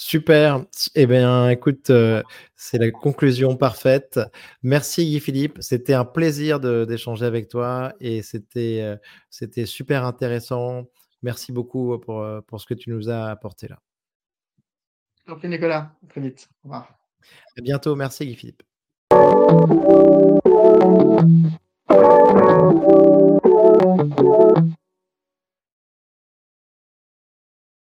[0.00, 0.64] Super.
[0.94, 2.22] Eh bien, écoute, euh,
[2.54, 4.20] c'est la conclusion parfaite.
[4.62, 5.58] Merci Guy Philippe.
[5.60, 10.84] C'était un plaisir d'échanger avec toi et c'était euh, super intéressant.
[11.22, 13.80] Merci beaucoup euh, pour, ce que tu nous as apporté là.
[15.26, 15.90] Merci Nicolas.
[16.08, 16.48] Très vite.
[16.62, 16.96] Au revoir.
[17.56, 17.96] À bientôt.
[17.96, 18.62] Merci Guy Philippe.